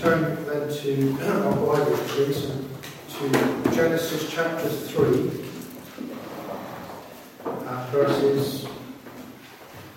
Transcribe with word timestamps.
turn 0.00 0.46
then 0.46 0.72
to 0.72 1.18
our 1.28 1.52
Bible, 1.52 1.98
please, 2.08 2.50
to 3.10 3.30
Genesis 3.74 4.32
chapter 4.32 4.66
3, 4.66 5.06
and 7.44 7.88
verses 7.90 8.64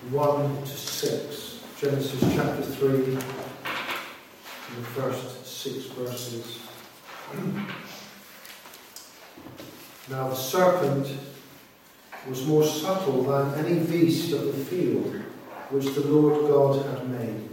1 0.10 0.61
to 0.64 0.68
6. 0.68 1.64
Genesis 1.79 2.20
chapter 2.36 2.61
3, 2.64 2.89
and 2.89 3.16
the 3.16 4.89
first 4.92 5.46
six 5.46 5.86
verses. 5.86 6.60
Now 10.10 10.28
the 10.28 10.36
serpent 10.36 11.07
was 12.28 12.46
more 12.46 12.65
subtle 12.65 13.24
than 13.24 13.65
any 13.65 13.86
beast 13.86 14.33
of 14.33 14.46
the 14.47 14.65
field 14.65 15.15
which 15.70 15.96
the 15.96 16.01
Lord 16.01 16.50
God 16.50 16.86
had 16.86 17.10
made. 17.10 17.53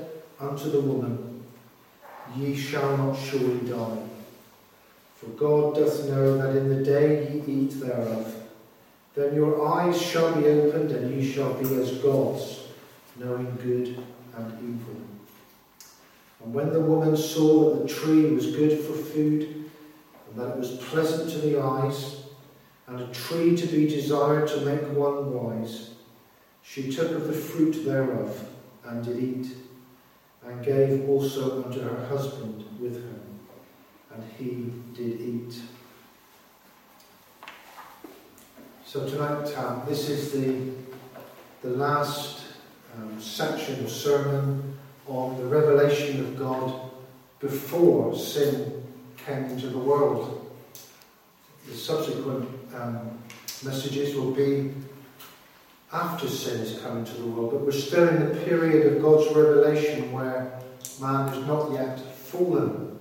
unto 0.41 0.69
the 0.69 0.81
woman, 0.81 1.43
Ye 2.35 2.55
shall 2.55 2.97
not 2.97 3.17
surely 3.17 3.59
die. 3.69 3.97
For 5.15 5.27
God 5.27 5.75
doth 5.75 6.07
know 6.07 6.37
that 6.37 6.55
in 6.55 6.69
the 6.69 6.83
day 6.83 7.31
ye 7.31 7.43
eat 7.45 7.79
thereof, 7.79 8.35
then 9.13 9.35
your 9.35 9.67
eyes 9.67 10.01
shall 10.01 10.33
be 10.35 10.47
opened, 10.47 10.91
and 10.91 11.13
ye 11.13 11.29
shall 11.29 11.53
be 11.53 11.75
as 11.75 11.97
gods, 11.97 12.67
knowing 13.17 13.55
good 13.61 14.03
and 14.35 14.53
evil. 14.63 14.95
And 16.43 16.53
when 16.53 16.71
the 16.71 16.79
woman 16.79 17.15
saw 17.15 17.75
that 17.75 17.83
the 17.83 17.93
tree 17.93 18.31
was 18.31 18.55
good 18.55 18.79
for 18.79 18.93
food, 18.93 19.69
and 20.27 20.39
that 20.39 20.51
it 20.51 20.57
was 20.57 20.77
pleasant 20.77 21.29
to 21.31 21.37
the 21.39 21.59
eyes, 21.61 22.23
and 22.87 23.01
a 23.01 23.07
tree 23.07 23.55
to 23.55 23.67
be 23.67 23.87
desired 23.87 24.47
to 24.47 24.61
make 24.61 24.81
one 24.93 25.33
wise, 25.33 25.91
she 26.63 26.91
took 26.91 27.11
of 27.11 27.27
the 27.27 27.33
fruit 27.33 27.85
thereof, 27.85 28.47
and 28.85 29.03
did 29.03 29.19
eat 29.19 29.47
and 30.45 30.65
gave 30.65 31.07
also 31.07 31.63
unto 31.63 31.81
her 31.81 32.05
husband 32.07 32.65
with 32.79 33.03
her, 33.03 34.15
and 34.15 34.23
he 34.37 34.71
did 34.95 35.21
eat. 35.21 35.61
So 38.85 39.07
tonight, 39.07 39.57
um, 39.57 39.83
this 39.87 40.09
is 40.09 40.31
the, 40.31 40.71
the 41.61 41.69
last 41.69 42.41
um, 42.97 43.21
section 43.21 43.83
of 43.83 43.89
sermon 43.89 44.77
on 45.07 45.37
the 45.37 45.45
revelation 45.45 46.19
of 46.19 46.37
God 46.37 46.91
before 47.39 48.15
sin 48.15 48.83
came 49.25 49.45
into 49.45 49.67
the 49.67 49.77
world. 49.77 50.51
The 51.69 51.75
subsequent 51.75 52.49
um, 52.75 53.17
messages 53.63 54.15
will 54.15 54.31
be 54.31 54.73
after 55.93 56.27
sin 56.27 56.59
has 56.59 56.79
come 56.79 56.99
into 56.99 57.13
the 57.15 57.27
world, 57.27 57.51
but 57.51 57.61
we're 57.61 57.71
still 57.71 58.07
in 58.07 58.29
the 58.29 58.35
period 58.45 58.93
of 58.93 59.01
God's 59.01 59.35
revelation 59.35 60.11
where 60.11 60.59
man 61.01 61.27
has 61.27 61.45
not 61.45 61.71
yet 61.73 61.99
fallen. 61.99 62.97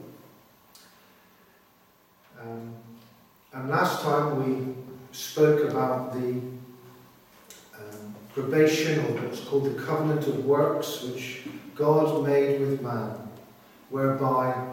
Um, 2.40 2.74
and 3.52 3.68
last 3.68 4.02
time 4.02 4.44
we 4.44 4.74
spoke 5.12 5.70
about 5.70 6.14
the 6.14 6.40
um, 7.78 8.14
probation, 8.34 8.98
or 9.00 9.22
what's 9.22 9.40
called 9.40 9.66
the 9.66 9.82
covenant 9.82 10.26
of 10.26 10.44
works, 10.44 11.02
which 11.02 11.42
God 11.74 12.26
made 12.26 12.60
with 12.60 12.82
man, 12.82 13.12
whereby 13.90 14.68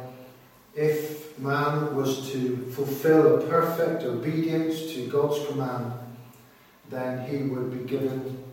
if 0.76 1.38
man 1.40 1.96
was 1.96 2.32
to 2.32 2.58
fulfill 2.72 3.38
a 3.38 3.48
perfect 3.48 4.04
obedience 4.04 4.94
to 4.94 5.08
God's 5.08 5.46
command, 5.48 5.94
then 6.90 7.28
he 7.30 7.44
would 7.44 7.72
be 7.72 7.90
given 7.90 8.44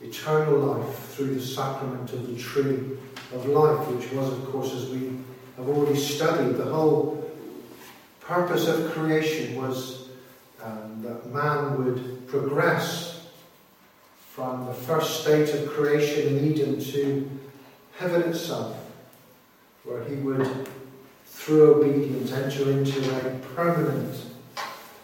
eternal 0.00 0.58
life 0.58 0.98
through 1.10 1.34
the 1.34 1.40
sacrament 1.40 2.12
of 2.12 2.26
the 2.26 2.40
tree 2.40 2.98
of 3.34 3.46
life, 3.46 3.86
which 3.88 4.12
was, 4.12 4.28
of 4.28 4.44
course, 4.50 4.72
as 4.72 4.88
we 4.90 5.12
have 5.56 5.68
already 5.68 5.98
studied, 5.98 6.56
the 6.56 6.64
whole 6.64 7.30
purpose 8.20 8.68
of 8.68 8.92
creation 8.92 9.56
was 9.56 10.08
um, 10.62 11.02
that 11.02 11.26
man 11.32 11.84
would 11.84 12.26
progress 12.28 13.26
from 14.18 14.66
the 14.66 14.74
first 14.74 15.22
state 15.22 15.48
of 15.54 15.68
creation 15.70 16.36
in 16.36 16.52
Eden 16.52 16.80
to 16.80 17.28
heaven 17.98 18.22
itself, 18.22 18.76
where 19.84 20.04
he 20.04 20.14
would, 20.16 20.68
through 21.26 21.74
obedience, 21.74 22.32
enter 22.32 22.70
into 22.70 23.00
a 23.16 23.38
permanent 23.54 24.14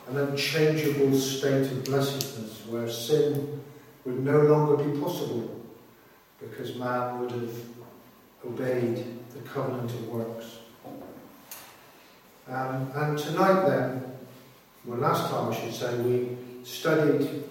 an 0.08 0.16
unchangeable 0.18 1.18
state 1.18 1.70
of 1.70 1.84
blessedness 1.84 2.62
where 2.68 2.88
sin 2.88 3.62
would 4.04 4.22
no 4.22 4.40
longer 4.42 4.82
be 4.82 5.00
possible 5.00 5.60
because 6.40 6.76
man 6.76 7.20
would 7.20 7.30
have 7.30 7.54
obeyed 8.46 9.04
the 9.32 9.40
covenant 9.48 9.90
of 9.90 10.08
works. 10.08 10.58
Um, 12.46 12.90
and 12.94 13.18
tonight, 13.18 13.66
then, 13.66 14.04
well, 14.84 14.98
last 14.98 15.30
time 15.30 15.50
I 15.50 15.58
should 15.58 15.74
say, 15.74 15.96
we 16.00 16.36
studied 16.62 17.44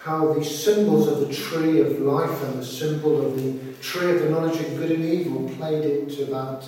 how 0.00 0.32
the 0.32 0.44
symbols 0.44 1.08
of 1.08 1.20
the 1.20 1.34
tree 1.34 1.80
of 1.80 2.00
life 2.00 2.42
and 2.44 2.60
the 2.60 2.64
symbol 2.64 3.24
of 3.26 3.36
the 3.36 3.72
tree 3.80 4.10
of 4.10 4.22
the 4.22 4.30
knowledge 4.30 4.60
of 4.60 4.76
good 4.76 4.90
and 4.90 5.04
evil 5.04 5.48
played 5.56 5.84
into 5.84 6.24
that 6.26 6.64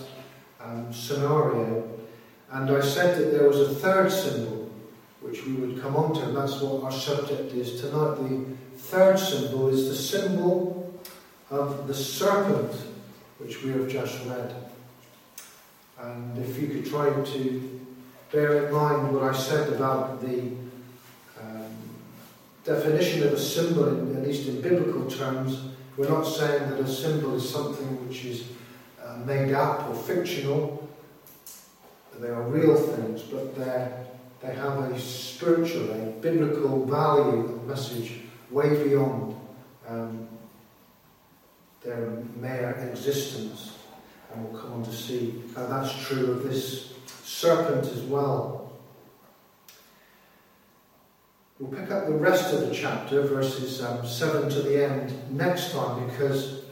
um, 0.61 0.93
scenario. 0.93 1.89
And 2.51 2.71
I 2.71 2.81
said 2.81 3.19
that 3.19 3.33
there 3.33 3.49
was 3.49 3.61
a 3.61 3.75
third 3.75 4.11
symbol 4.11 4.58
which 5.29 5.45
we 5.45 5.53
would 5.55 5.81
come 5.81 5.95
on 5.95 6.15
to, 6.15 6.23
and 6.23 6.37
that's 6.37 6.61
what 6.61 6.83
our 6.83 6.93
subject 6.93 7.53
is 7.53 7.81
tonight. 7.81 8.17
The 8.17 8.45
third 8.79 9.19
symbol 9.19 9.69
is 9.69 9.89
the 9.89 9.95
symbol 9.95 10.99
of 11.51 11.87
the 11.87 11.95
serpent, 11.95 12.73
which 13.39 13.63
we 13.63 13.73
have 13.73 13.89
just 13.89 14.25
read. 14.27 14.55
And 16.01 16.39
if 16.39 16.61
you 16.61 16.69
could 16.69 16.87
try 16.87 17.11
to 17.11 17.81
bear 18.33 18.67
in 18.67 18.73
mind 18.73 19.15
what 19.15 19.23
I 19.25 19.37
said 19.37 19.73
about 19.73 20.21
the 20.23 20.53
um, 21.41 21.77
definition 22.65 23.27
of 23.27 23.35
a 23.35 23.39
symbol, 23.39 23.89
in, 23.89 24.17
at 24.17 24.27
least 24.27 24.49
in 24.49 24.63
biblical 24.63 25.11
terms, 25.11 25.61
we're 25.97 26.09
not 26.09 26.23
saying 26.23 26.71
that 26.71 26.81
a 26.81 26.89
symbol 26.89 27.35
is 27.35 27.49
something 27.49 28.09
which 28.09 28.25
is 28.25 28.45
uh, 29.05 29.17
made 29.27 29.53
up 29.53 29.89
or 29.89 29.95
fictional. 29.95 30.89
They 32.19 32.29
are 32.29 32.43
real 32.43 32.75
things, 32.77 33.23
but 33.23 33.55
they're 33.55 34.07
they 34.41 34.55
have 34.55 34.79
a 34.79 34.99
spiritual, 34.99 35.91
a 35.91 36.07
biblical 36.21 36.85
value 36.87 37.47
and 37.47 37.67
message 37.67 38.21
way 38.51 38.85
beyond 38.85 39.35
um, 39.89 40.29
their 41.83 42.23
mere 42.37 42.71
existence. 42.93 43.79
And 44.33 44.45
we'll 44.45 44.61
come 44.61 44.75
on 44.75 44.85
to 44.85 44.93
see 44.93 45.43
how 45.57 45.67
that's 45.67 46.07
true 46.07 46.33
of 46.33 46.45
this 46.45 46.93
serpent 47.25 47.87
as 47.87 48.03
well. 48.03 48.73
We'll 51.59 51.81
pick 51.81 51.91
up 51.91 52.07
the 52.07 52.13
rest 52.13 52.55
of 52.55 52.69
the 52.69 52.75
chapter, 52.75 53.23
verses 53.23 53.83
um, 53.83 54.07
7 54.07 54.49
to 54.51 54.63
the 54.63 54.85
end, 54.85 55.13
next 55.37 55.73
time 55.73 56.09
because 56.09 56.63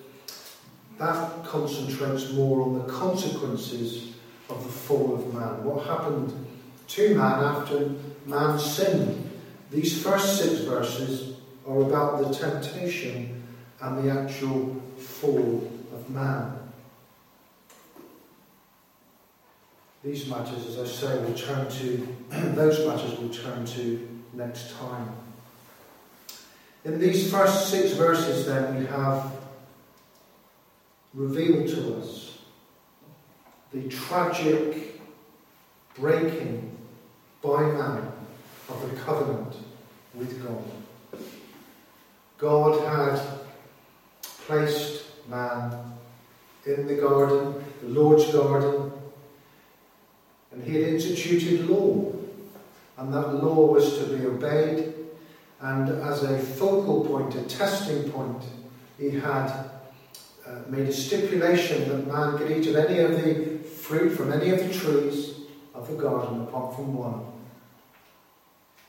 that 0.99 1.44
concentrates 1.44 2.32
more 2.32 2.62
on 2.62 2.75
the 2.75 2.93
consequences 2.93 4.14
of 4.49 4.62
the 4.62 4.70
fall 4.70 5.14
of 5.14 5.35
man. 5.35 5.64
What 5.64 5.85
happened 5.87 6.45
to 6.88 7.15
man 7.15 7.44
after 7.44 7.91
man 8.27 8.59
sinned. 8.59 9.31
These 9.71 10.03
first 10.03 10.41
six 10.41 10.61
verses 10.61 11.37
are 11.67 11.83
about 11.83 12.23
the 12.23 12.35
temptation 12.35 13.43
and 13.81 14.05
the 14.05 14.12
actual 14.12 14.81
fall 14.97 15.71
of 15.93 16.11
man. 16.11 16.53
These 20.05 20.29
matters, 20.29 20.67
as 20.67 20.79
I 20.79 20.87
say, 20.87 21.19
we'll 21.19 21.35
turn 21.35 21.69
to, 21.69 22.17
those 22.55 22.87
matters 22.87 23.19
we'll 23.19 23.31
turn 23.31 23.67
to 23.67 24.09
next 24.35 24.73
time. 24.77 25.11
In 26.85 27.00
these 27.00 27.29
first 27.29 27.71
six 27.71 27.94
verses, 27.94 28.47
then, 28.47 28.79
we 28.79 28.87
have 28.87 29.32
revealed 31.12 31.67
to 31.69 31.97
us 31.97 32.39
the 33.73 33.89
tragic 33.89 35.00
breaking 35.97 36.75
by 37.46 37.62
man 37.62 38.12
of 38.69 38.90
the 38.90 38.96
covenant 38.96 39.54
with 40.14 40.43
God. 40.43 41.20
God 42.38 42.87
had 42.87 43.20
placed 44.46 45.04
man 45.28 45.93
in 46.66 46.87
the 46.88 46.96
garden, 46.96 47.64
the 47.82 47.88
Lord's 47.88 48.32
garden, 48.32 48.93
and 50.50 50.64
he 50.64 50.75
had 50.75 50.94
instituted 50.94 51.69
law, 51.69 52.12
and 52.98 53.14
that 53.14 53.34
law 53.34 53.66
was 53.66 53.98
to 53.98 54.06
be 54.06 54.26
obeyed. 54.26 54.94
And 55.60 55.88
as 56.02 56.25
a 56.25 56.38
focal 56.38 57.04
point, 57.04 57.34
a 57.34 57.43
testing 57.43 58.10
point, 58.10 58.43
he 58.98 59.10
had 59.10 59.48
uh, 60.46 60.60
made 60.69 60.88
a 60.88 60.93
stipulation 60.93 61.88
that 61.88 62.06
man 62.06 62.38
could 62.38 62.50
eat 62.50 62.66
of 62.66 62.76
any 62.76 62.98
of 62.98 63.22
the 63.22 63.58
fruit 63.69 64.10
from 64.10 64.32
any 64.32 64.50
of 64.50 64.58
the 64.58 64.72
trees 64.72 65.34
of 65.75 65.88
the 65.88 65.94
garden 65.94 66.43
apart 66.43 66.75
from 66.75 66.94
one. 66.94 67.36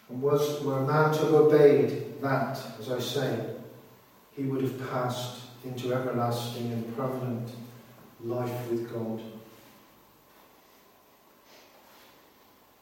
And 0.10 0.22
was 0.22 0.62
where 0.62 0.82
man 0.82 1.12
to 1.14 1.20
have 1.20 1.34
obeyed 1.34 2.22
that, 2.22 2.60
as 2.80 2.90
I 2.90 3.00
say, 3.00 3.46
he 4.36 4.44
would 4.44 4.62
have 4.62 4.90
passed 4.90 5.42
into 5.66 5.94
everlasting 5.94 6.72
and 6.72 6.96
permanent 6.96 7.50
life 8.24 8.70
with 8.70 8.92
God. 8.92 9.22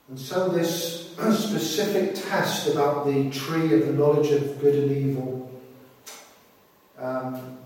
And 0.07 0.19
so, 0.19 0.49
this 0.49 1.15
specific 1.15 2.13
test 2.13 2.67
about 2.67 3.07
the 3.07 3.29
tree 3.31 3.73
of 3.73 3.87
the 3.87 3.93
knowledge 3.93 4.31
of 4.31 4.61
good 4.61 4.75
and 4.75 4.91
evil, 4.91 5.51
um, 6.99 7.57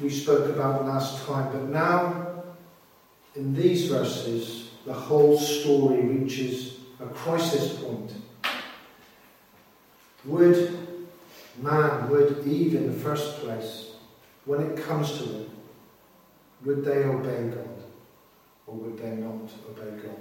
we 0.00 0.10
spoke 0.10 0.50
about 0.50 0.84
last 0.84 1.26
time. 1.26 1.50
But 1.50 1.68
now, 1.68 2.44
in 3.34 3.54
these 3.54 3.88
verses, 3.88 4.70
the 4.84 4.92
whole 4.92 5.38
story 5.38 6.02
reaches 6.02 6.78
a 7.00 7.06
crisis 7.06 7.78
point. 7.82 8.12
Would 10.24 10.78
man, 11.60 12.10
would 12.10 12.46
Eve 12.46 12.74
in 12.74 12.86
the 12.86 12.98
first 12.98 13.38
place, 13.38 13.92
when 14.44 14.60
it 14.60 14.82
comes 14.84 15.18
to 15.18 15.40
it, 15.40 15.50
would 16.64 16.84
they 16.84 17.04
obey 17.04 17.48
God 17.48 17.68
or 18.66 18.74
would 18.74 18.98
they 18.98 19.10
not 19.10 19.50
obey 19.68 19.90
God? 20.02 20.16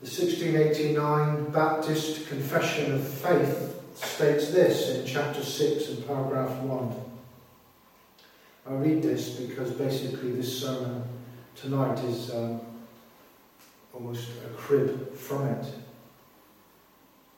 The 0.00 0.06
1689 0.06 1.50
Baptist 1.50 2.28
Confession 2.28 2.94
of 2.94 3.06
Faith 3.06 3.82
states 3.94 4.50
this 4.50 4.96
in 4.96 5.06
chapter 5.06 5.42
6 5.42 5.88
and 5.90 6.06
paragraph 6.06 6.56
1. 6.62 6.94
I 8.66 8.72
read 8.74 9.02
this 9.02 9.30
because 9.30 9.72
basically 9.72 10.32
this 10.32 10.62
sermon 10.62 11.02
tonight 11.54 11.98
is 12.04 12.32
um, 12.34 12.60
almost 13.92 14.28
a 14.46 14.54
crib 14.54 15.14
from 15.14 15.46
it. 15.48 15.66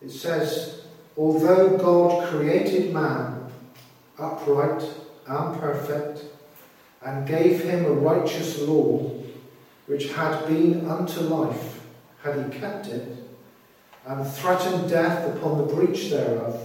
It 0.05 0.11
says, 0.11 0.83
Although 1.17 1.77
God 1.77 2.29
created 2.29 2.93
man 2.93 3.51
upright 4.19 4.83
and 5.27 5.61
perfect, 5.61 6.25
and 7.05 7.27
gave 7.27 7.63
him 7.63 7.85
a 7.85 7.93
righteous 7.93 8.61
law, 8.61 9.11
which 9.87 10.13
had 10.13 10.47
been 10.47 10.89
unto 10.89 11.21
life, 11.21 11.85
had 12.23 12.53
he 12.53 12.59
kept 12.59 12.87
it, 12.87 13.19
and 14.07 14.27
threatened 14.27 14.89
death 14.89 15.37
upon 15.37 15.59
the 15.59 15.75
breach 15.75 16.11
thereof, 16.11 16.61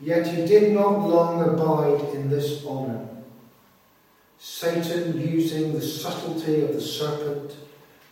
yet 0.00 0.26
he 0.26 0.44
did 0.46 0.72
not 0.72 1.08
long 1.08 1.42
abide 1.42 2.14
in 2.14 2.28
this 2.28 2.64
honour. 2.66 3.08
Satan 4.38 5.20
using 5.20 5.72
the 5.72 5.80
subtlety 5.80 6.62
of 6.62 6.72
the 6.72 6.80
serpent 6.80 7.56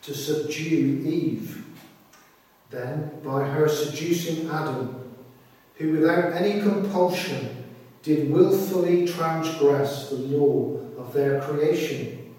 to 0.02 0.14
subdue 0.14 1.02
Eve. 1.04 1.64
Then, 2.70 3.20
by 3.24 3.44
her 3.44 3.68
seducing 3.68 4.48
Adam, 4.48 5.12
who 5.74 5.92
without 5.92 6.32
any 6.32 6.60
compulsion 6.60 7.66
did 8.02 8.30
wilfully 8.30 9.06
transgress 9.06 10.08
the 10.08 10.16
law 10.16 10.78
of 10.96 11.12
their 11.12 11.40
creation, 11.40 12.34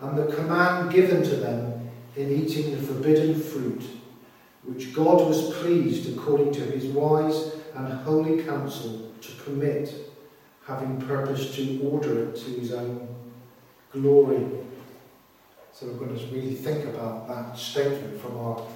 and 0.00 0.16
the 0.16 0.32
command 0.34 0.92
given 0.92 1.22
to 1.22 1.36
them 1.36 1.90
in 2.14 2.30
eating 2.30 2.70
the 2.70 2.86
forbidden 2.86 3.40
fruit, 3.40 3.82
which 4.62 4.94
God 4.94 5.26
was 5.26 5.54
pleased, 5.56 6.16
according 6.16 6.52
to 6.52 6.60
his 6.60 6.84
wise 6.86 7.56
and 7.74 7.92
holy 7.92 8.42
counsel, 8.42 9.10
to 9.20 9.32
permit, 9.32 9.92
having 10.64 11.00
purposed 11.00 11.54
to 11.54 11.80
order 11.82 12.28
it 12.28 12.36
to 12.36 12.50
his 12.52 12.72
own 12.72 13.08
glory. 13.92 14.46
So 15.72 15.86
we're 15.86 16.06
going 16.06 16.18
to 16.18 16.26
really 16.34 16.54
think 16.54 16.86
about 16.86 17.28
that 17.28 17.58
statement 17.58 18.20
from 18.20 18.38
our 18.38 18.66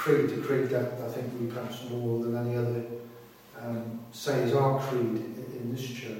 creed, 0.00 0.30
a 0.30 0.40
creed 0.40 0.70
that 0.70 0.98
I 1.04 1.08
think 1.08 1.38
we 1.38 1.46
perhaps 1.46 1.84
more 1.90 2.24
than 2.24 2.34
any 2.34 2.56
other 2.56 2.82
um, 3.60 4.00
say 4.12 4.44
is 4.44 4.54
our 4.54 4.80
creed 4.80 5.02
in, 5.02 5.46
in 5.60 5.74
this 5.74 5.86
church. 5.86 6.16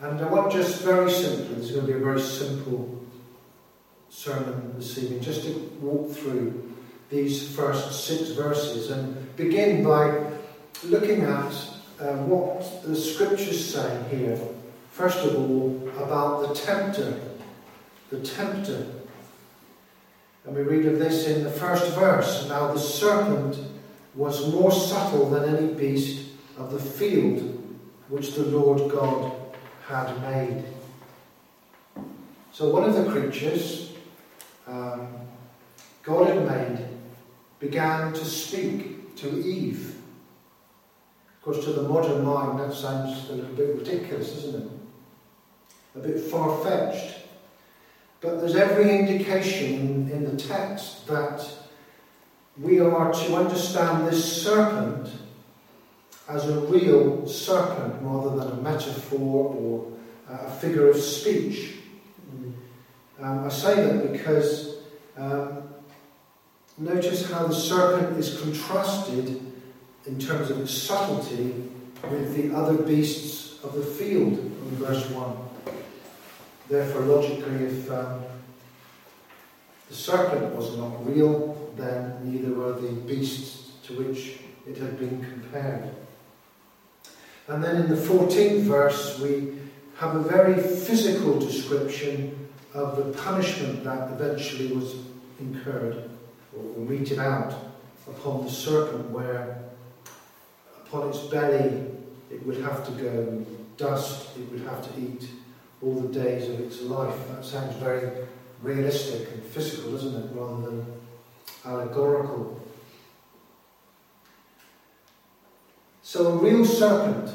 And 0.00 0.20
I 0.20 0.28
want 0.28 0.52
just 0.52 0.82
very 0.82 1.10
simply, 1.10 1.56
it's 1.56 1.70
going 1.70 1.86
to 1.86 1.92
be 1.92 1.98
a 1.98 2.04
very 2.04 2.20
simple 2.20 3.02
sermon 4.10 4.74
this 4.76 4.98
evening, 4.98 5.22
just 5.22 5.44
to 5.44 5.52
walk 5.80 6.12
through 6.12 6.74
these 7.08 7.56
first 7.56 8.04
six 8.06 8.32
verses 8.32 8.90
and 8.90 9.34
begin 9.36 9.82
by 9.82 10.30
looking 10.84 11.22
at 11.22 11.52
uh, 12.00 12.16
what 12.28 12.82
the 12.82 12.94
scriptures 12.94 13.74
say 13.74 14.04
here. 14.10 14.38
First 14.90 15.24
of 15.24 15.36
all, 15.36 15.88
about 15.96 16.48
the 16.48 16.54
tempter. 16.54 17.18
The 18.10 18.20
tempter. 18.20 18.93
And 20.44 20.54
we 20.54 20.62
read 20.62 20.86
of 20.86 20.98
this 20.98 21.26
in 21.26 21.42
the 21.42 21.50
first 21.50 21.94
verse. 21.94 22.48
Now 22.48 22.72
the 22.72 22.80
serpent 22.80 23.58
was 24.14 24.52
more 24.52 24.70
subtle 24.70 25.30
than 25.30 25.56
any 25.56 25.72
beast 25.72 26.28
of 26.58 26.70
the 26.70 26.78
field 26.78 27.50
which 28.08 28.34
the 28.34 28.44
Lord 28.44 28.92
God 28.92 29.32
had 29.86 30.20
made. 30.20 30.64
So 32.52 32.68
one 32.68 32.84
of 32.84 32.94
the 32.94 33.10
creatures 33.10 33.92
um, 34.66 35.08
God 36.02 36.28
had 36.28 36.46
made 36.46 36.86
began 37.58 38.12
to 38.12 38.24
speak 38.24 39.16
to 39.16 39.28
Eve. 39.42 39.96
Of 41.38 41.42
course, 41.42 41.64
to 41.64 41.72
the 41.72 41.88
modern 41.88 42.24
mind, 42.24 42.60
that 42.60 42.74
sounds 42.74 43.28
a 43.30 43.32
little 43.32 43.54
bit 43.54 43.76
ridiculous, 43.76 44.32
doesn't 44.32 44.62
it? 44.62 44.70
A 45.96 45.98
bit 45.98 46.20
far 46.20 46.62
fetched. 46.64 47.23
But 48.24 48.40
there's 48.40 48.56
every 48.56 48.98
indication 48.98 50.08
in, 50.10 50.24
the 50.24 50.42
text 50.42 51.06
that 51.08 51.46
we 52.56 52.80
are 52.80 53.12
to 53.12 53.36
understand 53.36 54.08
this 54.08 54.42
serpent 54.42 55.10
as 56.26 56.48
a 56.48 56.60
real 56.60 57.28
serpent 57.28 57.96
rather 58.00 58.34
than 58.34 58.58
a 58.58 58.62
metaphor 58.62 59.54
or 59.54 59.92
a 60.30 60.50
figure 60.52 60.88
of 60.88 60.96
speech. 60.96 61.74
Um, 63.20 63.44
I 63.44 63.50
say 63.50 63.74
that 63.74 64.10
because 64.10 64.78
um, 65.18 65.68
notice 66.78 67.30
how 67.30 67.46
the 67.46 67.54
serpent 67.54 68.16
is 68.18 68.40
contrasted 68.40 69.52
in 70.06 70.18
terms 70.18 70.48
of 70.50 70.60
its 70.62 70.72
subtlety 70.72 71.70
with 72.10 72.34
the 72.34 72.56
other 72.56 72.82
beasts 72.82 73.62
of 73.62 73.74
the 73.74 73.82
field 73.82 74.38
in 74.38 74.70
verse 74.76 75.10
1. 75.10 75.53
Therefore, 76.68 77.02
logically, 77.02 77.66
if 77.66 77.90
um, 77.90 78.22
the 79.88 79.94
serpent 79.94 80.54
was 80.54 80.76
not 80.76 81.06
real, 81.06 81.72
then 81.76 82.18
neither 82.24 82.54
were 82.54 82.72
the 82.72 82.88
beasts 82.88 83.72
to 83.86 83.94
which 83.94 84.38
it 84.66 84.78
had 84.78 84.98
been 84.98 85.22
compared. 85.22 85.90
And 87.48 87.62
then 87.62 87.76
in 87.82 87.88
the 87.90 87.96
14th 87.96 88.62
verse, 88.62 89.18
we 89.20 89.58
have 89.96 90.16
a 90.16 90.20
very 90.20 90.54
physical 90.54 91.38
description 91.38 92.48
of 92.72 92.96
the 92.96 93.12
punishment 93.22 93.84
that 93.84 94.10
eventually 94.12 94.74
was 94.74 94.96
incurred 95.38 96.10
or 96.56 96.80
meted 96.80 97.18
out 97.18 97.54
upon 98.08 98.44
the 98.44 98.50
serpent, 98.50 99.10
where 99.10 99.62
upon 100.86 101.10
its 101.10 101.18
belly 101.18 101.86
it 102.30 102.44
would 102.46 102.58
have 102.58 102.84
to 102.86 102.92
go, 102.92 103.46
dust 103.76 104.36
it 104.38 104.50
would 104.50 104.62
have 104.62 104.82
to 104.82 105.00
eat 105.00 105.28
all 105.84 106.00
the 106.00 106.08
days 106.08 106.48
of 106.48 106.60
its 106.60 106.80
life. 106.82 107.28
That 107.28 107.44
sounds 107.44 107.76
very 107.76 108.10
realistic 108.62 109.30
and 109.32 109.42
physical, 109.42 109.92
doesn't 109.92 110.14
it, 110.14 110.30
rather 110.34 110.62
than 110.62 110.86
allegorical. 111.64 112.60
So 116.02 116.26
a 116.28 116.36
real 116.36 116.64
serpent. 116.64 117.30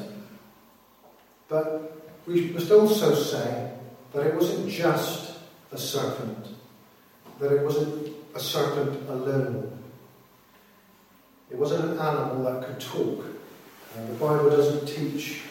But 1.48 1.96
we 2.26 2.50
must 2.50 2.70
also 2.70 3.14
say 3.14 3.72
that 4.12 4.26
it 4.26 4.34
wasn't 4.34 4.68
just 4.68 5.38
a 5.72 5.78
serpent, 5.78 6.46
that 7.38 7.52
it 7.52 7.62
wasn't 7.62 8.14
a 8.34 8.40
serpent 8.40 9.08
alone. 9.08 9.78
It 11.50 11.58
wasn't 11.58 11.84
an 11.84 11.98
animal 11.98 12.44
that 12.44 12.66
could 12.66 12.80
talk. 12.80 13.24
Uh, 13.96 14.06
the 14.06 14.14
Bible 14.14 14.50
doesn't 14.50 14.86
teach 14.86 15.42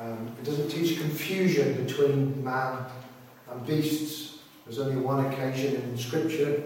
um, 0.00 0.34
it 0.40 0.44
doesn't 0.44 0.70
teach 0.70 0.98
confusion 0.98 1.84
between 1.84 2.42
man 2.42 2.86
and 3.50 3.66
beasts. 3.66 4.38
There's 4.64 4.78
only 4.78 4.96
one 4.96 5.26
occasion 5.26 5.76
in 5.76 5.98
Scripture 5.98 6.62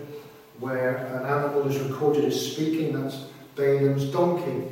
where 0.61 0.97
an 0.97 1.27
animal 1.27 1.69
is 1.69 1.79
recorded 1.81 2.25
as 2.25 2.53
speaking. 2.53 2.93
That's 2.93 3.25
Balaam's 3.57 4.05
donkey. 4.05 4.69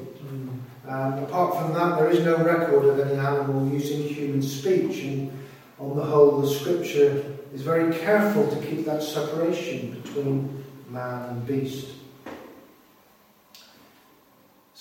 And 0.87 1.25
apart 1.25 1.57
from 1.57 1.75
that, 1.75 1.99
there 1.99 2.11
is 2.11 2.25
no 2.25 2.37
record 2.39 2.85
of 2.85 3.01
any 3.01 3.19
animal 3.19 3.69
using 3.69 4.03
human 4.03 4.43
speech. 4.43 5.05
And 5.05 5.45
on 5.79 5.97
the 5.97 6.05
whole, 6.05 6.41
the 6.41 6.49
scripture 6.49 7.25
is 7.55 7.63
very 7.63 7.95
careful 7.99 8.49
to 8.49 8.67
keep 8.67 8.85
that 8.87 9.03
separation 9.03 10.01
between 10.03 10.65
man 10.89 11.31
and 11.31 11.47
beast. 11.47 11.89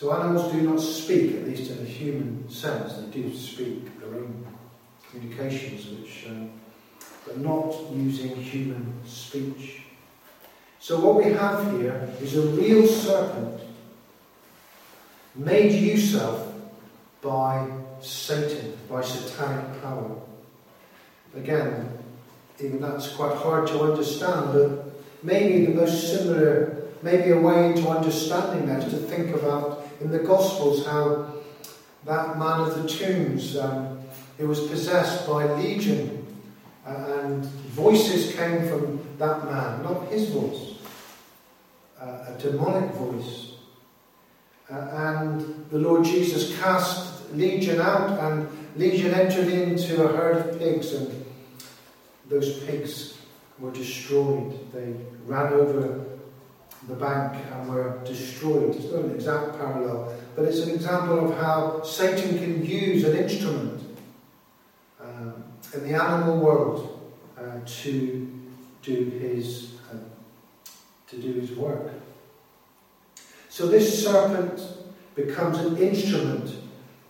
So 0.02 0.12
animals 0.14 0.52
do 0.52 0.62
not 0.62 0.80
speak, 0.80 1.36
at 1.36 1.48
least 1.48 1.70
in 1.70 1.86
a 1.86 1.88
human 1.88 2.50
sense. 2.50 2.96
They 2.96 3.22
do 3.22 3.38
speak 3.38 4.00
their 4.00 4.16
own 4.16 4.48
communications, 5.08 5.86
which, 5.90 6.26
um, 6.28 6.50
but 7.24 7.38
not 7.38 7.76
using 7.94 8.36
human 8.36 8.96
speech. 9.06 9.84
So 10.80 11.00
what 11.02 11.24
we 11.24 11.32
have 11.34 11.72
here 11.74 12.10
is 12.20 12.36
a 12.36 12.42
real 12.42 12.88
serpent 12.88 13.62
made 15.36 15.74
use 15.74 16.16
of 16.20 16.52
by 17.22 17.70
Satan, 18.02 18.76
by 18.90 19.04
satanic 19.04 19.84
power. 19.84 20.16
Again, 21.36 21.96
even 22.60 22.82
that's 22.82 23.10
quite 23.10 23.38
hard 23.38 23.68
to 23.68 23.82
understand, 23.82 24.52
but 24.52 24.94
maybe 25.22 25.68
the 25.68 25.76
most 25.76 26.10
similar, 26.10 26.81
maybe 27.04 27.32
a 27.32 27.40
way 27.40 27.72
into 27.72 27.90
understanding 27.90 28.68
that 28.68 28.84
is 28.84 28.94
to 28.94 29.00
think 29.00 29.36
about 29.36 29.88
in 30.00 30.12
the 30.12 30.20
Gospels 30.20 30.86
how 30.86 31.34
that 32.06 32.38
man 32.38 32.62
of 32.62 32.82
the 32.82 32.90
tombs, 32.90 33.58
um, 33.58 34.00
he 34.38 34.44
was 34.44 34.68
possessed 34.68 35.28
by 35.28 35.46
legion, 35.54 36.26
uh, 36.86 37.20
and 37.22 37.46
voices 37.46 38.36
came 38.36 38.68
from 38.68 39.00
that 39.20 39.46
man, 39.46 39.84
not 39.84 40.08
his 40.08 40.30
voice, 40.30 40.76
uh, 42.00 42.26
a 42.28 42.38
demonic 42.40 42.92
voice. 42.96 43.52
Uh, 44.72 44.76
and 45.20 45.66
the 45.70 45.78
Lord 45.78 46.04
Jesus 46.06 46.58
cast 46.60 47.12
Legion 47.34 47.80
out, 47.80 48.20
and 48.20 48.48
Legion 48.76 49.14
entered 49.14 49.48
into 49.48 50.04
a 50.04 50.16
herd 50.16 50.38
of 50.38 50.60
pigs, 50.60 50.94
and 50.94 51.26
those 52.30 52.64
pigs 52.64 53.18
were 53.60 53.72
destroyed. 53.72 54.72
They 54.74 54.94
ran 55.26 55.54
over 55.54 56.11
the 56.88 56.96
bank 56.96 57.38
and 57.52 57.70
were 57.70 58.00
destroyed. 58.06 58.76
It's 58.76 58.86
not 58.86 59.06
an 59.06 59.16
exact 59.16 59.58
parallel, 59.58 60.14
but 60.36 60.46
it's 60.46 60.60
an 60.60 60.72
example 60.72 61.30
of 61.32 61.38
how 61.38 61.84
Satan 61.84 62.38
can 62.40 62.66
use 62.66 63.04
an 63.04 63.18
instrument 63.18 63.82
um, 65.00 65.44
in 65.74 65.84
the 65.84 65.94
animal 65.94 66.38
world 66.38 67.12
uh, 67.38 67.60
to 67.66 68.28
do 68.82 68.94
his 68.94 69.74
uh, 69.92 69.98
to 71.10 71.18
do 71.18 71.34
his 71.34 71.52
work. 71.52 71.92
So 73.50 73.68
this 73.68 74.04
serpent 74.04 74.62
becomes 75.14 75.60
an 75.60 75.78
instrument 75.78 76.56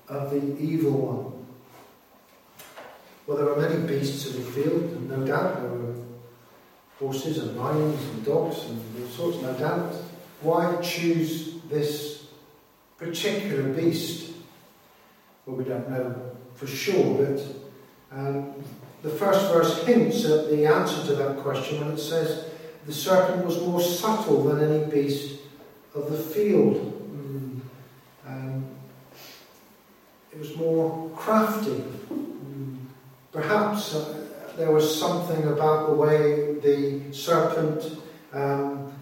of 0.09 0.31
the 0.31 0.59
evil 0.59 0.91
one. 0.91 1.45
Well, 3.25 3.37
there 3.37 3.49
are 3.53 3.69
many 3.69 3.87
beasts 3.87 4.25
in 4.25 4.43
the 4.43 4.51
field, 4.51 4.81
and 4.81 5.09
no 5.09 5.25
doubt 5.25 5.61
there 5.61 5.71
are 5.71 5.90
horses 7.01 7.39
and 7.39 7.57
lions 7.57 7.99
and 8.09 8.23
dogs 8.23 8.63
and 8.65 8.79
all 9.01 9.09
sorts, 9.09 9.41
no 9.41 9.53
doubt. 9.53 9.93
Why 10.41 10.75
choose 10.81 11.55
this 11.67 12.27
particular 12.97 13.63
beast? 13.73 14.31
Well, 15.45 15.55
we 15.55 15.63
don't 15.63 15.89
know 15.89 16.15
for 16.53 16.67
sure, 16.67 17.25
but 17.25 17.41
um, 18.11 18.53
the 19.01 19.09
first 19.09 19.51
verse 19.51 19.83
hints 19.83 20.25
at 20.25 20.51
the 20.51 20.67
answer 20.67 21.03
to 21.07 21.15
that 21.15 21.37
question 21.39 21.79
when 21.81 21.91
it 21.95 21.99
says 21.99 22.45
the 22.85 22.93
serpent 22.93 23.45
was 23.45 23.59
more 23.61 23.81
subtle 23.81 24.43
than 24.43 24.71
any 24.71 24.91
beast 24.91 25.39
of 25.95 26.11
the 26.11 26.17
field. 26.17 26.75
Mm. 27.15 27.59
Um, 28.27 28.65
it 30.31 30.37
was 30.37 30.55
more 30.55 31.09
crafty. 31.15 31.83
Mm. 32.11 32.77
Perhaps 33.31 33.95
uh, 33.95 34.20
there 34.61 34.71
was 34.71 34.99
something 34.99 35.43
about 35.47 35.87
the 35.87 35.93
way 35.95 36.53
the 36.59 37.11
serpent, 37.11 37.97
um, 38.31 38.93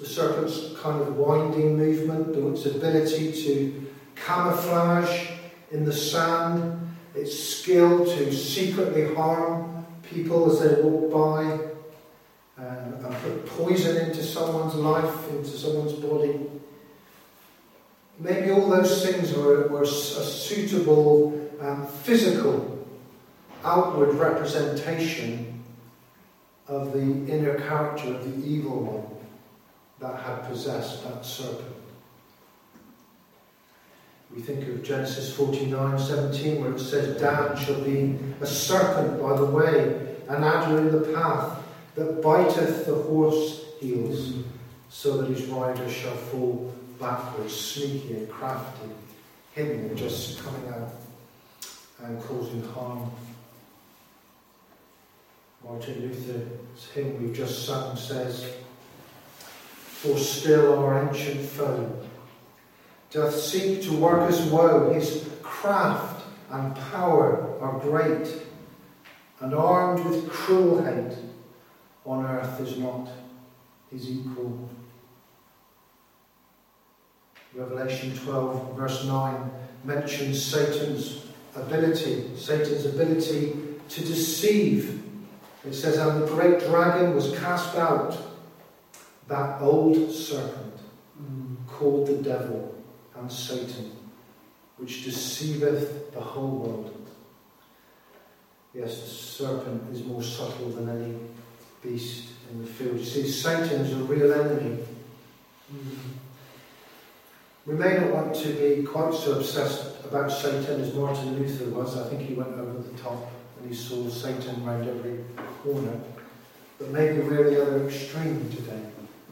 the 0.00 0.06
serpent's 0.06 0.74
kind 0.80 1.02
of 1.02 1.18
winding 1.18 1.76
movement, 1.76 2.34
its 2.34 2.64
ability 2.64 3.30
to 3.44 3.92
camouflage 4.16 5.28
in 5.70 5.84
the 5.84 5.92
sand, 5.92 6.96
its 7.14 7.38
skill 7.38 8.06
to 8.06 8.32
secretly 8.32 9.14
harm 9.14 9.84
people 10.02 10.50
as 10.50 10.60
they 10.60 10.80
walk 10.80 11.12
by 11.12 11.42
and, 12.56 13.04
and 13.04 13.16
put 13.16 13.44
poison 13.44 13.98
into 13.98 14.22
someone's 14.22 14.76
life, 14.76 15.28
into 15.28 15.50
someone's 15.50 15.92
body. 15.92 16.40
Maybe 18.18 18.50
all 18.50 18.70
those 18.70 19.04
things 19.04 19.34
were, 19.34 19.68
were 19.68 19.82
a 19.82 19.86
suitable 19.86 21.50
um, 21.60 21.86
physical, 21.86 22.73
outward 23.64 24.14
representation 24.14 25.62
of 26.68 26.92
the 26.92 27.00
inner 27.00 27.58
character 27.60 28.14
of 28.14 28.24
the 28.24 28.46
evil 28.46 28.80
one 28.80 29.14
that 30.00 30.20
had 30.20 30.46
possessed 30.48 31.04
that 31.04 31.24
serpent. 31.24 31.74
We 34.34 34.42
think 34.42 34.66
of 34.68 34.82
Genesis 34.82 35.32
49 35.34 35.98
17, 35.98 36.60
where 36.60 36.72
it 36.72 36.80
says, 36.80 37.20
Dan 37.20 37.56
shall 37.56 37.80
be 37.82 38.18
a 38.40 38.46
serpent 38.46 39.22
by 39.22 39.36
the 39.36 39.44
way, 39.44 40.16
an 40.28 40.42
adder 40.42 40.78
in 40.78 40.90
the 40.90 41.12
path 41.12 41.62
that 41.94 42.20
biteth 42.20 42.86
the 42.86 42.94
horse 42.94 43.64
heels, 43.80 44.34
so 44.88 45.18
that 45.18 45.30
his 45.30 45.46
rider 45.46 45.88
shall 45.88 46.16
fall 46.16 46.74
backwards, 46.98 47.54
sneaky 47.54 48.14
and 48.14 48.28
crafty, 48.28 48.88
hidden 49.52 49.96
just 49.96 50.42
coming 50.42 50.68
out 50.68 50.90
and 52.02 52.20
causing 52.24 52.62
harm. 52.72 53.10
Martin 55.64 56.02
Luther's 56.02 56.90
hymn 56.94 57.22
we've 57.22 57.34
just 57.34 57.66
sung 57.66 57.96
says, 57.96 58.52
For 59.38 60.18
still 60.18 60.78
our 60.78 61.08
ancient 61.08 61.40
foe 61.40 62.04
doth 63.10 63.34
seek 63.34 63.82
to 63.82 63.92
work 63.92 64.28
us 64.28 64.40
woe, 64.50 64.92
his 64.92 65.28
craft 65.42 66.26
and 66.50 66.74
power 66.74 67.56
are 67.60 67.78
great, 67.78 68.42
and 69.40 69.54
armed 69.54 70.04
with 70.04 70.28
cruel 70.28 70.82
hate, 70.82 71.16
on 72.04 72.26
earth 72.26 72.60
is 72.60 72.76
not 72.76 73.08
his 73.90 74.10
equal. 74.10 74.68
Revelation 77.54 78.16
12, 78.18 78.76
verse 78.76 79.04
9, 79.04 79.50
mentions 79.84 80.44
Satan's 80.44 81.26
ability, 81.54 82.36
Satan's 82.36 82.84
ability 82.84 83.56
to 83.88 84.00
deceive. 84.00 85.03
It 85.66 85.74
says, 85.74 85.98
And 85.98 86.22
the 86.22 86.26
great 86.26 86.60
dragon 86.60 87.14
was 87.14 87.36
cast 87.38 87.76
out, 87.76 88.16
that 89.28 89.60
old 89.62 90.10
serpent, 90.10 90.74
called 91.66 92.06
the 92.06 92.16
devil 92.22 92.74
and 93.16 93.30
Satan, 93.30 93.92
which 94.76 95.04
deceiveth 95.04 96.12
the 96.12 96.20
whole 96.20 96.58
world. 96.58 97.06
Yes, 98.74 99.00
the 99.00 99.08
serpent 99.08 99.92
is 99.92 100.04
more 100.04 100.22
subtle 100.22 100.70
than 100.70 100.88
any 100.88 101.14
beast 101.82 102.30
in 102.50 102.60
the 102.60 102.66
field. 102.66 102.98
You 102.98 103.04
see, 103.04 103.28
Satan 103.28 103.82
is 103.82 103.92
a 103.92 104.04
real 104.04 104.32
enemy. 104.32 104.78
Mm. 105.72 105.96
We 107.66 107.74
may 107.74 107.96
not 107.98 108.12
want 108.12 108.34
to 108.36 108.48
be 108.48 108.82
quite 108.82 109.14
so 109.14 109.38
obsessed 109.38 110.04
about 110.04 110.30
Satan 110.30 110.80
as 110.80 110.92
Martin 110.92 111.38
Luther 111.38 111.66
was. 111.70 111.96
I 111.96 112.08
think 112.08 112.22
he 112.22 112.34
went 112.34 112.52
over 112.54 112.82
the 112.82 112.98
top 112.98 113.30
he 113.66 113.74
saw 113.74 114.08
Satan 114.08 114.64
round 114.64 114.88
every 114.88 115.24
corner. 115.62 115.98
But 116.78 116.90
maybe 116.90 117.20
we're 117.20 117.50
the 117.50 117.62
other 117.62 117.86
extreme 117.86 118.50
today. 118.50 118.82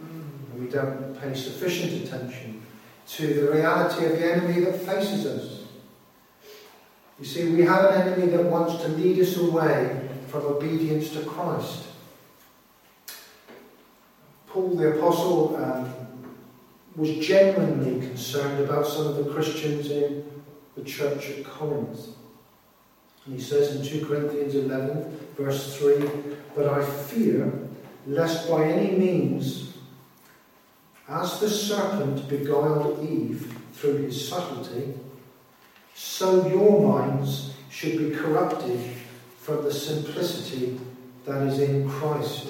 Mm. 0.00 0.22
And 0.52 0.60
we 0.60 0.70
don't 0.70 1.20
pay 1.20 1.34
sufficient 1.34 2.04
attention 2.04 2.62
to 3.08 3.26
the 3.26 3.52
reality 3.52 4.06
of 4.06 4.12
the 4.12 4.32
enemy 4.32 4.60
that 4.64 4.80
faces 4.80 5.26
us. 5.26 5.62
You 7.18 7.26
see, 7.26 7.48
we 7.50 7.62
have 7.62 7.84
an 7.84 8.02
enemy 8.02 8.32
that 8.36 8.44
wants 8.44 8.82
to 8.82 8.88
lead 8.88 9.18
us 9.18 9.36
away 9.36 10.08
from 10.28 10.42
obedience 10.46 11.10
to 11.10 11.20
Christ. 11.22 11.84
Paul 14.46 14.76
the 14.76 14.98
Apostle 14.98 15.56
um, 15.56 15.94
was 16.96 17.10
genuinely 17.24 18.06
concerned 18.06 18.64
about 18.64 18.86
some 18.86 19.06
of 19.06 19.16
the 19.16 19.32
Christians 19.32 19.90
in 19.90 20.42
the 20.76 20.84
church 20.84 21.30
at 21.30 21.44
Corinth. 21.44 22.08
And 23.24 23.34
he 23.34 23.40
says 23.40 23.76
in 23.76 24.00
2 24.00 24.06
Corinthians 24.06 24.54
11, 24.54 25.18
verse 25.36 25.76
3, 25.76 26.08
But 26.56 26.66
I 26.68 26.84
fear 26.84 27.52
lest 28.06 28.50
by 28.50 28.64
any 28.64 28.96
means, 28.96 29.74
as 31.08 31.38
the 31.38 31.48
serpent 31.48 32.28
beguiled 32.28 33.08
Eve 33.08 33.56
through 33.74 33.98
his 33.98 34.28
subtlety, 34.28 34.94
so 35.94 36.46
your 36.48 36.80
minds 36.80 37.54
should 37.70 37.98
be 37.98 38.10
corrupted 38.10 38.80
from 39.38 39.64
the 39.64 39.72
simplicity 39.72 40.80
that 41.24 41.42
is 41.42 41.60
in 41.60 41.88
Christ. 41.88 42.48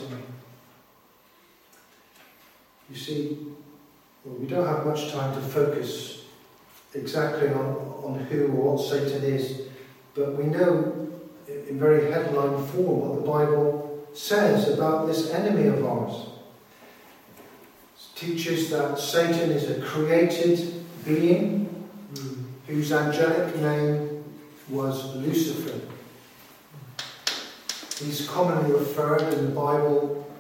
You 2.91 2.97
see, 2.97 3.39
Well, 4.25 4.37
we 4.37 4.47
don't 4.47 4.67
have 4.67 4.87
much 4.87 5.11
time 5.11 5.35
to 5.35 5.41
focus 5.41 6.23
exactly 6.95 7.49
on, 7.49 7.77
on 8.05 8.27
who 8.31 8.47
or 8.49 8.77
what 8.77 8.87
Satan 8.87 9.25
is, 9.25 9.63
but 10.15 10.37
we 10.37 10.45
know 10.45 11.09
in 11.49 11.79
very 11.79 12.11
headline 12.11 12.67
form 12.69 13.09
what 13.09 13.21
the 13.21 13.27
Bible 13.27 14.07
says 14.13 14.69
about 14.69 15.07
this 15.07 15.31
enemy 15.31 15.69
of 15.69 15.85
ours. 15.85 16.27
It 17.97 18.17
teaches 18.17 18.71
that 18.71 18.99
Satan 18.99 19.51
is 19.51 19.71
a 19.71 19.81
created 19.81 20.85
being 21.05 21.89
whose 22.67 22.93
angelic 22.93 23.57
name 23.57 24.25
was 24.69 25.17
Lucifer. 25.17 25.81
He's 28.03 28.29
commonly 28.29 28.73
referred 28.73 29.23
in 29.35 29.47
the 29.47 29.51
Bible 29.51 30.31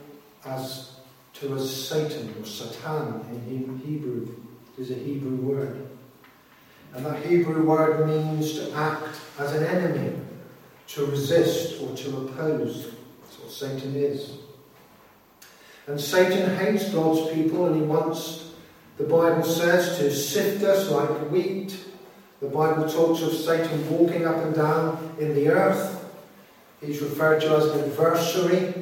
as 0.45 0.97
to 1.35 1.55
as 1.55 1.88
Satan 1.88 2.35
or 2.41 2.45
Satan 2.45 3.25
in 3.49 3.81
Hebrew. 3.85 4.29
It 4.76 4.83
is 4.83 4.91
a 4.91 4.95
Hebrew 4.95 5.37
word. 5.37 5.88
And 6.94 7.06
that 7.06 7.25
Hebrew 7.25 7.64
word 7.64 8.06
means 8.06 8.54
to 8.54 8.72
act 8.72 9.16
as 9.38 9.52
an 9.54 9.64
enemy, 9.64 10.14
to 10.88 11.06
resist 11.06 11.80
or 11.80 11.96
to 11.96 12.16
oppose. 12.18 12.94
That's 13.22 13.38
what 13.38 13.50
Satan 13.50 13.96
is. 13.96 14.32
And 15.87 16.00
Satan 16.00 16.56
hates 16.56 16.90
God's 16.90 17.32
people 17.32 17.66
and 17.66 17.76
he 17.76 17.82
wants, 17.82 18.52
the 18.99 19.04
Bible 19.04 19.42
says, 19.42 19.99
to 19.99 20.14
sift 20.14 20.62
us 20.64 20.90
like 20.90 21.30
wheat. 21.30 21.76
The 22.40 22.49
Bible 22.49 22.88
talks 22.88 23.22
of 23.22 23.32
Satan 23.32 23.90
walking 23.90 24.26
up 24.26 24.37
and 24.37 24.54
down 24.54 25.14
in 25.18 25.34
the 25.34 25.49
earth. 25.49 26.04
He's 26.80 27.00
referred 27.00 27.40
to 27.42 27.56
as 27.56 27.66
an 27.66 27.90
adversary 27.90 28.75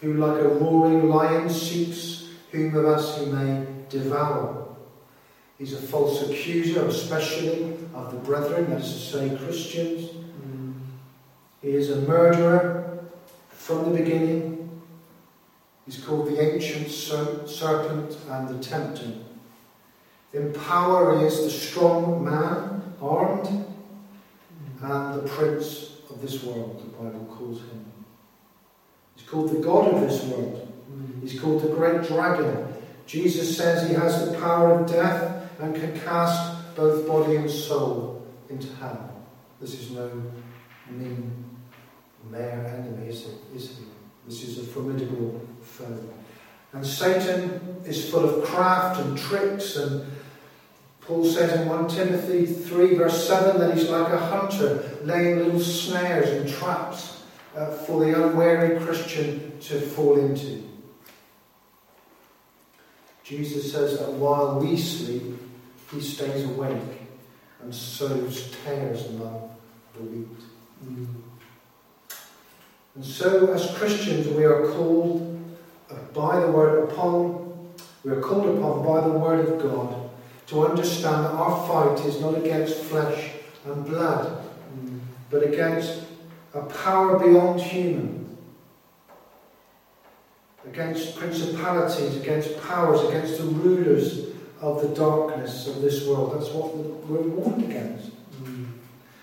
who, 0.00 0.14
like 0.14 0.40
a 0.40 0.48
roaring 0.48 1.08
lion, 1.08 1.48
seeks 1.48 2.28
whom 2.52 2.76
of 2.76 2.84
us 2.84 3.18
he 3.18 3.26
may 3.26 3.66
devour. 3.88 4.73
He's 5.64 5.72
a 5.72 5.78
false 5.78 6.20
accuser, 6.20 6.86
especially 6.88 7.72
of 7.94 8.12
the 8.12 8.18
brethren, 8.18 8.68
that 8.68 8.82
is 8.82 8.92
to 8.92 8.98
say, 8.98 9.34
Christians. 9.34 10.10
Mm. 10.10 10.74
He 11.62 11.70
is 11.70 11.88
a 11.88 12.02
murderer 12.02 13.02
from 13.48 13.90
the 13.90 13.98
beginning. 13.98 14.82
He's 15.86 16.04
called 16.04 16.26
the 16.26 16.38
ancient 16.38 16.90
serpent 16.90 18.14
and 18.28 18.46
the 18.46 18.62
tempter. 18.62 19.10
In 20.34 20.52
power, 20.52 21.18
he 21.18 21.24
is 21.24 21.44
the 21.44 21.50
strong 21.50 22.22
man, 22.22 22.82
armed, 23.00 23.64
and 24.82 25.14
the 25.14 25.26
prince 25.26 25.92
of 26.10 26.20
this 26.20 26.44
world, 26.44 26.78
the 26.78 27.02
Bible 27.02 27.24
calls 27.34 27.60
him. 27.60 27.86
He's 29.16 29.26
called 29.26 29.48
the 29.48 29.60
God 29.60 29.94
of 29.94 30.00
this 30.02 30.24
world. 30.24 30.70
He's 31.22 31.40
called 31.40 31.62
the 31.62 31.68
great 31.68 32.02
dragon. 32.02 32.74
Jesus 33.06 33.56
says 33.56 33.88
he 33.88 33.94
has 33.94 34.30
the 34.30 34.38
power 34.38 34.78
of 34.78 34.86
death 34.86 35.40
and 35.58 35.74
can 35.74 35.98
cast 36.00 36.74
both 36.74 37.06
body 37.06 37.36
and 37.36 37.50
soul 37.50 38.26
into 38.48 38.72
hell. 38.76 39.22
This 39.60 39.80
is 39.80 39.90
no 39.90 40.10
mean, 40.90 41.44
mere 42.30 42.64
enemy, 42.66 43.08
is, 43.08 43.26
is 43.54 43.78
he? 43.78 43.84
This 44.26 44.42
is 44.44 44.58
a 44.58 44.62
formidable 44.62 45.40
foe. 45.62 45.98
And 46.72 46.84
Satan 46.84 47.82
is 47.84 48.10
full 48.10 48.24
of 48.24 48.44
craft 48.44 49.00
and 49.00 49.16
tricks, 49.16 49.76
and 49.76 50.10
Paul 51.02 51.24
says 51.24 51.60
in 51.60 51.68
1 51.68 51.88
Timothy 51.88 52.46
3, 52.46 52.94
verse 52.94 53.28
7, 53.28 53.60
that 53.60 53.76
he's 53.76 53.88
like 53.88 54.12
a 54.12 54.18
hunter 54.18 54.98
laying 55.04 55.38
little 55.38 55.60
snares 55.60 56.30
and 56.30 56.48
traps 56.48 57.22
uh, 57.56 57.70
for 57.70 58.04
the 58.04 58.24
unwary 58.24 58.80
Christian 58.80 59.58
to 59.60 59.80
fall 59.80 60.18
into. 60.18 60.64
Jesus 63.24 63.72
says 63.72 63.98
that 63.98 64.12
while 64.12 64.60
we 64.60 64.76
sleep, 64.76 65.22
he 65.90 66.00
stays 66.00 66.44
awake 66.44 67.00
and 67.62 67.74
sows 67.74 68.54
tares 68.62 69.06
among 69.06 69.56
the 69.94 70.00
wheat. 70.02 70.28
Mm. 70.84 71.06
And 72.96 73.04
so, 73.04 73.50
as 73.52 73.74
Christians, 73.76 74.28
we 74.28 74.44
are 74.44 74.70
called 74.72 75.42
by 76.12 76.38
the 76.38 76.48
word 76.48 76.90
upon, 76.90 77.72
we 78.04 78.12
are 78.12 78.20
called 78.20 78.58
upon 78.58 78.84
by 78.84 79.00
the 79.08 79.18
word 79.18 79.48
of 79.48 79.62
God 79.62 80.10
to 80.48 80.66
understand 80.66 81.24
that 81.24 81.32
our 81.32 81.66
fight 81.66 82.06
is 82.06 82.20
not 82.20 82.36
against 82.36 82.76
flesh 82.76 83.30
and 83.64 83.86
blood, 83.86 84.44
mm. 84.76 85.00
but 85.30 85.42
against 85.42 86.02
a 86.52 86.60
power 86.60 87.18
beyond 87.18 87.60
human 87.60 88.23
against 90.74 91.16
principalities, 91.16 92.16
against 92.16 92.60
powers, 92.62 93.00
against 93.08 93.38
the 93.38 93.44
rulers 93.44 94.30
of 94.60 94.82
the 94.82 94.88
darkness 94.88 95.68
of 95.68 95.80
this 95.80 96.04
world. 96.04 96.34
That's 96.34 96.50
what 96.52 96.74
we're 96.74 97.28
warned 97.28 97.62
against. 97.62 98.10
Mm. 98.42 98.66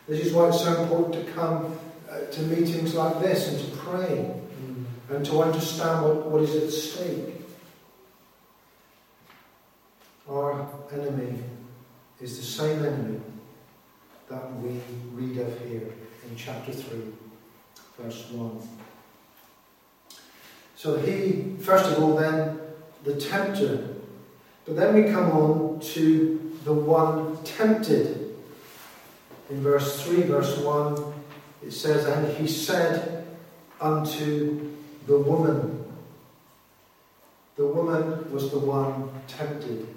This 0.07 0.25
is 0.27 0.33
why 0.33 0.47
it's 0.47 0.63
so 0.63 0.81
important 0.81 1.25
to 1.25 1.31
come 1.33 1.77
uh, 2.09 2.21
to 2.21 2.41
meetings 2.43 2.95
like 2.95 3.19
this 3.19 3.49
and 3.49 3.59
to 3.59 3.77
pray 3.79 4.33
mm. 4.63 4.85
and 5.09 5.25
to 5.25 5.41
understand 5.41 6.05
what, 6.05 6.25
what 6.27 6.41
is 6.43 6.55
at 6.55 6.71
stake. 6.71 7.35
Our 10.29 10.69
enemy 10.93 11.37
is 12.21 12.37
the 12.37 12.45
same 12.45 12.85
enemy 12.85 13.19
that 14.29 14.55
we 14.61 14.79
read 15.13 15.37
of 15.39 15.67
here 15.67 15.91
in 16.29 16.35
chapter 16.37 16.71
3, 16.71 16.99
verse 17.97 18.29
1. 18.31 18.67
So 20.81 20.97
he, 20.97 21.57
first 21.59 21.91
of 21.91 22.01
all, 22.01 22.15
then, 22.15 22.59
the 23.03 23.13
tempter. 23.13 23.87
But 24.65 24.77
then 24.77 24.95
we 24.95 25.11
come 25.11 25.29
on 25.29 25.79
to 25.93 26.57
the 26.63 26.73
one 26.73 27.37
tempted. 27.43 28.35
In 29.51 29.61
verse 29.61 30.01
3, 30.01 30.23
verse 30.23 30.57
1, 30.57 31.13
it 31.67 31.71
says, 31.71 32.07
And 32.07 32.35
he 32.35 32.47
said 32.47 33.27
unto 33.79 34.71
the 35.05 35.19
woman, 35.19 35.85
the 37.57 37.67
woman 37.67 38.31
was 38.31 38.49
the 38.49 38.57
one 38.57 39.11
tempted. 39.27 39.87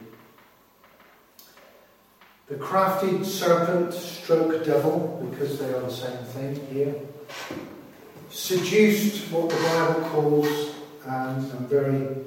The 2.49 2.57
crafty 2.57 3.25
serpent 3.25 3.95
stroke 3.95 4.67
devil, 4.67 5.27
because 5.31 5.59
they 5.59 5.73
are 5.73 5.81
the 5.81 5.91
same 5.91 6.25
thing 6.27 6.67
here, 6.71 6.95
seduced 8.29 9.33
what 9.33 9.49
the 9.49 9.57
Bible 9.57 10.11
calls 10.11 10.74
and 11.07 11.53
I'm 11.53 11.67
very 11.67 12.25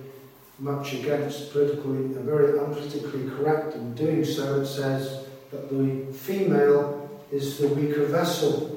much 0.60 0.94
against 0.94 1.52
politically 1.52 1.98
and 1.98 2.26
very 2.26 2.60
unpolitically 2.60 3.36
correct 3.38 3.76
in 3.76 3.94
doing 3.94 4.26
so. 4.26 4.62
It 4.62 4.66
says 4.66 5.28
that 5.52 5.70
the 5.70 6.14
female 6.14 7.10
is 7.32 7.58
the 7.58 7.68
weaker 7.70 8.06
vessel. 8.06 8.74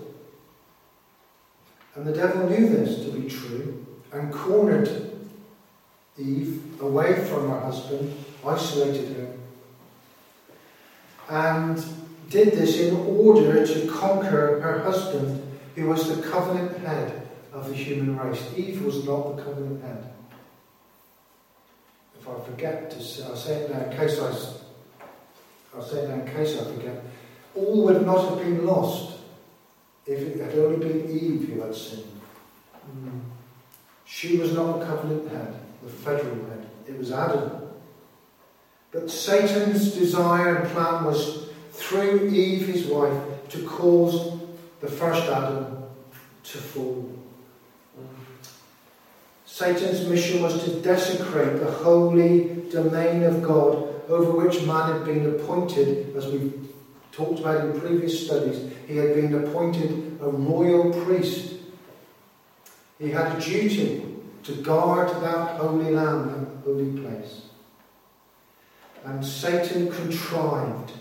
And 1.95 2.07
the 2.07 2.13
devil 2.13 2.49
knew 2.49 2.69
this 2.69 3.05
to 3.05 3.13
be 3.13 3.29
true 3.29 3.87
and 4.13 4.33
cornered 4.33 5.11
Eve 6.19 6.81
away 6.81 7.25
from 7.25 7.49
her 7.49 7.61
husband, 7.61 8.15
isolated 8.47 9.17
her, 9.17 9.33
and 11.31 11.83
did 12.29 12.53
this 12.53 12.79
in 12.79 12.97
order 12.97 13.67
to 13.67 13.91
conquer 13.91 14.61
her 14.61 14.81
husband, 14.81 15.43
who 15.75 15.87
was 15.89 16.15
the 16.15 16.23
covenant 16.29 16.79
head 16.79 17.30
of 17.53 17.69
the 17.69 17.75
human 17.75 18.17
race. 18.17 18.43
Eve 18.57 18.85
was 18.85 19.05
not 19.05 19.37
the 19.37 19.43
covenant 19.43 19.83
head. 19.83 20.13
If 22.19 22.29
I 22.29 22.41
forget 22.45 22.91
to 22.91 23.03
say, 23.03 23.25
I'll 23.25 23.37
say 23.37 23.63
it 23.63 23.71
now 23.71 23.91
in 23.91 23.97
case 23.97 24.21
I, 24.21 25.77
I'll 25.77 25.83
say 25.83 26.05
it 26.05 26.09
now 26.09 26.23
in 26.25 26.27
case 26.27 26.61
I 26.61 26.65
forget. 26.65 27.03
All 27.55 27.85
would 27.85 28.05
not 28.05 28.29
have 28.29 28.39
been 28.39 28.67
lost 28.67 29.19
if 30.07 30.19
it 30.19 30.41
had 30.41 30.59
only 30.59 30.77
been 30.87 31.11
Eve 31.11 31.49
who 31.49 31.61
had 31.61 31.75
sinned. 31.75 32.05
Mm. 32.89 33.21
She 34.05 34.39
was 34.39 34.53
not 34.53 34.81
the 34.81 34.87
covenant 34.87 35.31
head, 35.31 35.55
the 35.83 35.91
federal 35.91 36.35
head. 36.47 36.69
It 36.87 36.99
was 36.99 37.13
Adam. 37.13 37.63
But 38.91 39.11
Satan's 39.11 39.93
desire 39.93 40.57
and 40.57 40.71
plan 40.71 41.05
was 41.05 41.49
through 41.73 42.29
Eve, 42.29 42.67
his 42.67 42.87
wife, 42.87 43.23
to 43.51 43.65
cause 43.65 44.41
the 44.81 44.89
first 44.89 45.23
Adam 45.31 45.85
to 46.43 46.59
fall. 46.59 47.20
Satan's 49.51 50.07
mission 50.07 50.43
was 50.43 50.63
to 50.65 50.81
desecrate 50.81 51.59
the 51.59 51.71
holy 51.71 52.63
domain 52.71 53.25
of 53.25 53.43
God 53.43 54.09
over 54.09 54.31
which 54.31 54.63
man 54.63 54.93
had 54.93 55.05
been 55.05 55.27
appointed, 55.27 56.15
as 56.17 56.29
we've 56.29 56.69
talked 57.11 57.41
about 57.41 57.65
in 57.65 57.81
previous 57.81 58.27
studies. 58.27 58.73
He 58.87 58.97
had 58.97 59.13
been 59.13 59.35
appointed 59.35 60.19
a 60.23 60.29
royal 60.29 60.93
priest. 61.05 61.55
He 63.01 63.11
had 63.11 63.37
a 63.37 63.41
duty 63.41 64.07
to 64.45 64.53
guard 64.63 65.09
that 65.21 65.57
holy 65.57 65.91
land, 65.91 66.31
that 66.31 66.65
holy 66.65 66.99
place. 67.01 67.43
And 69.05 69.27
Satan 69.27 69.91
contrived 69.91 70.93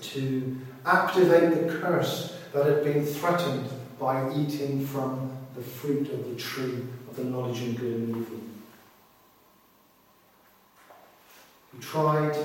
to 0.00 0.58
activate 0.84 1.54
the 1.54 1.72
curse 1.78 2.36
that 2.52 2.66
had 2.66 2.82
been 2.82 3.06
threatened 3.06 3.70
by 4.00 4.34
eating 4.34 4.84
from 4.84 5.30
the 5.54 5.62
fruit 5.62 6.10
of 6.10 6.28
the 6.28 6.34
tree 6.34 6.82
the 7.16 7.24
knowledge 7.24 7.62
of 7.62 7.76
good 7.76 7.94
and 7.94 8.16
evil. 8.16 8.40
He 11.74 11.80
tried 11.80 12.36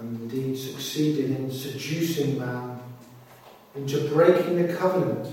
and 0.00 0.22
indeed 0.22 0.58
succeeded 0.58 1.30
in 1.30 1.50
seducing 1.50 2.38
man 2.38 2.80
into 3.74 4.08
breaking 4.08 4.66
the 4.66 4.74
covenant 4.74 5.28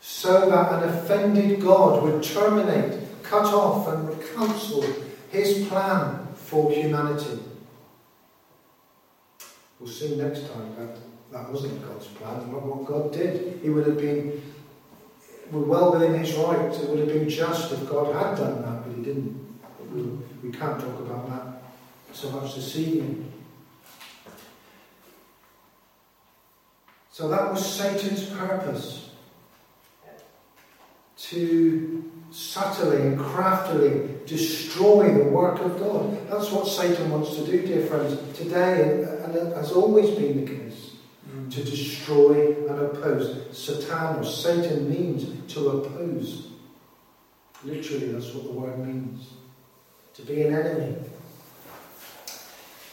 so 0.00 0.50
that 0.50 0.82
an 0.82 0.88
offended 0.88 1.60
God 1.60 2.02
would 2.02 2.22
terminate, 2.22 3.22
cut 3.22 3.46
off, 3.46 3.88
and 3.88 4.20
cancel 4.34 4.84
his 5.30 5.68
plan 5.68 6.26
for 6.34 6.70
humanity. 6.72 7.38
We'll 9.78 9.90
see 9.90 10.16
next 10.16 10.52
time 10.52 10.74
that 10.76 10.98
that 11.32 11.50
wasn't 11.50 11.86
God's 11.86 12.06
plan, 12.08 12.52
not 12.52 12.62
what 12.62 12.84
God 12.84 13.12
did. 13.12 13.60
He 13.62 13.70
would 13.70 13.86
have 13.86 13.96
been 13.96 14.42
well 15.60 15.92
within 15.92 16.14
his 16.14 16.34
rights. 16.34 16.78
It 16.78 16.88
would 16.88 16.98
have 17.00 17.08
been 17.08 17.28
just 17.28 17.72
if 17.72 17.88
God 17.88 18.14
had 18.14 18.36
done 18.36 18.62
that, 18.62 18.86
but 18.86 18.96
he 18.96 19.02
didn't. 19.02 19.38
We, 19.92 20.02
we 20.42 20.56
can't 20.56 20.80
talk 20.80 21.00
about 21.00 21.28
that 21.28 21.62
so 22.14 22.30
much 22.30 22.54
this 22.54 22.76
evening. 22.76 23.30
So 27.10 27.28
that 27.28 27.50
was 27.50 27.64
Satan's 27.64 28.24
purpose 28.30 29.10
to 31.18 32.10
subtly 32.30 32.96
and 32.96 33.18
craftily 33.20 34.08
destroy 34.26 35.12
the 35.12 35.24
work 35.24 35.60
of 35.60 35.78
God. 35.78 36.28
That's 36.28 36.50
what 36.50 36.66
Satan 36.66 37.10
wants 37.10 37.36
to 37.36 37.46
do, 37.46 37.66
dear 37.66 37.86
friends, 37.86 38.16
today, 38.36 39.04
and 39.22 39.34
it 39.34 39.54
has 39.54 39.72
always 39.72 40.10
been 40.10 40.44
the 40.44 40.50
case. 40.50 40.81
To 41.52 41.64
destroy 41.64 42.56
and 42.68 42.80
oppose. 42.80 43.56
Satan 43.56 44.16
or 44.16 44.24
Satan 44.24 44.88
means 44.88 45.52
to 45.52 45.68
oppose. 45.68 46.48
Literally, 47.64 48.12
that's 48.12 48.32
what 48.32 48.44
the 48.44 48.52
word 48.52 48.78
means. 48.78 49.28
To 50.14 50.22
be 50.22 50.42
an 50.42 50.54
enemy. 50.54 50.96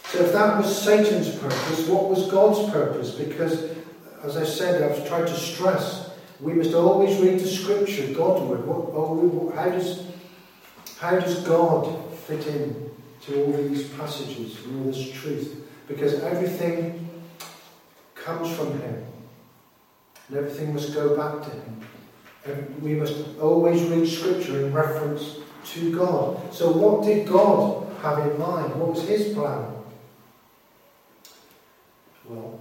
So, 0.06 0.26
if 0.26 0.34
that 0.34 0.58
was 0.58 0.82
Satan's 0.82 1.36
purpose, 1.38 1.88
what 1.88 2.10
was 2.10 2.30
God's 2.30 2.72
purpose? 2.72 3.12
Because, 3.12 3.69
as 4.24 4.36
I 4.36 4.43
said, 4.43 4.82
I've 4.82 5.08
tried 5.08 5.28
to 5.28 5.36
stress 5.36 6.10
we 6.39 6.54
must 6.54 6.74
always 6.74 7.19
read 7.19 7.39
the 7.39 7.48
scripture, 7.48 8.13
Godward. 8.13 8.65
What, 8.65 8.91
oh, 8.93 9.52
how, 9.56 9.69
does, 9.69 10.06
how 10.98 11.19
does 11.19 11.39
God 11.39 12.13
fit 12.19 12.48
in 12.48 12.91
to 13.24 13.43
all 13.43 13.52
these 13.52 13.89
passages 13.89 14.63
and 14.63 14.80
all 14.80 14.91
this 14.91 15.12
truth? 15.12 15.67
Because 15.88 16.13
everything 16.22 17.09
comes 18.30 18.56
from 18.56 18.80
Him. 18.80 19.06
And 20.28 20.38
everything 20.38 20.74
must 20.74 20.94
go 20.94 21.15
back 21.15 21.44
to 21.44 21.50
Him. 21.50 21.82
And 22.46 22.82
we 22.82 22.94
must 22.94 23.15
always 23.42 23.82
read 23.84 24.08
scripture 24.08 24.65
in 24.65 24.74
reference 24.74 25.39
to 25.65 25.96
God. 25.96 26.54
So, 26.54 26.72
what 26.72 27.06
did 27.06 27.28
God 27.28 27.88
have 28.02 28.20
in 28.20 28.39
mind? 28.39 28.76
What 28.76 28.89
was 28.89 29.08
His 29.08 29.34
plan? 29.34 29.65
Well, 32.26 32.60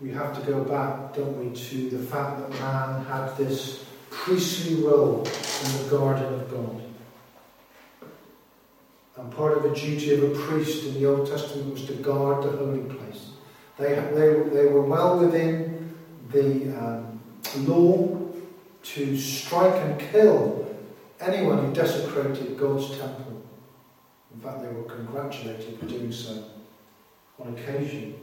we 0.00 0.10
have 0.10 0.38
to 0.38 0.50
go 0.50 0.64
back, 0.64 1.14
don't 1.14 1.36
we, 1.38 1.54
to 1.54 1.90
the 1.90 1.98
fact 1.98 2.40
that 2.40 2.50
man 2.60 3.04
had 3.04 3.36
this 3.36 3.84
priestly 4.10 4.82
role 4.82 5.18
in 5.18 5.84
the 5.84 5.88
garden 5.90 6.34
of 6.34 6.50
God. 6.50 6.82
And 9.16 9.32
part 9.32 9.56
of 9.56 9.62
the 9.62 9.74
duty 9.74 10.14
of 10.14 10.24
a 10.24 10.34
priest 10.42 10.86
in 10.86 10.94
the 10.94 11.06
Old 11.06 11.28
Testament 11.28 11.72
was 11.72 11.84
to 11.86 11.92
guard 11.94 12.42
the 12.42 12.50
holy 12.56 12.80
place. 12.80 13.29
They, 13.80 13.94
they, 13.94 14.50
they 14.50 14.66
were 14.66 14.82
well 14.82 15.18
within 15.18 15.96
the 16.30 16.78
um, 16.78 17.18
law 17.60 18.20
to 18.82 19.16
strike 19.16 19.74
and 19.74 19.98
kill 19.98 20.76
anyone 21.18 21.64
who 21.64 21.72
desecrated 21.72 22.58
God's 22.58 22.98
temple. 22.98 23.42
In 24.34 24.40
fact, 24.42 24.60
they 24.60 24.68
were 24.68 24.82
congratulated 24.82 25.78
for 25.78 25.86
doing 25.86 26.12
so 26.12 26.44
on 27.38 27.54
occasion. 27.54 28.16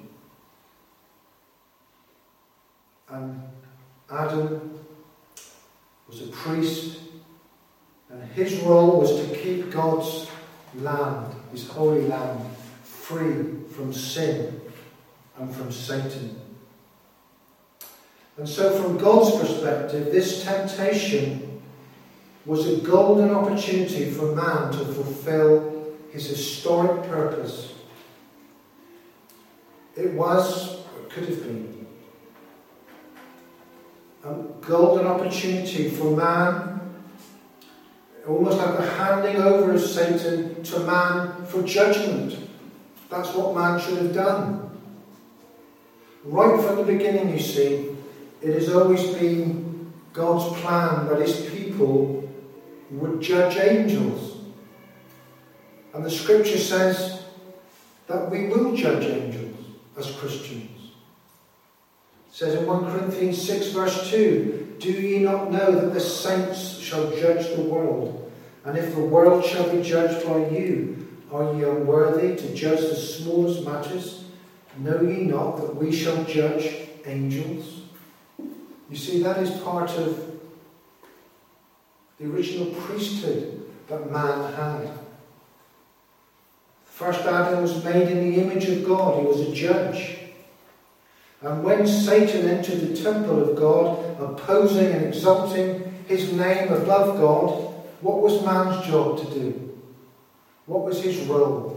And 3.10 3.42
Adam 4.12 4.80
was 6.08 6.22
a 6.22 6.28
priest, 6.28 7.00
and 8.12 8.22
his 8.34 8.60
role 8.60 9.00
was 9.00 9.28
to 9.28 9.36
keep 9.36 9.72
God's 9.72 10.30
land, 10.76 11.34
his 11.52 11.68
holy 11.68 12.04
land, 12.04 12.46
free 12.84 13.64
from 13.74 13.92
sin 13.92 14.62
and 15.38 15.54
from 15.56 15.72
Satan. 15.72 16.40
And 18.38 18.48
so, 18.48 18.72
from 18.82 18.98
God's 18.98 19.36
perspective, 19.38 20.12
this 20.12 20.44
temptation 20.44 21.62
was 22.46 22.68
a 22.68 22.78
golden 22.78 23.32
opportunity 23.32 24.12
for 24.12 24.36
man 24.36 24.72
to 24.72 24.86
fulfill 24.86 25.96
his 26.12 26.28
historic 26.28 27.04
purpose. 27.10 27.74
It 29.96 30.14
was, 30.14 30.78
or 30.78 31.10
could 31.10 31.30
have 31.30 31.44
been, 31.44 31.88
a 34.24 34.34
golden 34.62 35.08
opportunity 35.08 35.90
for 35.90 36.16
man, 36.16 36.80
almost 38.28 38.58
like 38.58 38.78
the 38.78 38.86
handing 38.86 39.38
over 39.38 39.74
of 39.74 39.82
Satan 39.82 40.62
to 40.64 40.80
man 40.82 41.46
for 41.46 41.64
judgment. 41.64 42.38
That's 43.10 43.34
what 43.34 43.56
man 43.56 43.80
should 43.80 43.98
have 43.98 44.14
done. 44.14 44.67
Right 46.28 46.62
from 46.62 46.76
the 46.78 46.84
beginning, 46.84 47.30
you 47.30 47.40
see, 47.40 47.96
it 48.42 48.54
has 48.54 48.70
always 48.70 49.06
been 49.16 49.92
God's 50.14 50.60
plan 50.62 51.08
that 51.08 51.22
his 51.22 51.50
people 51.50 52.30
would 52.92 53.22
judge 53.22 53.58
angels. 53.58 54.38
And 55.94 56.06
the 56.06 56.12
scripture 56.12 56.58
says 56.58 57.24
that 58.08 58.30
we 58.30 58.48
will 58.48 58.76
judge 58.76 59.06
angels 59.06 59.56
as 59.98 60.12
Christians 60.12 60.78
says 62.38 62.54
in 62.54 62.68
1 62.68 62.92
Corinthians 62.92 63.42
6, 63.48 63.70
verse 63.70 64.12
2 64.12 64.76
Do 64.80 64.92
ye 64.92 65.18
not 65.18 65.52
know 65.52 65.72
that 65.72 65.92
the 65.92 66.00
saints 66.00 66.78
shall 66.78 67.10
judge 67.18 67.56
the 67.56 67.64
world? 67.64 68.32
And 68.64 68.78
if 68.78 68.94
the 68.94 69.02
world 69.02 69.44
shall 69.44 69.68
be 69.76 69.82
judged 69.82 70.24
by 70.24 70.48
you, 70.50 71.08
are 71.32 71.56
ye 71.56 71.64
unworthy 71.64 72.36
to 72.36 72.54
judge 72.54 72.82
the 72.82 72.96
smallest 72.96 73.66
matters? 73.66 74.26
Know 74.78 75.02
ye 75.02 75.24
not 75.24 75.58
that 75.58 75.76
we 75.76 75.92
shall 75.92 76.24
judge 76.26 76.90
angels? 77.06 77.82
You 78.90 78.96
see, 78.96 79.24
that 79.24 79.38
is 79.38 79.52
part 79.62 79.92
of 79.92 80.40
the 82.20 82.26
original 82.26 82.68
priesthood 82.74 83.70
that 83.88 84.12
man 84.12 84.54
had. 84.54 84.90
First 86.86 87.22
Adam 87.22 87.62
was 87.62 87.84
made 87.84 88.08
in 88.08 88.30
the 88.30 88.42
image 88.42 88.66
of 88.70 88.86
God, 88.88 89.20
he 89.20 89.26
was 89.26 89.42
a 89.42 89.54
judge. 89.54 90.18
And 91.42 91.64
when 91.64 91.86
Satan 91.86 92.48
entered 92.48 92.80
the 92.80 92.96
temple 92.96 93.50
of 93.50 93.56
God, 93.56 94.20
opposing 94.20 94.92
and 94.92 95.06
exalting 95.06 96.04
his 96.08 96.34
name 96.34 96.74
above 96.74 97.20
God, 97.20 97.68
what 98.02 98.22
was 98.22 98.44
man's 98.44 98.86
job 98.88 99.20
to 99.20 99.40
do? 99.40 99.78
What 100.66 100.86
was 100.86 101.04
his 101.04 101.20
role? 101.28 101.77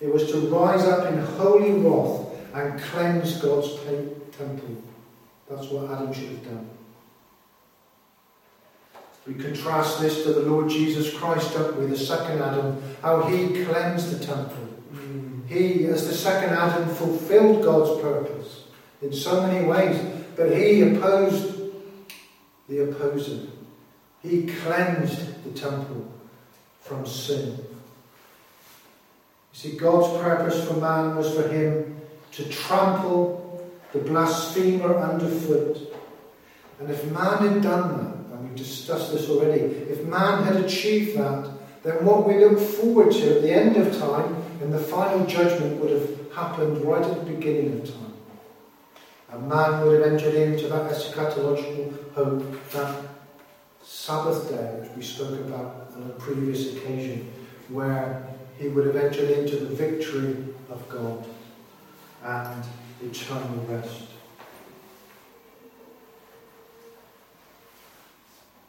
It 0.00 0.12
was 0.12 0.30
to 0.30 0.38
rise 0.48 0.84
up 0.84 1.10
in 1.10 1.18
holy 1.18 1.72
wrath 1.72 2.26
and 2.54 2.80
cleanse 2.80 3.40
God's 3.40 3.74
temple. 4.36 4.82
That's 5.48 5.68
what 5.68 5.90
Adam 5.90 6.12
should 6.12 6.28
have 6.28 6.44
done. 6.44 6.70
We 9.26 9.34
contrast 9.34 10.00
this 10.00 10.22
to 10.22 10.32
the 10.32 10.42
Lord 10.42 10.70
Jesus 10.70 11.12
Christ, 11.12 11.52
don't 11.54 11.76
we? 11.78 11.86
The 11.86 11.98
second 11.98 12.40
Adam, 12.40 12.80
how 13.02 13.22
he 13.22 13.64
cleansed 13.64 14.18
the 14.18 14.24
temple. 14.24 14.68
He, 15.48 15.86
as 15.86 16.06
the 16.06 16.14
second 16.14 16.50
Adam, 16.50 16.88
fulfilled 16.94 17.64
God's 17.64 18.00
purpose 18.00 18.64
in 19.02 19.12
so 19.12 19.42
many 19.42 19.66
ways, 19.66 20.00
but 20.36 20.56
he 20.56 20.82
opposed 20.82 21.60
the 22.68 22.90
opposer. 22.90 23.46
He 24.22 24.46
cleansed 24.46 25.44
the 25.44 25.58
temple 25.58 26.12
from 26.80 27.06
sin. 27.06 27.64
See, 29.56 29.72
God's 29.72 30.22
purpose 30.22 30.68
for 30.68 30.74
man 30.74 31.16
was 31.16 31.34
for 31.34 31.48
him 31.48 31.98
to 32.32 32.44
trample 32.50 33.66
the 33.94 34.00
blasphemer 34.00 34.98
underfoot. 34.98 35.78
And 36.78 36.90
if 36.90 37.10
man 37.10 37.38
had 37.38 37.62
done 37.62 37.96
that, 37.96 38.36
and 38.36 38.46
we've 38.46 38.54
discussed 38.54 39.12
this 39.14 39.30
already, 39.30 39.60
if 39.62 40.04
man 40.04 40.42
had 40.42 40.56
achieved 40.56 41.16
that, 41.16 41.48
then 41.82 42.04
what 42.04 42.28
we 42.28 42.44
look 42.44 42.58
forward 42.58 43.12
to 43.12 43.36
at 43.36 43.40
the 43.40 43.50
end 43.50 43.78
of 43.78 43.98
time 43.98 44.36
and 44.60 44.70
the 44.74 44.78
final 44.78 45.24
judgment 45.24 45.80
would 45.80 45.90
have 45.90 46.32
happened 46.34 46.84
right 46.84 47.02
at 47.02 47.24
the 47.24 47.32
beginning 47.32 47.80
of 47.80 47.88
time. 47.88 48.12
And 49.32 49.48
man 49.48 49.80
would 49.80 50.02
have 50.02 50.12
entered 50.12 50.34
into 50.34 50.68
that 50.68 50.92
eschatological 50.92 52.12
hope, 52.12 52.70
that 52.72 52.94
Sabbath 53.82 54.50
day, 54.50 54.80
which 54.82 54.90
we 54.94 55.02
spoke 55.02 55.40
about 55.46 55.92
on 55.96 56.10
a 56.10 56.20
previous 56.20 56.76
occasion, 56.76 57.32
where 57.70 58.35
he 58.58 58.68
would 58.68 58.86
have 58.86 58.96
entered 58.96 59.30
into 59.30 59.56
the 59.56 59.74
victory 59.74 60.44
of 60.70 60.88
God 60.88 61.26
and 62.22 62.64
eternal 63.02 63.64
rest. 63.68 64.06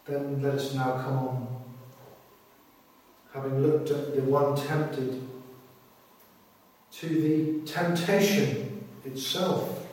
Then 0.06 0.42
let 0.42 0.54
us 0.56 0.74
now 0.74 0.94
come 0.94 1.18
on 1.18 1.58
having 3.38 3.62
looked 3.62 3.92
at 3.92 4.16
the 4.16 4.22
one 4.24 4.56
tempted, 4.56 5.22
to 6.92 7.08
the 7.08 7.72
temptation 7.72 8.88
itself. 9.06 9.86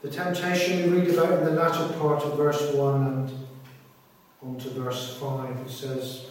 The 0.00 0.10
temptation 0.10 0.90
we 0.90 1.00
read 1.00 1.10
about 1.10 1.40
in 1.40 1.44
the 1.44 1.50
latter 1.50 1.92
part 1.98 2.22
of 2.22 2.38
verse 2.38 2.72
1 2.72 3.06
and 3.06 3.46
on 4.42 4.58
to 4.60 4.70
verse 4.70 5.18
5. 5.18 5.56
It 5.58 5.70
says, 5.70 6.30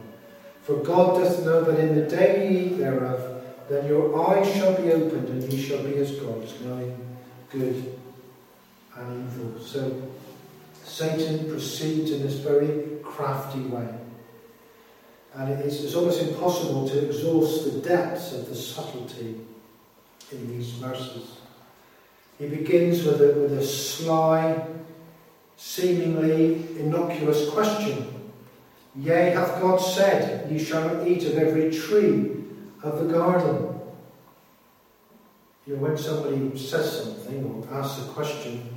For 0.63 0.75
God 0.77 1.19
doth 1.19 1.43
know 1.43 1.63
that 1.63 1.79
in 1.79 1.95
the 1.95 2.07
day 2.07 2.49
ye 2.51 2.59
eat 2.65 2.77
thereof, 2.77 3.43
then 3.67 3.87
your 3.87 4.29
eyes 4.29 4.53
shall 4.53 4.79
be 4.79 4.91
opened, 4.91 5.29
and 5.29 5.51
ye 5.51 5.61
shall 5.61 5.83
be 5.83 5.95
as 5.95 6.11
gods, 6.11 6.53
knowing 6.61 6.97
good 7.49 7.97
and 8.95 9.31
evil. 9.31 9.59
So 9.59 10.01
Satan 10.83 11.49
proceeds 11.49 12.11
in 12.11 12.21
this 12.21 12.35
very 12.35 12.99
crafty 13.01 13.61
way. 13.61 13.87
And 15.33 15.51
it 15.51 15.65
is, 15.65 15.83
it's 15.85 15.95
almost 15.95 16.21
impossible 16.21 16.87
to 16.89 17.05
exhaust 17.05 17.65
the 17.65 17.79
depths 17.79 18.33
of 18.33 18.49
the 18.49 18.55
subtlety 18.55 19.39
in 20.31 20.47
these 20.49 20.71
verses. 20.71 21.37
He 22.37 22.47
begins 22.47 23.03
with 23.03 23.21
a, 23.21 23.39
with 23.39 23.53
a 23.53 23.63
sly, 23.65 24.67
seemingly 25.55 26.55
innocuous 26.77 27.49
question. 27.49 28.20
Yea, 28.95 29.29
hath 29.31 29.61
God 29.61 29.77
said, 29.77 30.51
Ye 30.51 30.61
shall 30.61 31.07
eat 31.07 31.23
of 31.23 31.37
every 31.37 31.71
tree 31.71 32.31
of 32.83 32.99
the 32.99 33.13
garden? 33.13 33.79
You 35.65 35.75
know, 35.75 35.83
when 35.83 35.97
somebody 35.97 36.57
says 36.57 37.03
something 37.03 37.45
or 37.45 37.77
asks 37.77 38.05
a 38.05 38.09
question, 38.09 38.69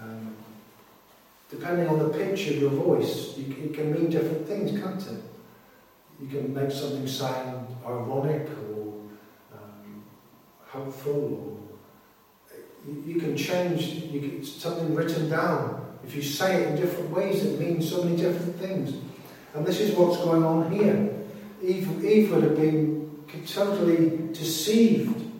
um, 0.00 0.34
depending 1.50 1.88
on 1.88 1.98
the 1.98 2.08
pitch 2.08 2.48
of 2.48 2.56
your 2.56 2.70
voice, 2.70 3.36
you, 3.36 3.54
it 3.64 3.74
can 3.74 3.92
mean 3.92 4.08
different 4.08 4.46
things, 4.46 4.80
can't 4.80 5.02
it? 5.02 5.22
You 6.20 6.28
can 6.28 6.54
make 6.54 6.70
something 6.70 7.06
sound 7.06 7.66
ironic 7.84 8.48
or 8.72 8.94
um, 9.52 10.04
hopeful, 10.66 11.58
or 12.48 12.56
you, 12.86 13.14
you 13.14 13.20
can 13.20 13.36
change 13.36 13.82
you 13.82 14.20
can, 14.20 14.44
something 14.44 14.94
written 14.94 15.28
down. 15.28 15.98
If 16.04 16.14
you 16.14 16.22
say 16.22 16.62
it 16.62 16.68
in 16.68 16.76
different 16.76 17.10
ways, 17.10 17.44
it 17.44 17.60
means 17.60 17.90
so 17.90 18.04
many 18.04 18.16
different 18.16 18.56
things. 18.56 18.94
And 19.54 19.66
this 19.66 19.80
is 19.80 19.96
what's 19.96 20.18
going 20.18 20.44
on 20.44 20.70
here. 20.70 21.10
Eve, 21.62 22.04
Eve 22.04 22.32
would 22.32 22.44
have 22.44 22.56
been 22.56 23.24
totally 23.46 24.28
deceived. 24.32 25.30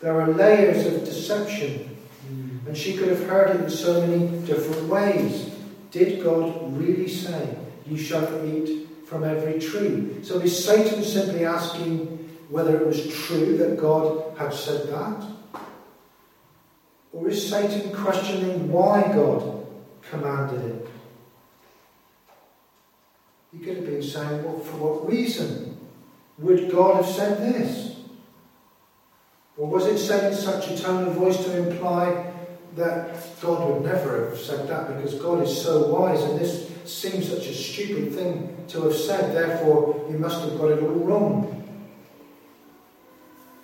There 0.00 0.20
are 0.20 0.28
layers 0.28 0.86
of 0.86 1.04
deception. 1.04 1.96
Mm. 2.28 2.66
And 2.68 2.76
she 2.76 2.96
could 2.96 3.08
have 3.08 3.26
heard 3.26 3.56
it 3.56 3.64
in 3.64 3.70
so 3.70 4.06
many 4.06 4.28
different 4.46 4.88
ways. 4.88 5.50
Did 5.90 6.22
God 6.22 6.76
really 6.76 7.08
say, 7.08 7.56
You 7.86 7.96
shall 7.96 8.44
eat 8.46 8.88
from 9.06 9.24
every 9.24 9.58
tree? 9.58 10.22
So 10.22 10.40
is 10.40 10.64
Satan 10.64 11.02
simply 11.02 11.44
asking 11.44 12.12
whether 12.48 12.76
it 12.78 12.86
was 12.86 13.06
true 13.08 13.56
that 13.56 13.78
God 13.78 14.36
had 14.36 14.52
said 14.52 14.88
that? 14.88 15.26
Or 17.12 17.28
is 17.28 17.48
Satan 17.48 17.92
questioning 17.92 18.70
why 18.70 19.02
God 19.02 19.66
commanded 20.10 20.62
it? 20.64 20.85
He 23.56 23.64
could 23.64 23.76
have 23.76 23.86
been 23.86 24.02
saying, 24.02 24.44
well, 24.44 24.58
for 24.58 24.76
what 24.76 25.10
reason 25.10 25.78
would 26.38 26.70
God 26.70 26.96
have 26.96 27.06
said 27.06 27.38
this? 27.38 27.96
Or 29.56 29.68
was 29.68 29.86
it 29.86 29.98
said 29.98 30.32
in 30.32 30.38
such 30.38 30.70
a 30.70 30.78
tone 30.78 31.08
of 31.08 31.14
voice 31.14 31.42
to 31.44 31.56
imply 31.56 32.32
that 32.74 33.16
God 33.40 33.70
would 33.70 33.82
never 33.82 34.28
have 34.28 34.38
said 34.38 34.68
that 34.68 34.94
because 34.94 35.14
God 35.14 35.42
is 35.42 35.62
so 35.62 35.94
wise 35.94 36.22
and 36.24 36.38
this 36.38 36.70
seems 36.84 37.30
such 37.30 37.46
a 37.46 37.54
stupid 37.54 38.12
thing 38.12 38.64
to 38.68 38.82
have 38.82 38.94
said, 38.94 39.34
therefore 39.34 40.04
he 40.08 40.14
must 40.14 40.42
have 40.42 40.58
got 40.58 40.72
it 40.72 40.82
all 40.82 40.88
wrong? 40.88 41.52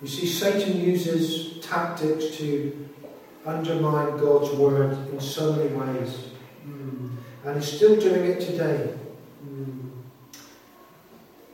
You 0.01 0.07
see, 0.07 0.25
Satan 0.25 0.81
uses 0.81 1.63
tactics 1.63 2.35
to 2.37 2.89
undermine 3.45 4.17
God's 4.17 4.51
word 4.57 4.97
in 5.09 5.19
so 5.21 5.53
many 5.53 5.69
ways. 5.69 6.17
Mm. 6.67 7.11
And 7.45 7.61
he's 7.61 7.71
still 7.71 7.99
doing 7.99 8.25
it 8.25 8.41
today. 8.41 8.95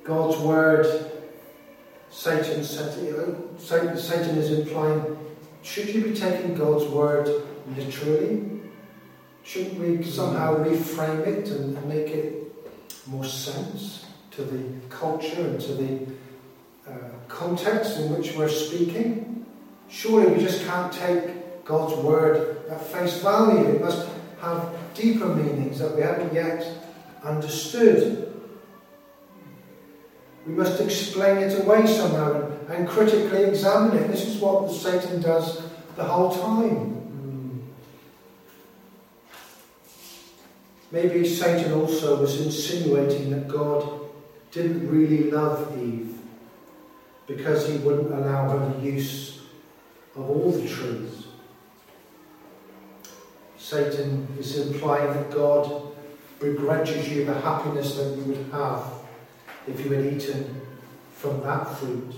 Mm. 0.10 0.18
God's 0.18 0.38
word, 0.40 1.12
Satan, 2.10 2.64
Satan, 2.64 3.60
Satan 3.60 4.38
is 4.38 4.52
implying, 4.52 5.18
should 5.62 5.90
you 5.90 6.04
be 6.04 6.14
taking 6.14 6.56
God's 6.56 6.86
word 6.86 7.30
literally? 7.76 8.62
Shouldn't 9.44 9.80
we 9.80 10.04
somehow 10.04 10.58
reframe 10.58 11.26
it 11.26 11.50
and, 11.50 11.78
and 11.78 11.86
make 11.88 12.08
it 12.08 12.52
more 13.08 13.26
sense 13.26 14.06
to 14.32 14.44
the 14.44 14.88
culture 14.90 15.42
and 15.42 15.62
to 15.62 15.74
the 15.74 16.92
uh, 16.92 16.94
context 17.28 17.98
in 17.98 18.16
which 18.16 18.36
we're 18.36 18.50
speaking? 18.50 19.46
Surely 19.88 20.32
we 20.32 20.40
just 20.40 20.66
can't 20.66 20.92
take 20.92 21.66
God's 21.66 21.96
word 22.04 22.66
at 22.70 22.82
face 22.82 23.22
value. 23.22 23.76
It 23.76 23.82
must 23.82 24.08
have 24.42 24.76
deeper 24.94 25.28
meanings 25.28 25.80
that 25.80 25.96
we 25.96 26.02
haven't 26.02 26.34
yet 26.34 26.66
understood. 27.24 28.29
We 30.50 30.56
must 30.56 30.82
explain 30.82 31.38
it 31.38 31.64
away 31.64 31.86
somehow 31.86 32.34
and, 32.34 32.70
and 32.70 32.90
critically 32.90 33.44
examine 33.44 33.96
it. 33.96 34.08
This 34.08 34.26
is 34.26 34.42
what 34.42 34.72
Satan 34.72 35.22
does 35.22 35.62
the 35.96 36.04
whole 36.04 36.32
time. 36.32 36.96
Hmm. 36.96 37.60
Maybe 40.92 41.28
Satan 41.28 41.74
also 41.74 42.20
was 42.20 42.42
insinuating 42.42 43.30
that 43.30 43.48
God 43.48 44.00
didn't 44.52 44.90
really 44.90 45.30
love 45.30 45.80
Eve 45.80 46.18
because 47.28 47.70
he 47.70 47.78
wouldn't 47.78 48.12
allow 48.12 48.50
her 48.50 48.74
the 48.74 48.80
use 48.84 49.42
of 50.16 50.28
all 50.28 50.52
the 50.52 50.68
trees. 50.68 51.28
Satan 53.60 54.28
is 54.40 54.58
implying 54.58 55.14
that 55.14 55.30
God 55.30 55.94
begrudges 56.40 57.08
you 57.08 57.26
the 57.26 57.40
happiness 57.40 57.98
that 57.98 58.18
you 58.18 58.24
would 58.24 58.52
have 58.52 58.99
if 59.68 59.86
you 59.86 59.92
had 59.92 60.06
eaten 60.06 60.62
from 61.14 61.42
that 61.42 61.66
fruit. 61.78 62.14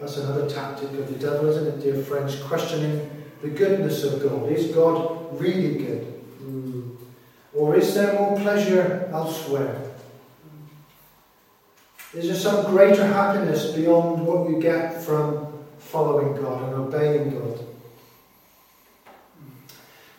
That's 0.00 0.16
another 0.16 0.48
tactic 0.48 0.90
of 0.90 1.08
the 1.08 1.18
devil, 1.18 1.48
isn't 1.48 1.66
it, 1.66 1.80
dear 1.80 2.02
friends? 2.02 2.42
Questioning 2.42 3.10
the 3.42 3.48
goodness 3.48 4.04
of 4.04 4.22
God. 4.22 4.50
Is 4.50 4.74
God 4.74 5.40
really 5.40 5.78
good? 5.78 6.04
Hmm. 6.38 6.90
Or 7.52 7.76
is 7.76 7.94
there 7.94 8.14
more 8.14 8.36
pleasure 8.38 9.08
elsewhere? 9.12 9.80
Is 12.14 12.26
there 12.26 12.36
some 12.36 12.66
greater 12.66 13.06
happiness 13.06 13.72
beyond 13.72 14.24
what 14.24 14.48
you 14.48 14.60
get 14.60 15.02
from 15.02 15.52
following 15.78 16.40
God 16.40 16.62
and 16.62 16.74
obeying 16.74 17.30
God? 17.30 17.66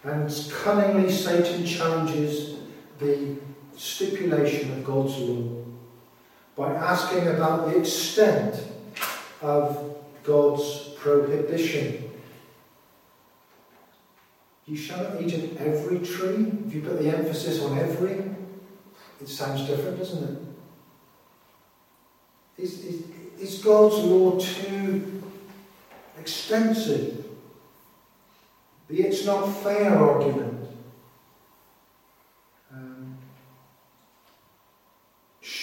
And 0.03 0.51
cunningly, 0.51 1.11
Satan 1.11 1.65
challenges 1.65 2.59
the 2.99 3.38
stipulation 3.77 4.71
of 4.71 4.85
God's 4.85 5.17
law 5.17 5.63
by 6.55 6.73
asking 6.73 7.27
about 7.27 7.69
the 7.69 7.79
extent 7.79 8.63
of 9.41 9.97
God's 10.23 10.89
prohibition 10.97 12.05
you 14.67 14.75
shall 14.75 15.03
not 15.03 15.21
eat 15.21 15.33
of 15.33 15.57
every 15.57 15.99
tree. 15.99 16.51
If 16.67 16.73
you 16.73 16.81
put 16.81 16.99
the 16.99 17.09
emphasis 17.09 17.61
on 17.61 17.77
every, 17.77 18.31
it 19.21 19.27
sounds 19.27 19.67
different, 19.67 19.99
doesn't 19.99 20.23
it? 20.23 20.39
Is, 22.63 22.85
is, 22.85 23.03
is 23.39 23.63
God's 23.63 23.97
law 23.97 24.39
too 24.39 25.23
extensive? 26.19 27.25
The 28.88 29.01
it's 29.01 29.25
not 29.25 29.45
fair 29.47 29.97
argument. 29.97 30.67
Um, 32.71 33.17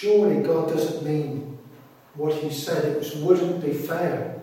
surely 0.02 0.42
God 0.42 0.68
doesn't 0.68 1.06
mean 1.06 1.56
what 2.14 2.34
he 2.34 2.50
said. 2.50 2.84
It 2.84 3.16
wouldn't 3.18 3.64
be 3.64 3.72
fair. 3.72 4.42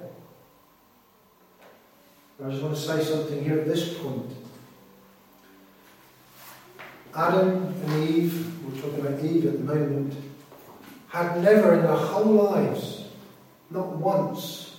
I 2.41 2.49
just 2.49 2.63
want 2.63 2.75
to 2.75 2.81
say 2.81 3.03
something 3.03 3.43
here 3.43 3.59
at 3.59 3.67
this 3.67 3.95
point. 3.95 4.31
Adam 7.13 7.75
and 7.83 8.09
Eve, 8.09 8.63
we're 8.63 8.81
talking 8.81 9.05
about 9.05 9.21
Eve 9.21 9.47
at 9.47 9.57
the 9.57 9.73
moment, 9.75 10.13
had 11.09 11.43
never 11.43 11.73
in 11.73 11.81
their 11.81 11.97
whole 11.97 12.33
lives, 12.33 13.09
not 13.69 13.97
once, 13.97 14.77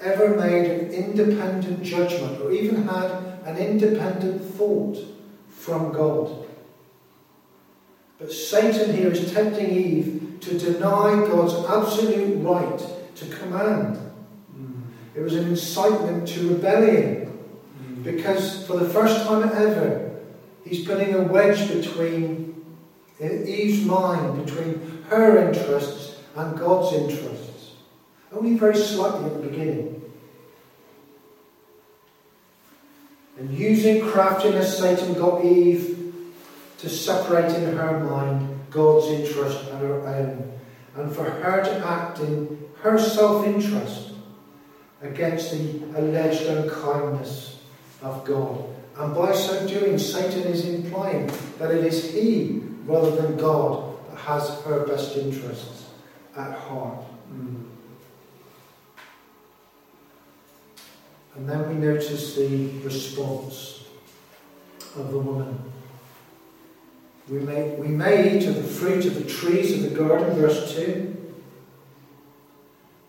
ever 0.00 0.36
made 0.36 0.68
an 0.68 0.90
independent 0.90 1.84
judgment 1.84 2.40
or 2.40 2.50
even 2.50 2.88
had 2.88 3.10
an 3.44 3.56
independent 3.56 4.42
thought 4.56 4.98
from 5.48 5.92
God. 5.92 6.47
But 8.18 8.32
Satan 8.32 8.96
here 8.96 9.12
is 9.12 9.32
tempting 9.32 9.70
Eve 9.70 10.38
to 10.40 10.58
deny 10.58 11.24
God's 11.28 11.54
absolute 11.68 12.42
right 12.42 12.82
to 13.14 13.26
command. 13.26 13.96
Mm. 14.56 14.82
It 15.14 15.20
was 15.20 15.34
an 15.34 15.48
incitement 15.48 16.26
to 16.28 16.48
rebellion 16.54 17.38
mm. 17.80 18.02
because 18.02 18.66
for 18.66 18.76
the 18.76 18.88
first 18.88 19.24
time 19.24 19.44
ever, 19.44 20.10
he's 20.64 20.84
putting 20.84 21.14
a 21.14 21.22
wedge 21.22 21.68
between 21.72 22.64
Eve's 23.20 23.84
mind, 23.84 24.44
between 24.44 25.04
her 25.08 25.38
interests 25.48 26.16
and 26.34 26.58
God's 26.58 26.94
interests. 26.94 27.72
Only 28.32 28.54
very 28.54 28.76
slightly 28.76 29.26
at 29.26 29.34
the 29.34 29.48
beginning. 29.48 30.02
And 33.38 33.56
using 33.56 34.02
craftiness, 34.02 34.78
Satan 34.78 35.14
got 35.14 35.44
Eve 35.44 35.97
to 36.78 36.88
separate 36.88 37.54
in 37.54 37.76
her 37.76 38.00
mind 38.00 38.60
God's 38.70 39.06
interest 39.08 39.68
and 39.70 39.80
her 39.80 40.06
own, 40.06 40.60
and 40.96 41.14
for 41.14 41.24
her 41.24 41.62
to 41.64 41.86
act 41.86 42.20
in 42.20 42.68
her 42.82 42.98
self 42.98 43.46
interest 43.46 44.12
against 45.02 45.52
the 45.52 45.82
alleged 45.96 46.42
unkindness 46.42 47.60
of 48.02 48.24
God. 48.24 48.64
And 48.96 49.14
by 49.14 49.32
so 49.32 49.66
doing, 49.66 49.98
Satan 49.98 50.42
is 50.42 50.66
implying 50.66 51.30
that 51.58 51.70
it 51.70 51.84
is 51.84 52.12
he 52.12 52.62
rather 52.84 53.10
than 53.10 53.36
God 53.36 53.96
that 54.10 54.18
has 54.18 54.60
her 54.62 54.86
best 54.86 55.16
interests 55.16 55.90
at 56.36 56.52
heart. 56.52 57.04
Mm. 57.32 57.64
And 61.36 61.48
then 61.48 61.68
we 61.68 61.74
notice 61.74 62.34
the 62.34 62.68
response 62.82 63.84
of 64.96 65.12
the 65.12 65.18
woman. 65.18 65.72
We 67.30 67.40
may, 67.40 67.74
we 67.74 67.88
may 67.88 68.36
eat 68.36 68.46
of 68.46 68.56
the 68.56 68.62
fruit 68.62 69.04
of 69.04 69.14
the 69.14 69.28
trees 69.28 69.74
of 69.74 69.90
the 69.90 69.96
garden, 69.96 70.34
verse 70.34 70.74
2. 70.74 71.14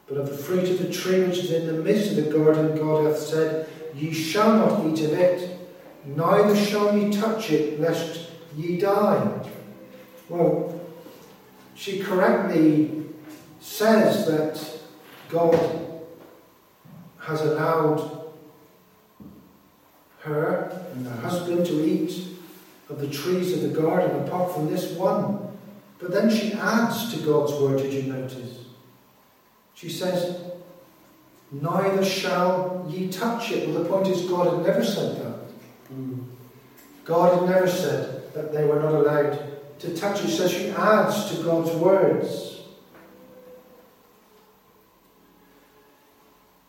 But 0.07 0.17
of 0.17 0.29
the 0.29 0.37
fruit 0.37 0.69
of 0.69 0.79
the 0.79 0.91
tree 0.91 1.23
which 1.23 1.37
is 1.37 1.51
in 1.51 1.67
the 1.67 1.73
midst 1.73 2.17
of 2.17 2.25
the 2.25 2.31
garden, 2.37 2.75
God 2.77 3.05
hath 3.05 3.19
said, 3.19 3.69
Ye 3.95 4.11
shall 4.11 4.57
not 4.57 4.85
eat 4.85 5.05
of 5.05 5.13
it, 5.13 5.57
neither 6.05 6.55
shall 6.55 6.97
ye 6.97 7.11
touch 7.11 7.51
it, 7.51 7.79
lest 7.79 8.31
ye 8.57 8.77
die. 8.77 9.49
Well, 10.27 10.81
she 11.75 11.99
correctly 11.99 13.05
says 13.61 14.27
that 14.27 14.79
God 15.29 15.57
has 17.19 17.41
allowed 17.41 18.27
her 20.19 20.91
and 20.93 21.07
her 21.07 21.15
husband 21.21 21.65
to 21.67 21.85
eat 21.85 22.38
of 22.89 22.99
the 22.99 23.07
trees 23.07 23.53
of 23.53 23.61
the 23.61 23.79
garden 23.79 24.27
apart 24.27 24.53
from 24.53 24.69
this 24.69 24.91
one. 24.93 25.47
But 25.99 26.11
then 26.11 26.29
she 26.29 26.53
adds 26.53 27.13
to 27.13 27.25
God's 27.25 27.53
word, 27.53 27.81
did 27.81 27.93
you 27.93 28.11
notice? 28.11 28.65
She 29.73 29.89
says, 29.89 30.41
Neither 31.51 32.05
shall 32.05 32.85
ye 32.89 33.09
touch 33.09 33.51
it. 33.51 33.69
Well, 33.69 33.83
the 33.83 33.89
point 33.89 34.07
is, 34.07 34.21
God 34.29 34.53
had 34.53 34.65
never 34.65 34.83
said 34.83 35.17
that. 35.17 35.39
God 37.05 37.39
had 37.39 37.49
never 37.49 37.67
said 37.67 38.33
that 38.33 38.53
they 38.53 38.65
were 38.65 38.79
not 38.79 38.93
allowed 38.93 39.79
to 39.79 39.97
touch 39.97 40.23
it. 40.23 40.29
So 40.29 40.47
she 40.47 40.69
adds 40.69 41.31
to 41.31 41.43
God's 41.43 41.71
words. 41.71 42.61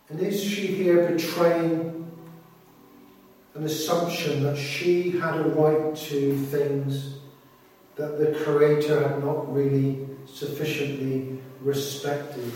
And 0.08 0.18
is 0.20 0.42
she 0.42 0.66
here 0.68 1.08
betraying 1.08 1.99
an 3.60 3.66
assumption 3.66 4.42
that 4.42 4.56
she 4.56 5.10
had 5.10 5.36
a 5.36 5.42
right 5.50 5.94
to 5.94 6.34
things 6.46 7.16
that 7.96 8.18
the 8.18 8.32
Creator 8.42 9.06
had 9.06 9.22
not 9.22 9.52
really 9.54 10.08
sufficiently 10.24 11.38
respected. 11.60 12.50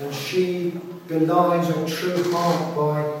And 0.00 0.14
she 0.14 0.70
belies 1.08 1.66
her 1.66 1.88
true 1.88 2.32
heart 2.32 2.76
by 2.76 3.20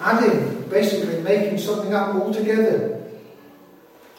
adding, 0.00 0.68
basically 0.68 1.22
making 1.22 1.58
something 1.58 1.94
up 1.94 2.16
altogether, 2.16 3.00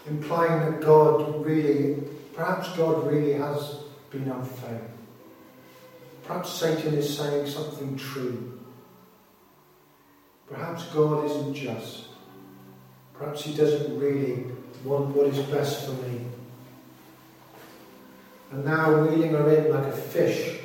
implying 0.08 0.71
that 0.71 0.79
God 0.79 1.45
really, 1.45 2.01
perhaps 2.34 2.71
God 2.77 3.12
really 3.12 3.34
has 3.34 3.82
been 4.10 4.32
unfair. 4.32 4.89
Perhaps 6.23 6.49
Satan 6.49 6.93
is 6.93 7.17
saying 7.17 7.45
something 7.45 7.97
true. 7.97 8.59
Perhaps 10.51 10.85
God 10.88 11.25
isn't 11.25 11.53
just. 11.53 12.05
Perhaps 13.13 13.43
He 13.43 13.53
doesn't 13.55 13.99
really 13.99 14.45
want 14.83 15.15
what 15.15 15.27
is 15.27 15.39
best 15.45 15.85
for 15.85 15.93
me. 16.07 16.21
And 18.51 18.65
now, 18.65 18.93
reeling 18.93 19.31
her 19.31 19.49
in 19.53 19.71
like 19.71 19.85
a 19.85 19.95
fish, 19.95 20.59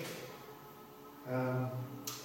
um, 1.31 1.69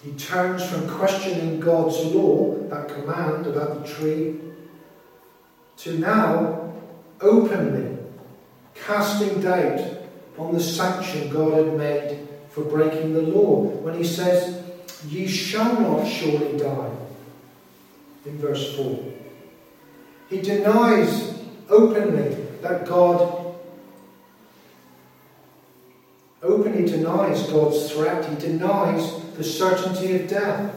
he 0.04 0.12
turns 0.14 0.66
from 0.66 0.88
questioning 0.90 1.60
God's 1.60 1.98
law, 2.06 2.56
that 2.70 2.88
command 2.88 3.46
about 3.48 3.82
the 3.82 3.94
tree, 3.94 4.40
to 5.78 5.98
now 5.98 6.74
openly 7.20 7.98
casting 8.74 9.42
doubt 9.42 9.82
on 10.38 10.54
the 10.54 10.62
sanction 10.62 11.30
God 11.30 11.54
had 11.54 11.78
made 11.78 12.28
for 12.50 12.64
breaking 12.64 13.14
the 13.14 13.22
law 13.22 13.64
when 13.64 13.98
he 13.98 14.04
says, 14.06 14.64
Ye 15.08 15.28
shall 15.28 15.80
not 15.82 16.08
surely 16.08 16.58
die 16.58 16.92
in 18.30 18.38
verse 18.38 18.76
4. 18.76 19.04
He 20.30 20.42
denies 20.42 21.40
openly 21.70 22.36
that 22.62 22.86
God 22.86 23.56
openly 26.42 26.90
denies 26.90 27.44
God's 27.50 27.92
threat. 27.92 28.26
He 28.26 28.36
denies 28.36 29.22
the 29.36 29.44
certainty 29.44 30.16
of 30.16 30.28
death. 30.28 30.76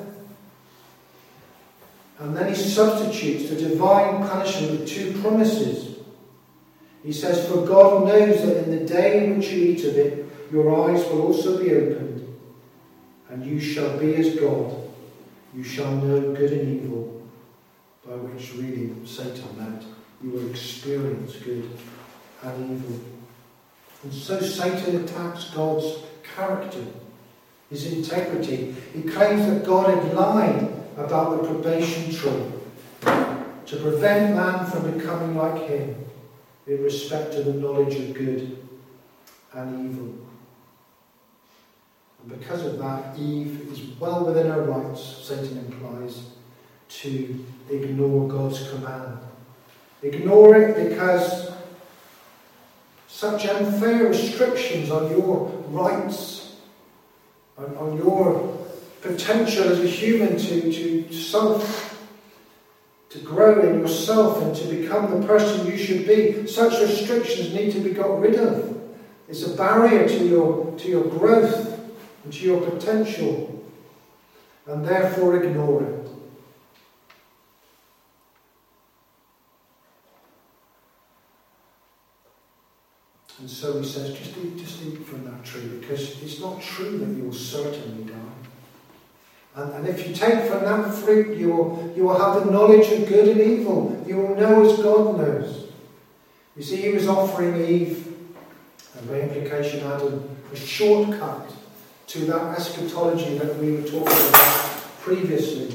And 2.18 2.36
then 2.36 2.48
he 2.48 2.54
substitutes 2.54 3.50
the 3.50 3.56
divine 3.56 4.26
punishment 4.26 4.80
with 4.80 4.88
two 4.88 5.12
promises. 5.20 5.96
He 7.04 7.12
says, 7.12 7.48
For 7.48 7.66
God 7.66 8.06
knows 8.06 8.42
that 8.46 8.64
in 8.64 8.70
the 8.70 8.84
day 8.84 9.24
in 9.24 9.36
which 9.36 9.50
you 9.50 9.72
eat 9.72 9.84
of 9.84 9.96
it, 9.96 10.26
your 10.52 10.88
eyes 10.88 11.04
will 11.06 11.22
also 11.22 11.62
be 11.62 11.74
opened, 11.74 12.38
and 13.28 13.44
you 13.44 13.58
shall 13.58 13.98
be 13.98 14.14
as 14.14 14.36
God. 14.36 14.76
You 15.54 15.64
shall 15.64 15.90
know 15.96 16.32
good 16.34 16.52
and 16.52 16.82
evil 16.82 17.21
by 18.06 18.14
which 18.14 18.54
really 18.54 18.92
Satan 19.06 19.56
meant 19.56 19.84
you 20.22 20.30
will 20.30 20.50
experience 20.50 21.36
good 21.36 21.68
and 22.42 22.70
evil. 22.70 23.00
And 24.02 24.12
so 24.12 24.40
Satan 24.40 25.04
attacks 25.04 25.50
God's 25.50 26.02
character, 26.34 26.84
his 27.70 27.92
integrity. 27.92 28.74
He 28.92 29.02
claims 29.02 29.46
that 29.46 29.64
God 29.64 29.94
had 29.94 30.14
lied 30.14 30.72
about 30.96 31.42
the 31.42 31.48
probation 31.48 32.12
tree 32.12 32.52
to 33.66 33.76
prevent 33.76 34.34
man 34.34 34.66
from 34.66 34.90
becoming 34.90 35.36
like 35.36 35.68
him 35.68 35.96
in 36.66 36.82
respect 36.82 37.32
to 37.32 37.42
the 37.42 37.54
knowledge 37.54 37.94
of 37.96 38.14
good 38.14 38.58
and 39.54 39.90
evil. 39.90 40.14
And 42.22 42.38
because 42.38 42.64
of 42.64 42.78
that, 42.78 43.18
Eve 43.18 43.68
is 43.72 43.98
well 43.98 44.24
within 44.24 44.48
her 44.48 44.62
rights, 44.62 45.02
Satan 45.22 45.58
implies, 45.58 46.24
to 47.00 47.44
ignore 47.70 48.28
God's 48.28 48.68
command. 48.68 49.18
Ignore 50.02 50.56
it 50.56 50.88
because 50.88 51.52
such 53.08 53.46
unfair 53.46 54.06
restrictions 54.06 54.90
on 54.90 55.10
your 55.10 55.46
rights, 55.68 56.56
on, 57.56 57.76
on 57.76 57.96
your 57.96 58.58
potential 59.00 59.64
as 59.64 59.80
a 59.80 59.86
human 59.86 60.36
to, 60.38 60.72
to 60.72 61.12
self, 61.12 62.04
to 63.10 63.18
grow 63.18 63.60
in 63.60 63.80
yourself 63.80 64.42
and 64.42 64.56
to 64.56 64.66
become 64.66 65.20
the 65.20 65.26
person 65.26 65.66
you 65.66 65.76
should 65.76 66.06
be, 66.06 66.46
such 66.46 66.80
restrictions 66.80 67.54
need 67.54 67.72
to 67.72 67.80
be 67.80 67.90
got 67.90 68.18
rid 68.20 68.34
of. 68.34 68.80
It's 69.28 69.46
a 69.46 69.56
barrier 69.56 70.08
to 70.08 70.26
your, 70.26 70.76
to 70.78 70.88
your 70.88 71.04
growth 71.04 71.80
and 72.24 72.32
to 72.32 72.44
your 72.44 72.60
potential, 72.60 73.64
and 74.66 74.84
therefore 74.84 75.42
ignore 75.42 75.82
it. 75.82 76.02
And 83.42 83.50
so 83.62 83.78
he 83.78 83.86
says, 83.86 84.18
just 84.18 84.36
eat, 84.38 84.58
just 84.58 84.82
eat 84.82 85.06
from 85.06 85.24
that 85.24 85.44
tree 85.44 85.68
because 85.78 86.20
it's 86.20 86.40
not 86.40 86.60
true 86.60 86.98
that 86.98 87.16
you 87.16 87.26
will 87.26 87.32
certainly 87.32 88.10
die. 88.10 88.18
And, 89.54 89.72
and 89.74 89.86
if 89.86 90.04
you 90.04 90.12
take 90.12 90.50
from 90.50 90.64
that 90.64 90.92
fruit, 90.92 91.38
you 91.38 91.52
will, 91.52 91.92
you 91.94 92.02
will 92.02 92.18
have 92.18 92.44
the 92.44 92.50
knowledge 92.50 92.90
of 92.90 93.08
good 93.08 93.28
and 93.28 93.40
evil. 93.40 94.04
You 94.04 94.16
will 94.16 94.34
know 94.34 94.68
as 94.68 94.82
God 94.82 95.16
knows. 95.16 95.68
You 96.56 96.64
see, 96.64 96.78
he 96.78 96.88
was 96.88 97.06
offering 97.06 97.64
Eve 97.64 98.12
And 98.98 99.08
by 99.08 99.20
implication, 99.20 99.86
Adam, 99.86 100.28
a 100.52 100.56
shortcut 100.56 101.52
to 102.08 102.18
that 102.24 102.58
eschatology 102.58 103.38
that 103.38 103.56
we 103.58 103.76
were 103.76 103.82
talking 103.82 104.28
about 104.28 104.82
previously. 105.02 105.72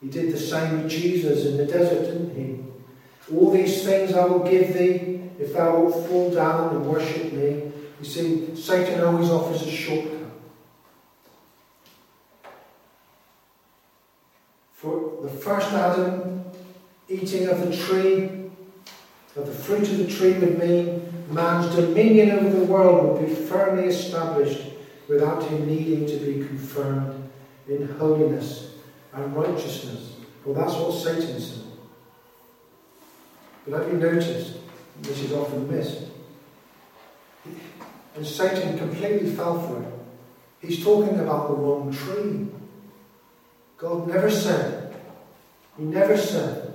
He 0.00 0.06
did 0.10 0.32
the 0.32 0.38
same 0.38 0.84
with 0.84 0.92
Jesus 0.92 1.44
in 1.44 1.56
the 1.56 1.66
desert, 1.66 2.04
didn't 2.04 2.36
he? 2.36 3.34
All 3.34 3.50
these 3.50 3.84
things 3.84 4.14
I 4.14 4.26
will 4.26 4.48
give 4.48 4.72
thee 4.72 5.15
if 5.38 5.52
thou 5.52 5.80
wilt 5.80 6.06
fall 6.06 6.30
down 6.30 6.76
and 6.76 6.86
worship 6.86 7.32
me. 7.32 7.72
You 8.00 8.04
see, 8.04 8.56
Satan 8.56 9.02
always 9.02 9.30
offers 9.30 9.62
a 9.62 9.70
shortcut. 9.70 10.12
For 14.74 15.18
the 15.22 15.28
first 15.28 15.72
Adam, 15.72 16.44
eating 17.08 17.48
of 17.48 17.66
the 17.66 17.76
tree, 17.76 18.50
of 19.34 19.46
the 19.46 19.52
fruit 19.52 19.88
of 19.88 19.98
the 19.98 20.06
tree 20.06 20.34
would 20.34 20.58
mean 20.58 21.12
man's 21.30 21.74
dominion 21.74 22.30
over 22.30 22.50
the 22.50 22.64
world 22.64 23.18
would 23.18 23.26
be 23.26 23.34
firmly 23.34 23.84
established 23.84 24.62
without 25.08 25.42
him 25.44 25.66
needing 25.66 26.06
to 26.06 26.16
be 26.16 26.46
confirmed 26.46 27.30
in 27.68 27.88
holiness 27.98 28.74
and 29.12 29.34
righteousness. 29.34 30.16
Well, 30.44 30.54
that's 30.54 30.74
what 30.74 30.92
Satan 30.92 31.40
said. 31.40 31.64
But 33.66 33.82
have 33.82 33.92
you 33.92 33.98
noticed, 33.98 34.58
this 35.02 35.20
is 35.20 35.32
often 35.32 35.70
missed, 35.70 36.04
and 38.14 38.26
Satan 38.26 38.78
completely 38.78 39.30
fell 39.30 39.60
for 39.66 39.82
it. 39.82 39.88
He's 40.60 40.82
talking 40.82 41.20
about 41.20 41.48
the 41.48 41.54
wrong 41.54 41.92
tree. 41.92 42.48
God 43.76 44.08
never 44.08 44.30
said, 44.30 44.94
He 45.76 45.84
never 45.84 46.16
said 46.16 46.74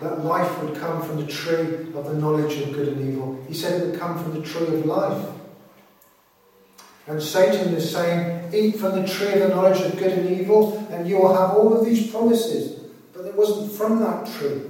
that 0.00 0.24
life 0.24 0.62
would 0.62 0.76
come 0.76 1.02
from 1.02 1.20
the 1.20 1.26
tree 1.26 1.90
of 1.94 2.04
the 2.04 2.14
knowledge 2.14 2.60
of 2.60 2.72
good 2.72 2.88
and 2.88 3.12
evil. 3.12 3.44
He 3.48 3.54
said 3.54 3.80
it 3.80 3.90
would 3.90 4.00
come 4.00 4.22
from 4.22 4.34
the 4.34 4.46
tree 4.46 4.66
of 4.66 4.86
life. 4.86 5.28
And 7.06 7.20
Satan 7.20 7.74
is 7.74 7.90
saying, 7.90 8.54
Eat 8.54 8.76
from 8.78 9.00
the 9.00 9.06
tree 9.06 9.32
of 9.32 9.40
the 9.40 9.48
knowledge 9.48 9.80
of 9.80 9.98
good 9.98 10.12
and 10.12 10.40
evil, 10.40 10.78
and 10.90 11.08
you 11.08 11.18
will 11.18 11.34
have 11.34 11.56
all 11.56 11.76
of 11.76 11.84
these 11.84 12.10
promises. 12.10 12.80
But 13.12 13.26
it 13.26 13.34
wasn't 13.34 13.72
from 13.72 13.98
that 14.00 14.26
tree. 14.38 14.60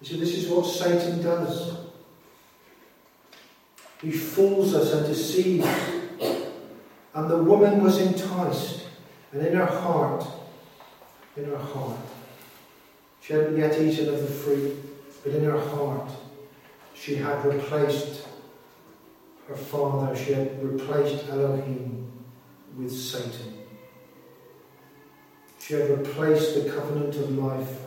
You 0.00 0.06
see, 0.06 0.20
this 0.20 0.34
is 0.34 0.48
what 0.48 0.66
Satan 0.66 1.22
does. 1.22 1.78
He 4.02 4.10
fools 4.10 4.74
us 4.74 4.92
and 4.92 5.06
deceives. 5.06 5.66
And 7.14 7.30
the 7.30 7.42
woman 7.42 7.82
was 7.82 7.98
enticed, 7.98 8.82
and 9.32 9.46
in 9.46 9.54
her 9.54 9.64
heart, 9.64 10.26
in 11.36 11.46
her 11.46 11.56
heart, 11.56 11.98
she 13.22 13.32
hadn't 13.32 13.56
yet 13.56 13.80
eaten 13.80 14.08
of 14.12 14.20
the 14.20 14.26
fruit, 14.26 14.76
but 15.24 15.32
in 15.32 15.44
her 15.44 15.58
heart, 15.58 16.10
she 16.94 17.16
had 17.16 17.42
replaced 17.44 18.26
her 19.48 19.56
father, 19.56 20.14
she 20.16 20.32
had 20.32 20.62
replaced 20.62 21.28
Elohim 21.28 22.10
with 22.76 22.92
Satan. 22.92 23.54
She 25.58 25.74
had 25.74 25.88
replaced 25.88 26.54
the 26.54 26.70
covenant 26.70 27.14
of 27.14 27.36
life 27.36 27.80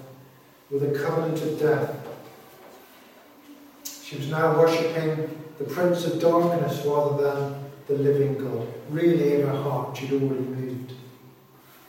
with 0.69 0.83
a 0.83 0.99
covenant 0.99 1.41
of 1.41 1.59
death. 1.59 1.98
She 4.09 4.15
was 4.15 4.29
now 4.29 4.57
worshipping 4.57 5.29
the 5.59 5.65
Prince 5.65 6.03
of 6.05 6.19
Darkness 6.19 6.83
rather 6.83 7.21
than 7.21 7.63
the 7.85 7.93
living 7.93 8.39
God. 8.39 8.67
Really, 8.89 9.35
in 9.35 9.47
her 9.47 9.55
heart, 9.55 9.95
she'd 9.95 10.11
already 10.13 10.41
moved 10.41 10.93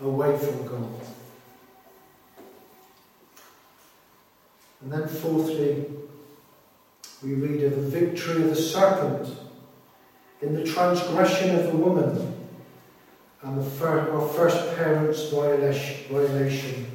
away 0.03 0.37
from 0.37 0.67
God. 0.67 1.01
And 4.83 4.93
then, 4.93 5.09
fourthly, 5.09 5.87
we 7.23 7.33
read 7.37 7.65
of 7.65 7.77
the 7.77 7.89
victory 7.89 8.43
of 8.43 8.51
the 8.51 8.57
serpent 8.57 9.35
in 10.43 10.53
the 10.53 10.65
transgression 10.65 11.57
of 11.57 11.73
the 11.73 11.79
woman 11.79 12.37
and 13.41 13.63
the 13.63 13.89
our 13.89 14.29
first 14.29 14.77
parents' 14.77 15.31
violation 15.31 16.87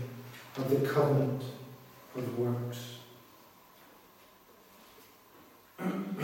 of 0.57 0.69
the 0.69 0.87
covenant 0.87 1.41
of 2.15 2.37
works. 2.37 2.94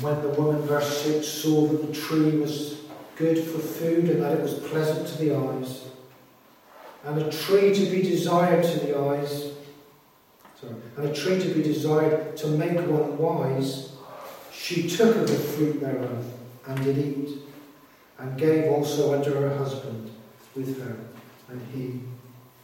when 0.00 0.22
the 0.22 0.28
woman, 0.28 0.62
verse 0.62 1.02
6, 1.02 1.26
saw 1.26 1.66
that 1.66 1.86
the 1.86 1.92
tree 1.92 2.38
was 2.38 2.80
good 3.16 3.38
for 3.38 3.58
food 3.58 4.08
and 4.08 4.22
that 4.22 4.32
it 4.32 4.40
was 4.40 4.54
pleasant 4.54 5.08
to 5.08 5.18
the 5.18 5.34
eyes, 5.34 5.84
and 7.04 7.20
a 7.20 7.30
tree 7.30 7.74
to 7.74 7.86
be 7.86 8.02
desired 8.02 8.64
to 8.64 8.78
the 8.80 8.98
eyes, 8.98 9.52
sorry, 10.60 10.74
and 10.96 11.08
a 11.08 11.14
tree 11.14 11.40
to 11.40 11.48
be 11.54 11.62
desired 11.62 12.36
to 12.36 12.46
make 12.48 12.78
one 12.86 13.18
wise, 13.18 13.92
she 14.52 14.88
took 14.88 15.16
of 15.16 15.26
the 15.28 15.34
fruit 15.34 15.80
thereof 15.80 16.24
and 16.66 16.84
did 16.84 16.98
eat, 16.98 17.38
and 18.18 18.38
gave 18.38 18.70
also 18.70 19.14
unto 19.14 19.34
her 19.34 19.56
husband 19.56 20.10
with 20.54 20.80
her, 20.82 20.96
and 21.48 21.60
he 21.74 22.00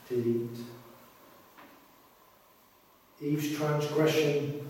did 0.08 0.26
eat. 0.26 0.69
Eve's 3.22 3.54
transgression 3.54 4.66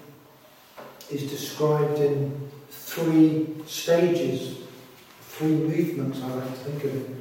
is 1.08 1.30
described 1.30 2.00
in 2.00 2.50
three 2.68 3.46
stages, 3.66 4.58
three 5.20 5.54
movements, 5.54 6.20
I 6.20 6.28
like 6.28 6.48
to 6.48 6.52
think 6.52 6.84
of 6.84 6.96
it. 6.96 7.16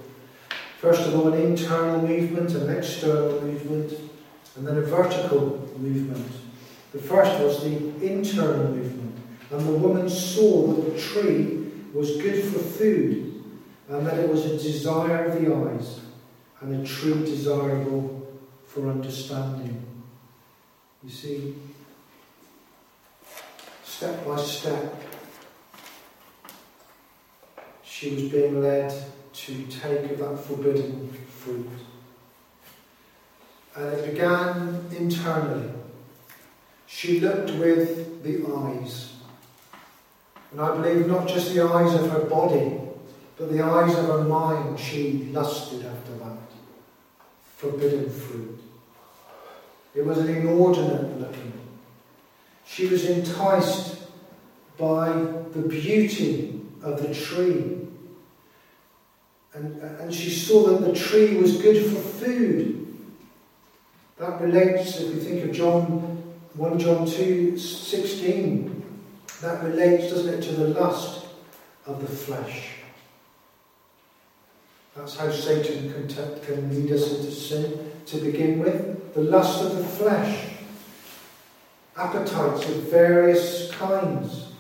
First 0.79 1.07
of 1.07 1.15
all, 1.15 1.31
an 1.31 1.39
internal 1.39 2.01
movement, 2.01 2.51
an 2.55 2.75
external 2.75 3.41
movement, 3.41 3.93
and 4.55 4.67
then 4.67 4.77
a 4.77 4.81
vertical 4.81 5.69
movement. 5.77 6.31
The 6.93 6.99
first 6.99 7.39
was 7.43 7.63
the 7.63 7.77
internal 8.03 8.73
movement. 8.73 9.15
And 9.51 9.67
the 9.67 9.73
woman 9.73 10.09
saw 10.09 10.73
that 10.73 10.93
the 10.93 10.99
tree 10.99 11.71
was 11.93 12.17
good 12.17 12.43
for 12.43 12.59
food, 12.59 13.43
and 13.87 14.05
that 14.07 14.17
it 14.17 14.29
was 14.29 14.45
a 14.45 14.57
desire 14.57 15.25
of 15.25 15.41
the 15.41 15.53
eyes, 15.53 15.99
and 16.61 16.83
a 16.83 16.87
tree 16.87 17.13
desirable 17.13 18.27
for 18.65 18.89
understanding. 18.89 19.88
You 21.03 21.09
see, 21.09 21.55
step 23.83 24.25
by 24.25 24.37
step, 24.37 25.01
she 27.83 28.15
was 28.15 28.23
being 28.23 28.61
led 28.61 28.93
to 29.31 29.65
take 29.67 30.11
of 30.11 30.19
that 30.19 30.39
forbidden 30.39 31.11
fruit. 31.11 31.69
And 33.75 33.93
it 33.93 34.11
began 34.11 34.85
internally. 34.97 35.71
She 36.85 37.21
looked 37.21 37.51
with 37.51 38.23
the 38.23 38.45
eyes. 38.53 39.13
And 40.51 40.59
I 40.59 40.75
believe 40.75 41.07
not 41.07 41.27
just 41.27 41.53
the 41.53 41.63
eyes 41.63 41.93
of 41.93 42.11
her 42.11 42.25
body, 42.25 42.77
but 43.37 43.51
the 43.51 43.61
eyes 43.61 43.95
of 43.95 44.05
her 44.05 44.23
mind. 44.23 44.77
She 44.77 45.29
lusted 45.31 45.85
after 45.85 46.17
that 46.17 46.37
forbidden 47.55 48.09
fruit. 48.09 48.58
It 49.99 50.05
was 50.05 50.19
an 50.19 50.29
inordinate 50.29 51.19
looking. 51.19 51.51
She 52.65 52.87
was 52.87 53.03
enticed 53.03 53.97
by 54.77 55.09
the 55.09 55.67
beauty 55.67 56.61
of 56.81 57.05
the 57.05 57.13
tree. 57.13 57.85
And, 59.53 59.81
and 59.81 60.13
she 60.13 60.29
saw 60.29 60.69
that 60.69 60.85
the 60.85 60.97
tree 60.97 61.35
was 61.35 61.61
good 61.61 61.85
for 61.85 61.99
food. 61.99 62.87
That 64.19 64.39
relates, 64.39 65.01
if 65.01 65.15
you 65.15 65.19
think 65.19 65.43
of 65.43 65.51
John 65.51 65.89
1 66.53 66.79
John 66.79 67.05
2 67.05 67.57
16, 67.57 69.01
that 69.41 69.61
relates, 69.65 70.13
doesn't 70.13 70.33
it, 70.33 70.41
to 70.43 70.53
the 70.53 70.67
lust 70.79 71.25
of 71.85 71.99
the 71.99 72.07
flesh. 72.07 72.69
That's 74.95 75.17
how 75.17 75.29
Satan 75.29 75.91
can, 75.91 76.07
t- 76.07 76.45
can 76.45 76.69
lead 76.73 76.93
us 76.93 77.11
into 77.11 77.31
sin 77.33 77.88
to 78.09 78.17
begin 78.17 78.59
with. 78.59 79.13
The 79.13 79.21
lust 79.21 79.63
of 79.63 79.77
the 79.77 79.83
flesh. 79.83 80.47
Appetites 81.97 82.67
of 82.69 82.75
various 82.89 83.71
kinds. 83.71 84.51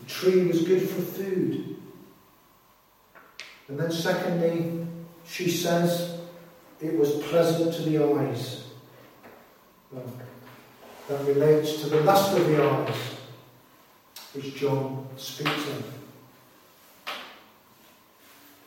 The 0.00 0.06
tree 0.06 0.46
was 0.46 0.62
good 0.62 0.88
for 0.88 1.02
food. 1.02 1.76
And 3.68 3.78
then, 3.78 3.92
secondly, 3.92 4.86
she 5.26 5.50
says 5.50 6.18
it 6.80 6.98
was 6.98 7.22
pleasant 7.24 7.74
to 7.74 7.82
the 7.82 8.02
eyes. 8.02 8.64
Well, 9.92 10.04
that 11.08 11.24
relates 11.24 11.80
to 11.82 11.88
the 11.88 12.00
lust 12.02 12.36
of 12.36 12.46
the 12.46 12.62
eyes, 12.62 12.96
which 14.32 14.54
John 14.56 15.08
speaks 15.16 15.50
of. 15.50 15.84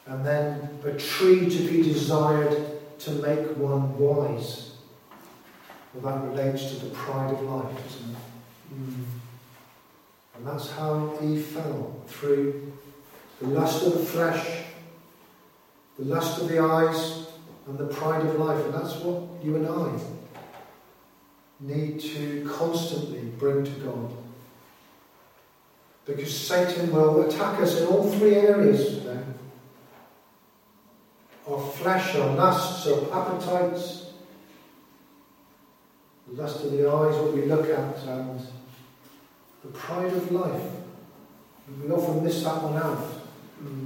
And 0.06 0.26
then 0.26 0.80
a 0.84 0.92
tree 0.98 1.50
to 1.50 1.68
be 1.70 1.82
desired 1.82 2.82
to 3.06 3.12
make 3.12 3.58
one 3.58 3.98
wise. 3.98 4.72
Well, 5.94 6.14
that 6.14 6.28
relates 6.28 6.70
to 6.70 6.76
the 6.86 6.90
pride 6.92 7.32
of 7.32 7.42
life, 7.42 7.84
doesn't 7.84 8.12
it? 8.12 8.18
Mm. 8.74 9.04
And 10.36 10.48
that's 10.48 10.72
how 10.72 11.18
Eve 11.22 11.46
fell 11.46 11.96
through 12.08 12.74
the 13.40 13.48
lust 13.48 13.86
of 13.86 13.94
the 13.94 14.06
flesh, 14.06 14.64
the 16.00 16.06
lust 16.06 16.42
of 16.42 16.48
the 16.50 16.60
eyes, 16.60 17.28
and 17.68 17.78
the 17.78 17.86
pride 17.86 18.26
of 18.26 18.40
life. 18.40 18.64
And 18.66 18.74
that's 18.74 18.96
what 18.98 19.24
you 19.44 19.56
and 19.58 19.68
I 19.68 20.00
need 21.60 22.00
to 22.00 22.50
constantly 22.52 23.22
bring 23.22 23.64
to 23.64 23.72
God. 23.72 24.12
Because 26.06 26.36
Satan 26.36 26.92
will 26.92 27.22
attack 27.22 27.62
us 27.62 27.80
in 27.80 27.88
all 27.88 28.12
three 28.12 28.36
areas. 28.36 29.04
Our 31.48 31.60
flesh, 31.60 32.16
our 32.16 32.36
lusts, 32.36 32.88
our 32.88 33.04
appetites, 33.22 34.06
the 36.28 36.42
lust 36.42 36.64
of 36.64 36.72
the 36.72 36.90
eyes, 36.90 37.16
what 37.16 37.34
we 37.34 37.46
look 37.46 37.70
at, 37.70 37.98
and 38.08 38.40
the 39.64 39.70
pride 39.72 40.14
of 40.14 40.32
life. 40.32 40.72
We 41.82 41.92
often 41.92 42.24
miss 42.24 42.44
that 42.44 42.64
one 42.64 42.78
out. 42.78 43.24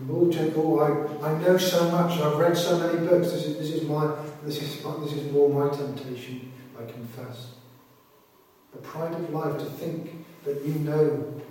Oh, 0.09 0.31
oh 0.55 1.19
I, 1.21 1.29
I 1.29 1.37
know 1.41 1.57
so 1.57 1.89
much, 1.91 2.19
I've 2.19 2.37
read 2.37 2.57
so 2.57 2.79
many 2.79 3.07
books, 3.07 3.31
this 3.31 3.45
is, 3.45 3.57
this 3.57 3.71
is 3.71 3.87
my 3.87 4.15
this 4.43 4.61
is 4.61 4.83
this 4.83 5.13
is 5.13 5.31
more 5.31 5.49
my 5.49 5.75
temptation, 5.75 6.51
I 6.79 6.89
confess. 6.89 7.51
The 8.71 8.79
pride 8.79 9.13
of 9.13 9.29
life 9.31 9.57
to 9.59 9.65
think 9.65 10.25
that 10.45 10.63
you 10.63 10.73
know 10.75 11.41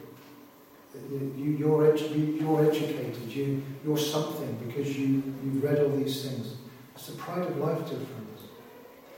you, 1.11 1.57
you're, 1.59 1.92
edu- 1.92 2.40
you're 2.40 2.66
educated, 2.66 3.16
you, 3.28 3.62
you're 3.84 3.99
something 3.99 4.55
because 4.66 4.97
you, 4.97 5.22
you've 5.44 5.62
read 5.62 5.78
all 5.78 5.90
these 5.90 6.24
things. 6.24 6.57
It's 6.94 7.09
the 7.09 7.16
pride 7.16 7.47
of 7.47 7.57
life, 7.59 7.78
friends. 7.86 8.40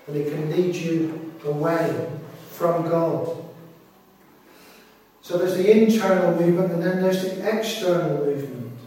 And 0.06 0.16
it 0.16 0.32
can 0.32 0.50
lead 0.50 0.74
you 0.74 1.32
away 1.44 2.10
from 2.50 2.88
God. 2.88 3.44
So 5.22 5.36
there's 5.38 5.56
the 5.56 5.70
internal 5.70 6.34
movement 6.40 6.72
and 6.72 6.82
then 6.82 7.02
there's 7.02 7.22
the 7.22 7.56
external 7.56 8.24
movement. 8.24 8.78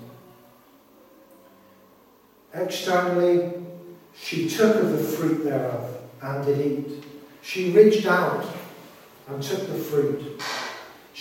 Externally, 2.53 3.53
she 4.15 4.49
took 4.49 4.75
of 4.75 4.91
the 4.91 4.97
fruit 4.97 5.43
thereof 5.43 5.97
and 6.21 6.45
did 6.45 6.59
eat. 6.65 7.03
She 7.41 7.71
reached 7.71 8.05
out 8.05 8.45
and 9.27 9.41
took 9.41 9.67
the 9.67 9.75
fruit. 9.75 10.41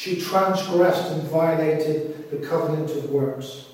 She 0.00 0.18
transgressed 0.18 1.12
and 1.12 1.24
violated 1.24 2.30
the 2.30 2.38
covenant 2.38 2.90
of 2.90 3.10
works. 3.10 3.66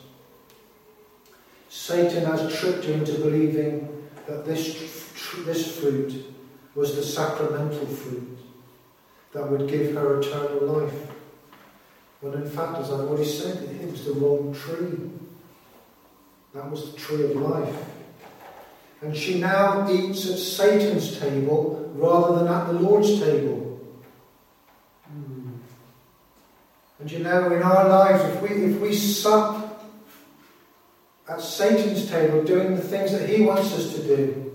Satan 1.69 2.25
has 2.25 2.53
tricked 2.53 2.85
her 2.87 2.95
into 2.95 3.13
believing 3.13 4.09
that 4.27 4.45
this, 4.45 5.13
this 5.45 5.79
fruit 5.79 6.27
was 6.75 6.97
the 6.97 7.03
sacramental 7.05 7.87
fruit 7.87 8.39
that 9.35 9.49
would 9.49 9.69
give 9.69 9.95
her 9.95 10.19
eternal 10.19 10.67
life. 10.67 11.11
When 12.23 12.35
in 12.35 12.51
fact, 12.51 12.79
as 12.79 12.91
I've 12.91 13.03
already 13.03 13.25
said, 13.25 13.63
it 13.63 13.89
was 13.89 14.07
the 14.07 14.15
wrong 14.15 14.53
tree. 14.53 15.09
That 16.55 16.69
was 16.69 16.91
the 16.91 16.99
tree 16.99 17.23
of 17.23 17.37
life. 17.37 17.85
And 19.01 19.17
she 19.17 19.39
now 19.39 19.89
eats 19.89 20.29
at 20.29 20.39
Satan's 20.39 21.21
table 21.21 21.89
rather 21.95 22.41
than 22.41 22.49
at 22.49 22.67
the 22.67 22.81
Lord's 22.81 23.21
table. 23.21 23.66
And 27.07 27.13
you 27.13 27.19
know, 27.21 27.53
in 27.53 27.63
our 27.63 27.89
lives, 27.89 28.25
if 28.25 28.43
we, 28.43 28.49
if 28.49 28.81
we 28.81 28.93
sup 28.93 29.81
at 31.29 31.41
Satan's 31.41 32.11
table 32.11 32.43
doing 32.43 32.75
the 32.75 32.83
things 32.83 33.13
that 33.13 33.29
he 33.29 33.43
wants 33.43 33.73
us 33.75 33.95
to 33.95 34.03
do, 34.03 34.53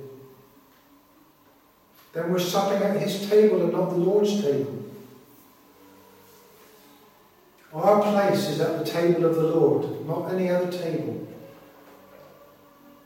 then 2.11 2.29
we're 2.29 2.39
supping 2.39 2.83
at 2.83 2.97
his 2.97 3.29
table 3.29 3.61
and 3.61 3.71
not 3.71 3.91
the 3.91 3.95
Lord's 3.95 4.41
table. 4.41 4.83
Our 7.73 8.01
place 8.01 8.49
is 8.49 8.59
at 8.59 8.83
the 8.83 8.91
table 8.91 9.23
of 9.23 9.35
the 9.35 9.47
Lord, 9.47 10.05
not 10.05 10.33
any 10.33 10.49
other 10.49 10.69
table. 10.69 11.25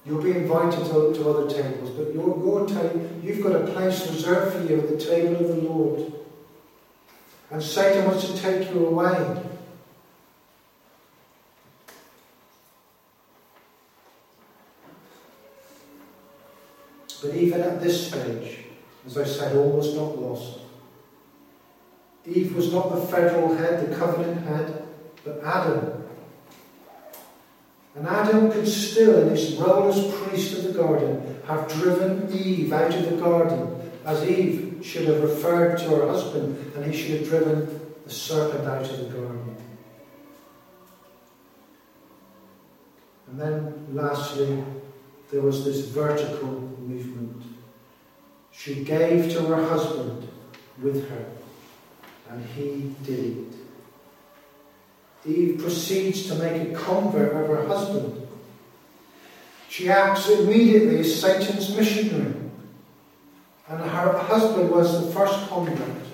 You'll 0.07 0.23
be 0.23 0.31
invited 0.31 0.87
to, 0.87 1.13
to 1.13 1.29
other 1.29 1.47
tables, 1.47 1.91
but 1.91 2.15
your, 2.15 2.35
your 2.43 2.67
table, 2.67 3.11
you've 3.21 3.43
got 3.43 3.61
a 3.61 3.71
place 3.71 4.09
reserved 4.09 4.55
for 4.57 4.73
you 4.73 4.79
at 4.79 4.89
the 4.89 5.05
table 5.05 5.35
of 5.35 5.55
the 5.55 5.61
Lord. 5.61 6.13
And 7.51 7.61
Satan 7.61 8.05
wants 8.05 8.27
to 8.27 8.37
take 8.37 8.69
you 8.71 8.87
away. 8.87 9.41
But 17.21 17.35
even 17.35 17.61
at 17.61 17.81
this 17.81 18.07
stage, 18.07 18.65
as 19.05 19.17
I 19.17 19.23
said, 19.23 19.55
all 19.55 19.71
was 19.71 19.95
not 19.95 20.19
lost. 20.19 20.59
Eve 22.25 22.55
was 22.55 22.73
not 22.73 22.93
the 22.93 23.01
federal 23.01 23.55
head, 23.55 23.89
the 23.89 23.95
covenant 23.95 24.45
head, 24.47 24.87
but 25.23 25.43
Adam. 25.43 26.03
And 27.95 28.07
Adam 28.07 28.51
could 28.51 28.67
still, 28.67 29.21
in 29.21 29.29
his 29.29 29.53
role 29.53 29.89
as 29.89 30.13
priest 30.13 30.57
of 30.57 30.63
the 30.65 30.73
garden, 30.73 31.39
have 31.47 31.67
driven 31.69 32.29
Eve 32.31 32.73
out 32.73 32.93
of 32.93 33.09
the 33.09 33.15
garden, 33.17 33.91
as 34.03 34.27
Eve 34.27 34.64
should 34.85 35.07
have 35.07 35.21
referred 35.21 35.77
to 35.79 35.89
her 35.89 36.07
husband, 36.07 36.73
and 36.75 36.85
he 36.85 36.97
should 36.97 37.19
have 37.19 37.29
driven 37.29 37.79
the 38.03 38.09
serpent 38.09 38.67
out 38.67 38.89
of 38.89 38.99
the 38.99 39.05
garden. 39.05 39.55
And 43.27 43.39
then, 43.39 43.87
lastly, 43.93 44.63
there 45.31 45.41
was 45.41 45.65
this 45.65 45.87
vertical 45.87 46.47
movement. 46.79 47.41
She 48.51 48.83
gave 48.83 49.31
to 49.33 49.41
her 49.41 49.67
husband 49.67 50.29
with 50.81 51.09
her 51.09 51.25
and 52.29 52.45
he 52.55 52.93
did 53.03 53.37
it. 53.37 53.53
Eve 55.25 55.59
proceeds 55.59 56.27
to 56.27 56.35
make 56.35 56.69
a 56.69 56.75
convert 56.75 57.35
of 57.35 57.47
her 57.47 57.65
husband. 57.67 58.27
She 59.69 59.89
acts 59.89 60.29
immediately 60.29 60.99
as 60.99 61.19
Satan's 61.19 61.75
missionary, 61.75 62.44
and 63.67 63.79
her 63.79 64.17
husband 64.17 64.69
was 64.69 65.05
the 65.05 65.11
first 65.11 65.47
convert. 65.49 66.05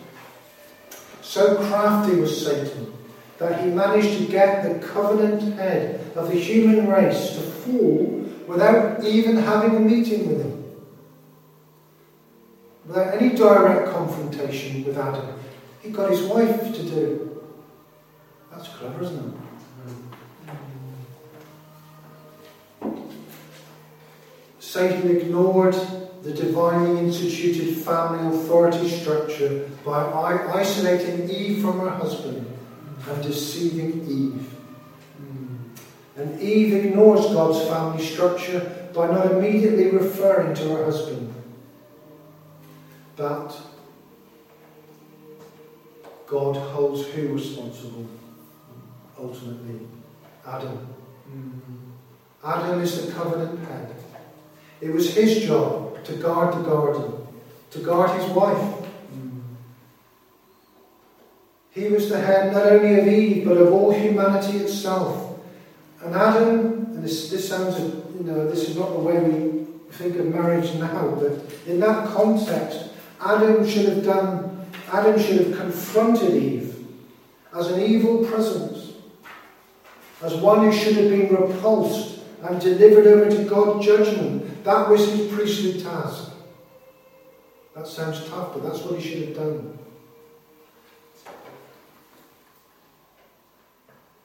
So 1.21 1.55
crafty 1.57 2.15
was 2.19 2.45
Satan 2.45 2.93
that 3.37 3.63
he 3.63 3.71
managed 3.71 4.17
to 4.19 4.25
get 4.25 4.63
the 4.63 4.85
covenant 4.87 5.55
head 5.55 6.11
of 6.15 6.29
the 6.29 6.35
human 6.35 6.87
race 6.87 7.35
to 7.35 7.41
fall 7.41 8.29
without 8.47 9.03
even 9.03 9.37
having 9.37 9.75
a 9.75 9.79
meeting 9.79 10.27
with 10.27 10.41
him, 10.41 10.75
without 12.85 13.15
any 13.15 13.35
direct 13.35 13.91
confrontation 13.91 14.83
with 14.83 14.97
Adam. 14.97 15.39
He 15.81 15.89
got 15.89 16.11
his 16.11 16.21
wife 16.21 16.73
to 16.73 16.83
do. 16.83 17.41
That's 18.51 18.67
clever, 18.67 19.03
isn't 19.03 19.33
it? 19.33 19.41
Satan 24.59 25.09
ignored 25.17 25.75
the 26.21 26.33
divinely 26.33 26.99
instituted 26.99 27.75
family 27.77 28.37
authority 28.37 28.87
structure 28.87 29.69
by 29.83 30.03
isolating 30.53 31.29
Eve 31.29 31.61
from 31.61 31.79
her 31.79 31.89
husband 31.89 32.45
and 33.09 33.23
deceiving 33.23 34.07
Eve. 34.07 34.51
And 36.15 36.39
Eve 36.39 36.73
ignores 36.73 37.25
God's 37.27 37.67
family 37.67 38.05
structure 38.05 38.89
by 38.93 39.07
not 39.07 39.31
immediately 39.31 39.89
referring 39.89 40.53
to 40.55 40.75
her 40.75 40.85
husband. 40.85 41.33
But 43.15 43.59
God 46.27 46.55
holds 46.55 47.07
who 47.07 47.33
responsible? 47.33 48.05
Ultimately, 49.17 49.87
Adam. 50.45 50.87
Mm-hmm. 51.29 51.91
Adam 52.43 52.81
is 52.81 53.05
the 53.05 53.11
covenant 53.11 53.67
head. 53.67 53.95
It 54.81 54.91
was 54.91 55.13
his 55.13 55.43
job 55.43 55.90
to 56.05 56.13
guard 56.17 56.55
the 56.55 56.61
garden, 56.61 57.27
to 57.71 57.79
guard 57.79 58.21
his 58.21 58.29
wife. 58.31 58.77
He 61.71 61.87
was 61.87 62.09
the 62.09 62.19
head 62.19 62.51
not 62.53 62.67
only 62.67 62.99
of 62.99 63.07
Eve, 63.07 63.45
but 63.45 63.57
of 63.57 63.71
all 63.71 63.91
humanity 63.91 64.57
itself. 64.57 65.39
And 66.03 66.15
Adam, 66.15 66.85
and 66.85 67.03
this, 67.03 67.29
this 67.29 67.47
sounds, 67.47 67.79
you 67.79 68.23
know, 68.23 68.49
this 68.49 68.67
is 68.67 68.75
not 68.75 68.91
the 68.91 68.99
way 68.99 69.19
we 69.19 69.65
think 69.91 70.17
of 70.17 70.25
marriage 70.25 70.73
now, 70.75 71.15
but 71.19 71.39
in 71.65 71.79
that 71.79 72.09
context, 72.09 72.89
Adam 73.21 73.67
should 73.67 73.85
have 73.85 74.03
done 74.03 74.51
Adam 74.91 75.17
should 75.17 75.47
have 75.47 75.57
confronted 75.57 76.35
Eve 76.35 76.85
as 77.55 77.71
an 77.71 77.79
evil 77.79 78.25
presence, 78.25 78.93
as 80.21 80.35
one 80.35 80.65
who 80.65 80.71
should 80.71 80.97
have 80.97 81.09
been 81.09 81.33
repulsed 81.33 82.19
and 82.43 82.59
delivered 82.59 83.07
over 83.07 83.29
to 83.29 83.43
God's 83.45 83.85
judgment. 83.85 84.40
That 84.63 84.89
was 84.89 85.11
his 85.11 85.31
priestly 85.31 85.81
task. 85.81 86.31
That 87.75 87.87
sounds 87.87 88.27
tough, 88.29 88.53
but 88.53 88.63
that's 88.63 88.79
what 88.79 88.99
he 88.99 89.09
should 89.09 89.27
have 89.29 89.37
done. 89.37 89.77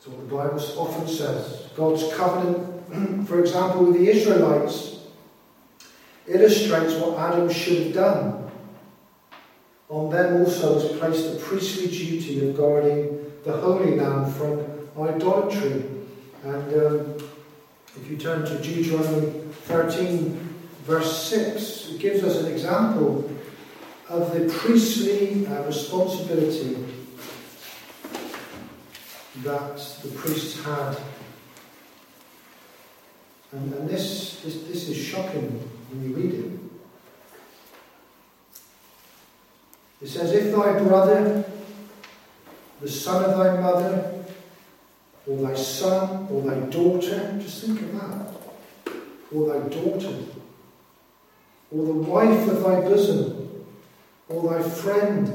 So 0.01 0.11
what 0.11 0.29
the 0.29 0.35
Bible 0.35 0.81
often 0.81 1.09
says. 1.09 1.69
God's 1.77 2.13
covenant, 2.15 3.27
for 3.29 3.41
example, 3.41 3.85
with 3.87 3.99
the 3.99 4.09
Israelites, 4.09 5.01
illustrates 6.27 6.95
what 6.95 7.19
Adam 7.19 7.49
should 7.51 7.85
have 7.85 7.95
done 7.95 8.47
on 9.89 10.11
them 10.11 10.43
also 10.43 10.75
was 10.75 10.99
placed 10.99 11.33
the 11.33 11.39
priestly 11.39 11.87
duty 11.87 12.49
of 12.49 12.57
guarding 12.57 13.33
the 13.45 13.53
Holy 13.53 13.97
Land 13.97 14.35
from 14.35 14.67
idolatry. 14.99 15.85
And 16.43 16.75
um, 16.75 17.17
if 18.01 18.11
you 18.11 18.17
turn 18.17 18.45
to 18.45 18.59
Deuteronomy 18.59 19.43
13, 19.65 20.31
verse 20.85 21.29
6, 21.29 21.91
it 21.91 22.01
gives 22.01 22.23
us 22.23 22.37
an 22.39 22.53
example 22.53 23.31
of 24.09 24.33
the 24.33 24.49
priestly 24.53 25.47
uh, 25.47 25.63
responsibility 25.65 26.77
that 29.43 29.77
the 30.03 30.09
priests 30.15 30.63
had. 30.65 30.97
And, 33.53 33.73
and 33.75 33.89
this, 33.89 34.41
this, 34.43 34.63
this 34.65 34.89
is 34.89 34.97
shocking 34.97 35.51
when 35.91 36.09
you 36.09 36.17
read 36.17 36.35
it. 36.35 36.57
It 40.03 40.09
says, 40.09 40.33
If 40.33 40.55
thy 40.55 40.79
brother, 40.79 41.45
the 42.81 42.89
son 42.89 43.25
of 43.25 43.39
thy 43.39 43.61
mother, 43.61 44.25
or 45.27 45.37
thy 45.39 45.55
son, 45.55 46.29
or 46.31 46.43
thy 46.43 46.59
daughter, 46.71 47.37
just 47.41 47.65
think 47.65 47.81
of 47.81 47.93
that, 48.01 48.93
or 49.35 49.49
thy 49.49 49.69
daughter, 49.69 50.15
or 51.71 51.85
the 51.85 51.93
wife 51.93 52.49
of 52.49 52.63
thy 52.63 52.81
bosom, 52.81 53.65
or 54.29 54.55
thy 54.55 54.63
friend, 54.63 55.29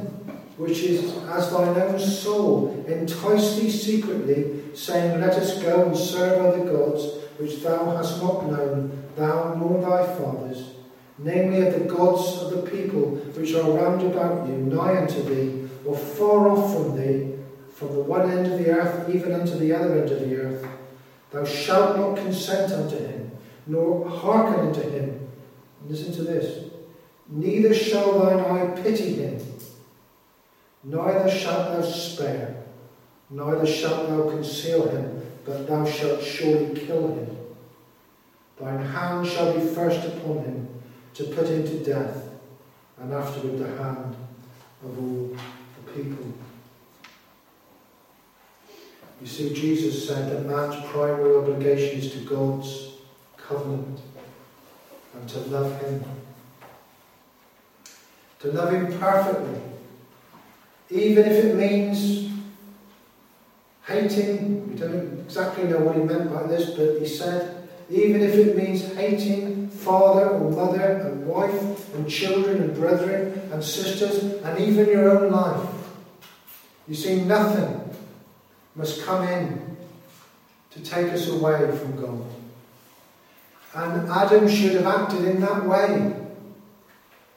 which 0.58 0.80
is 0.84 1.18
as 1.28 1.52
thine 1.52 1.78
own 1.78 2.00
soul, 2.00 2.86
entice 2.88 3.60
thee 3.60 3.70
secretly, 3.70 4.62
saying, 4.74 5.20
Let 5.20 5.34
us 5.34 5.62
go 5.62 5.88
and 5.88 5.98
serve 5.98 6.46
other 6.46 6.72
gods, 6.72 7.04
which 7.38 7.62
thou 7.62 7.96
hast 7.98 8.22
not 8.22 8.46
known, 8.46 9.04
thou 9.18 9.56
nor 9.56 9.82
thy 9.82 10.06
fathers, 10.16 10.72
namely 11.18 11.68
of 11.68 11.74
the 11.74 11.94
gods 11.94 12.42
of 12.44 12.52
the 12.52 12.70
people 12.70 13.16
which 13.36 13.54
are 13.56 13.72
round 13.72 14.02
about 14.04 14.48
you, 14.48 14.56
nigh 14.56 15.02
unto 15.02 15.22
thee, 15.24 15.70
or 15.86 15.98
far 15.98 16.48
off 16.50 16.74
from 16.74 16.96
thee, 16.96 17.41
from 17.82 17.96
the 17.96 18.04
one 18.04 18.30
end 18.30 18.46
of 18.46 18.60
the 18.60 18.70
earth 18.70 19.10
even 19.10 19.34
unto 19.34 19.58
the 19.58 19.74
other 19.74 19.98
end 19.98 20.12
of 20.12 20.20
the 20.20 20.36
earth. 20.36 20.68
Thou 21.32 21.44
shalt 21.44 21.98
not 21.98 22.16
consent 22.16 22.72
unto 22.72 22.96
him, 22.96 23.32
nor 23.66 24.08
hearken 24.08 24.68
unto 24.68 24.88
him. 24.88 25.28
Listen 25.88 26.14
to 26.14 26.22
this. 26.22 26.70
Neither 27.28 27.74
shall 27.74 28.20
thine 28.20 28.40
eye 28.40 28.80
pity 28.84 29.14
him, 29.14 29.42
neither 30.84 31.28
shalt 31.28 31.70
thou 31.70 31.82
spare, 31.82 32.64
neither 33.32 33.66
shalt 33.66 34.10
thou 34.10 34.30
conceal 34.30 34.88
him, 34.88 35.20
but 35.44 35.66
thou 35.66 35.84
shalt 35.84 36.22
surely 36.22 36.80
kill 36.80 37.08
him. 37.16 37.36
Thine 38.60 38.86
hand 38.86 39.26
shall 39.26 39.56
be 39.56 39.66
first 39.66 40.06
upon 40.06 40.44
him 40.44 40.70
to 41.16 41.24
put 41.24 41.48
him 41.48 41.64
to 41.64 41.84
death, 41.84 42.30
and 43.00 43.12
afterward 43.12 43.58
the 43.58 43.84
hand 43.84 44.16
of 44.84 45.00
all 45.00 45.36
the 45.78 45.92
people. 45.94 46.32
You 49.22 49.28
see, 49.28 49.54
Jesus 49.54 50.08
said 50.08 50.32
that 50.32 50.48
man's 50.48 50.84
primary 50.88 51.36
obligation 51.36 52.00
is 52.00 52.12
to 52.14 52.20
God's 52.22 52.94
covenant 53.38 54.00
and 55.14 55.30
to 55.30 55.40
love 55.42 55.80
Him. 55.80 56.04
To 58.40 58.52
love 58.52 58.74
Him 58.74 59.00
perfectly, 59.00 59.62
even 60.90 61.26
if 61.26 61.46
it 61.46 61.56
means 61.56 62.32
hating. 63.86 64.72
We 64.72 64.80
don't 64.80 65.20
exactly 65.20 65.66
know 65.66 65.80
what 65.82 65.98
He 65.98 66.02
meant 66.02 66.34
by 66.34 66.48
this, 66.48 66.72
but 66.72 67.00
He 67.00 67.08
said, 67.08 67.68
even 67.92 68.22
if 68.22 68.34
it 68.34 68.58
means 68.58 68.92
hating 68.96 69.70
father 69.70 70.30
or 70.32 70.50
mother 70.50 70.82
and 70.82 71.28
wife 71.28 71.94
and 71.94 72.10
children 72.10 72.64
and 72.64 72.74
brethren 72.74 73.50
and 73.52 73.64
sisters 73.64 74.42
and 74.42 74.60
even 74.60 74.88
your 74.88 75.10
own 75.10 75.32
life. 75.32 75.70
You 76.88 76.96
see, 76.96 77.22
nothing 77.22 77.81
must 78.76 79.04
come 79.04 79.28
in 79.28 79.78
to 80.72 80.80
take 80.82 81.12
us 81.12 81.28
away 81.28 81.76
from 81.78 82.02
God. 82.02 82.26
And 83.74 84.10
Adam 84.10 84.48
should 84.48 84.74
have 84.74 84.86
acted 84.86 85.26
in 85.26 85.42
that 85.42 85.66
way. 85.66 86.16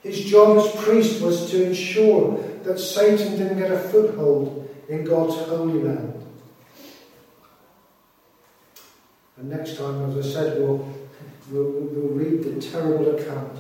His 0.02 0.24
job 0.24 0.58
as 0.58 0.84
priest 0.84 1.22
was 1.22 1.50
to 1.50 1.64
ensure 1.64 2.38
that 2.64 2.78
Satan 2.78 3.36
didn't 3.36 3.58
get 3.58 3.70
a 3.70 3.78
foothold 3.78 4.68
in 4.88 5.04
God's 5.04 5.36
holy 5.48 5.82
land. 5.82 6.14
And 9.36 9.48
next 9.48 9.76
time, 9.76 10.10
as 10.10 10.26
I 10.26 10.30
said, 10.30 10.60
we'll, 10.60 10.88
we'll, 11.50 11.70
we'll 11.70 12.14
read 12.14 12.44
the 12.44 12.60
terrible 12.60 13.16
account 13.16 13.58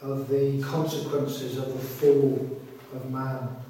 of 0.00 0.28
the 0.28 0.62
consequences 0.62 1.58
of 1.58 1.72
the 1.72 1.78
fall 1.78 2.60
of 2.94 3.10
man. 3.10 3.61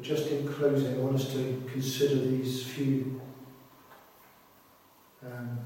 But 0.00 0.06
just 0.06 0.28
in 0.28 0.48
closing, 0.48 0.94
I 0.94 0.96
want 0.96 1.16
us 1.16 1.30
to 1.34 1.62
consider 1.70 2.14
these 2.14 2.64
few 2.64 3.20
um, 5.22 5.58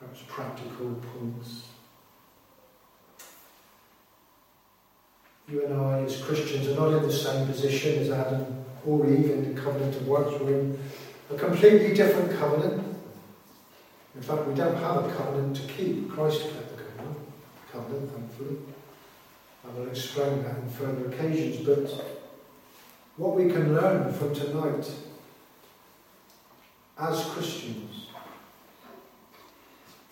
perhaps 0.00 0.22
practical 0.26 0.94
points. 0.94 1.64
You 5.50 5.66
and 5.66 5.78
I, 5.78 5.98
as 5.98 6.22
Christians, 6.22 6.66
are 6.68 6.76
not 6.76 6.94
in 6.94 7.02
the 7.02 7.12
same 7.12 7.46
position 7.46 7.98
as 7.98 8.10
Adam 8.10 8.64
or 8.86 9.06
Eve 9.06 9.30
in 9.30 9.54
the 9.54 9.60
covenant 9.60 9.94
of 9.96 10.08
works. 10.08 10.40
We're 10.40 10.60
in 10.60 10.78
a 11.30 11.34
completely 11.34 11.92
different 11.92 12.38
covenant. 12.38 12.96
In 14.14 14.22
fact, 14.22 14.46
we 14.46 14.54
don't 14.54 14.76
have 14.76 15.04
a 15.04 15.14
covenant 15.14 15.58
to 15.58 15.62
keep. 15.74 16.10
Christ 16.10 16.40
kept 16.40 16.74
the 16.74 16.84
covenant, 16.84 17.18
covenant 17.70 18.12
thankfully. 18.12 18.56
I 19.62 19.78
will 19.78 19.88
explain 19.88 20.42
that 20.44 20.56
on 20.56 20.70
further 20.70 21.08
occasions. 21.08 21.66
But 21.66 22.15
what 23.16 23.34
we 23.34 23.50
can 23.50 23.74
learn 23.74 24.12
from 24.12 24.34
tonight 24.34 24.90
as 26.98 27.24
Christians 27.26 28.06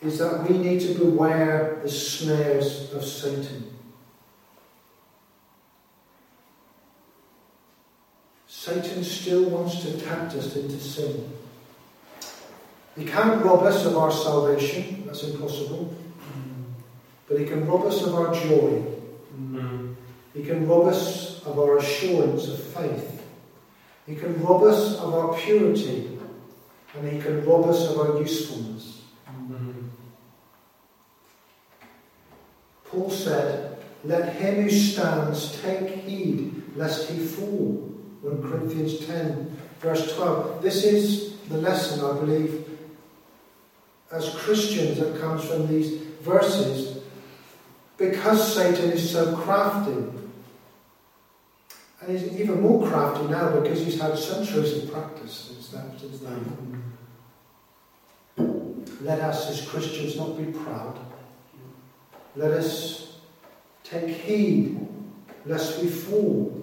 is 0.03 0.19
that 0.19 0.49
we 0.49 0.59
need 0.59 0.81
to 0.81 0.95
beware 0.95 1.81
the 1.83 1.89
snares 1.89 2.93
of 2.93 3.05
Satan. 3.05 3.75
Satan 8.47 9.03
still 9.05 9.45
wants 9.51 9.83
to 9.83 9.99
tempt 10.01 10.35
us 10.35 10.57
into 10.57 10.79
sin. 10.79 11.31
He 12.97 13.05
can't 13.05 13.43
rob 13.45 13.63
us 13.63 13.85
of 13.87 13.97
our 13.97 14.13
salvation, 14.13 15.05
that's 15.07 15.25
impossible. 15.25 15.95
But 17.29 17.41
he 17.41 17.47
can 17.47 17.67
rob 17.67 17.85
us 17.85 18.07
of 18.07 18.15
our 18.15 18.33
joy. 18.33 18.85
Mm-hmm. 19.35 19.84
He 20.35 20.43
can 20.43 20.67
rob 20.67 20.89
us 20.89 21.43
of 21.45 21.59
our 21.59 21.79
assurance 21.79 22.49
of 22.49 22.59
faith. 22.59 23.23
He 24.07 24.17
can 24.17 24.43
rob 24.43 24.65
us 24.65 24.99
of 24.99 25.15
our 25.15 25.35
purity, 25.39 26.19
and 26.95 27.09
he 27.11 27.21
can 27.21 27.45
rob 27.47 27.67
us 27.67 27.89
of 27.89 27.99
our 27.99 28.21
usefulness. 28.21 29.03
Mm-hmm. 29.29 29.89
Paul 32.87 33.11
said, 33.11 33.79
Let 34.05 34.35
him 34.35 34.65
who 34.65 34.71
stands 34.71 35.61
take 35.63 35.89
heed 35.89 36.63
lest 36.77 37.11
he 37.11 37.25
fall. 37.25 37.91
1 38.23 38.43
Corinthians 38.43 39.07
10, 39.07 39.57
verse 39.81 40.15
12. 40.17 40.63
This 40.63 40.85
is 40.85 41.37
the 41.49 41.59
lesson, 41.59 42.05
I 42.05 42.19
believe, 42.19 42.65
as 44.11 44.35
Christians 44.35 44.99
that 44.99 45.21
comes 45.21 45.45
from 45.45 45.67
these 45.67 45.93
verses. 46.23 47.03
Because 47.97 48.55
Satan 48.55 48.91
is 48.91 49.11
so 49.11 49.37
crafty, 49.37 50.05
and 52.07 52.19
he's 52.19 52.41
even 52.41 52.61
more 52.61 52.87
crafty 52.87 53.27
now 53.29 53.59
because 53.61 53.85
he's 53.85 54.01
had 54.01 54.19
centuries 54.19 54.83
of 54.85 54.93
practice 54.93 55.33
since 55.33 55.69
that. 55.69 55.99
Since 55.99 56.21
then. 56.21 56.83
Let 59.01 59.21
us 59.21 59.51
as 59.51 59.67
Christians 59.67 60.17
not 60.17 60.37
be 60.37 60.45
proud. 60.45 60.99
Let 62.37 62.53
us 62.53 63.17
take 63.83 64.09
heed 64.09 64.87
lest 65.47 65.83
we 65.83 65.89
fall. 65.89 66.63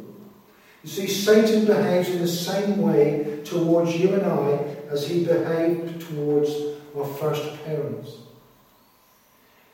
You 0.83 0.89
see, 0.89 1.07
Satan 1.07 1.65
behaves 1.65 2.09
in 2.09 2.19
the 2.19 2.27
same 2.27 2.81
way 2.81 3.41
towards 3.43 3.95
you 3.95 4.13
and 4.15 4.25
I 4.25 4.75
as 4.89 5.07
he 5.07 5.23
behaved 5.23 6.01
towards 6.07 6.49
our 6.97 7.05
first 7.05 7.63
parents. 7.65 8.17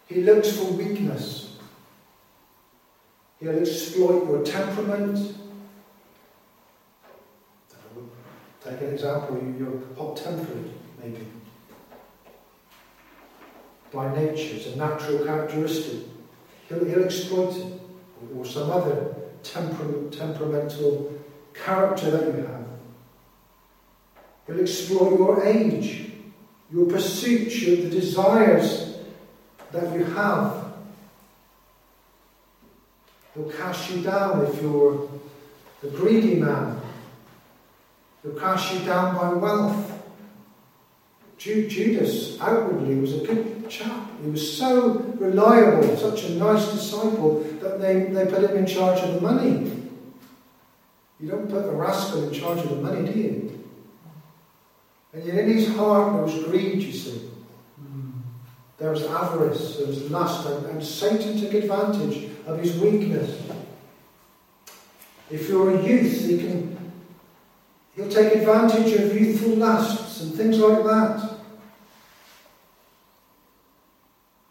He 0.08 0.24
looks 0.24 0.52
for 0.56 0.66
weakness. 0.66 1.58
He'll 3.40 3.60
exploit 3.60 4.28
your 4.28 4.44
temperament, 4.44 5.38
Take 8.70 8.82
an 8.82 8.94
example, 8.96 9.42
you're 9.58 9.82
hot 9.98 10.18
tempered, 10.18 10.70
maybe. 11.02 11.26
By 13.94 14.14
nature, 14.14 14.58
it's 14.58 14.68
a 14.68 14.76
natural 14.76 15.24
characteristic. 15.24 16.02
He'll, 16.68 16.84
he'll 16.84 17.06
exploit 17.06 17.56
it, 17.56 17.82
or, 18.36 18.46
some 18.46 18.70
other 18.70 19.16
temper, 19.42 20.10
temperamental 20.12 21.14
character 21.54 22.12
that 22.12 22.26
you 22.26 22.46
have. 22.46 22.66
He'll 24.48 24.60
exploit 24.60 25.18
your 25.18 25.46
age, 25.46 26.12
your 26.70 26.88
pursuits, 26.88 27.62
your, 27.62 27.78
the 27.78 27.90
desires 27.90 28.98
that 29.72 29.94
you 29.98 30.04
have. 30.04 30.74
He'll 33.34 33.50
cast 33.50 33.92
you 33.92 34.02
down 34.02 34.46
if 34.46 34.62
you're 34.62 35.10
a 35.84 35.88
greedy 35.88 36.36
man 36.36 36.82
who 38.28 38.38
cast 38.38 38.74
you 38.74 38.80
down 38.82 39.16
by 39.16 39.30
wealth. 39.30 39.94
Judas 41.38 42.40
outwardly 42.42 42.96
was 42.96 43.14
a 43.14 43.26
good 43.26 43.70
chap. 43.70 44.10
He 44.22 44.30
was 44.30 44.58
so 44.58 44.96
reliable, 45.18 45.96
such 45.96 46.26
a 46.26 46.32
nice 46.32 46.70
disciple, 46.72 47.42
that 47.62 47.80
they, 47.80 48.06
they 48.06 48.26
put 48.26 48.44
him 48.44 48.58
in 48.58 48.66
charge 48.66 49.00
of 49.02 49.16
the 49.16 49.22
money. 49.22 49.72
You 51.22 51.30
don't 51.30 51.50
put 51.50 51.66
a 51.66 51.72
rascal 51.72 52.28
in 52.28 52.34
charge 52.34 52.60
of 52.60 52.70
the 52.70 52.76
money, 52.78 53.10
do 53.10 53.18
you? 53.18 53.64
And 55.14 55.24
yet 55.24 55.38
in 55.38 55.50
his 55.50 55.74
heart 55.76 56.14
there 56.14 56.24
was 56.24 56.44
greed, 56.44 56.82
you 56.82 56.92
see. 56.92 57.30
There 58.78 58.92
was 58.92 59.04
avarice, 59.04 59.78
there 59.78 59.88
was 59.88 60.12
lust, 60.12 60.48
and, 60.48 60.66
and 60.66 60.84
Satan 60.84 61.40
took 61.40 61.54
advantage 61.54 62.30
of 62.46 62.60
his 62.60 62.78
weakness. 62.78 63.42
If 65.32 65.48
you're 65.50 65.78
a 65.78 65.84
youth, 65.84 66.26
he 66.26 66.38
can 66.40 66.77
he'll 67.98 68.08
take 68.08 68.36
advantage 68.36 68.94
of 68.94 69.20
youthful 69.20 69.56
lusts 69.56 70.22
and 70.22 70.34
things 70.34 70.60
like 70.60 70.84
that. 70.86 71.32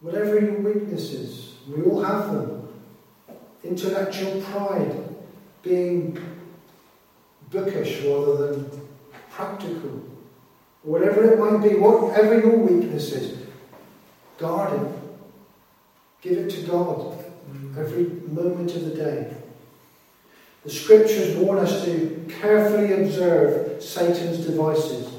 Whatever 0.00 0.40
your 0.40 0.60
weaknesses, 0.60 1.54
we 1.68 1.82
all 1.84 2.02
have 2.02 2.32
them. 2.32 2.68
Intellectual 3.64 4.42
pride, 4.42 5.08
being 5.62 6.18
bookish 7.50 8.02
rather 8.02 8.52
than 8.52 8.70
practical. 9.30 10.02
Whatever 10.82 11.32
it 11.32 11.38
might 11.38 11.68
be, 11.68 11.76
whatever 11.76 12.38
your 12.38 12.58
weakness 12.58 13.12
is, 13.12 13.38
guard 14.38 14.80
it. 14.80 14.92
Give 16.20 16.38
it 16.38 16.50
to 16.50 16.62
God 16.62 17.24
every 17.76 18.04
moment 18.28 18.74
of 18.74 18.84
the 18.84 18.94
day. 18.94 19.36
The 20.66 20.72
scriptures 20.72 21.36
warn 21.36 21.60
us 21.60 21.84
to 21.84 22.26
carefully 22.40 22.92
observe 22.92 23.80
Satan's 23.80 24.44
devices. 24.44 25.12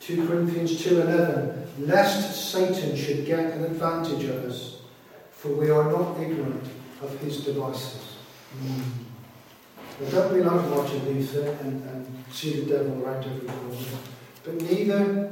2 0.00 0.26
Corinthians 0.26 0.82
2:11 0.82 1.66
lest 1.80 2.50
Satan 2.50 2.96
should 2.96 3.26
get 3.26 3.52
an 3.52 3.64
advantage 3.64 4.24
of 4.24 4.46
us 4.46 4.78
for 5.32 5.48
we 5.48 5.68
are 5.68 5.92
not 5.92 6.18
ignorant 6.18 6.64
of 7.02 7.20
his 7.20 7.44
devices. 7.44 8.16
Mm. 8.64 8.84
Now, 10.00 10.08
don't 10.08 10.34
be 10.34 10.42
like 10.42 10.66
Martin 10.70 11.04
Luther 11.08 11.54
and, 11.60 11.82
and 11.86 12.24
see 12.32 12.60
the 12.60 12.72
devil 12.72 13.04
around 13.04 13.22
every 13.22 13.46
corner, 13.46 13.76
but 14.44 14.62
neither 14.62 15.30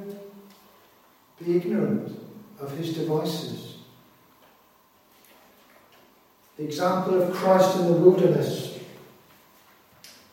be 1.42 1.56
ignorant 1.56 2.20
of 2.60 2.70
his 2.76 2.92
devices. 2.92 3.78
The 6.58 6.64
example 6.64 7.22
of 7.22 7.32
Christ 7.32 7.76
in 7.76 7.86
the 7.86 7.92
wilderness 7.94 8.73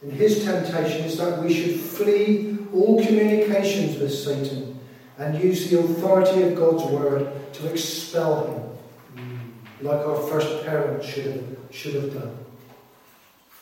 in 0.02 0.10
his 0.12 0.44
temptation 0.44 1.06
is 1.06 1.18
that 1.18 1.42
we 1.42 1.54
should 1.54 1.80
flee 1.80 2.58
all 2.74 3.04
communications 3.06 4.00
with 4.00 4.14
Satan 4.14 4.80
and 5.18 5.42
use 5.42 5.70
the 5.70 5.80
authority 5.80 6.42
of 6.44 6.56
God's 6.56 6.84
word 6.86 7.54
to 7.54 7.68
expel 7.68 8.48
him, 8.48 9.38
like 9.82 10.06
our 10.06 10.16
first 10.16 10.66
parents 10.66 11.06
should 11.06 11.26
have, 11.26 11.46
should 11.70 11.94
have 11.96 12.14
done. 12.14 12.38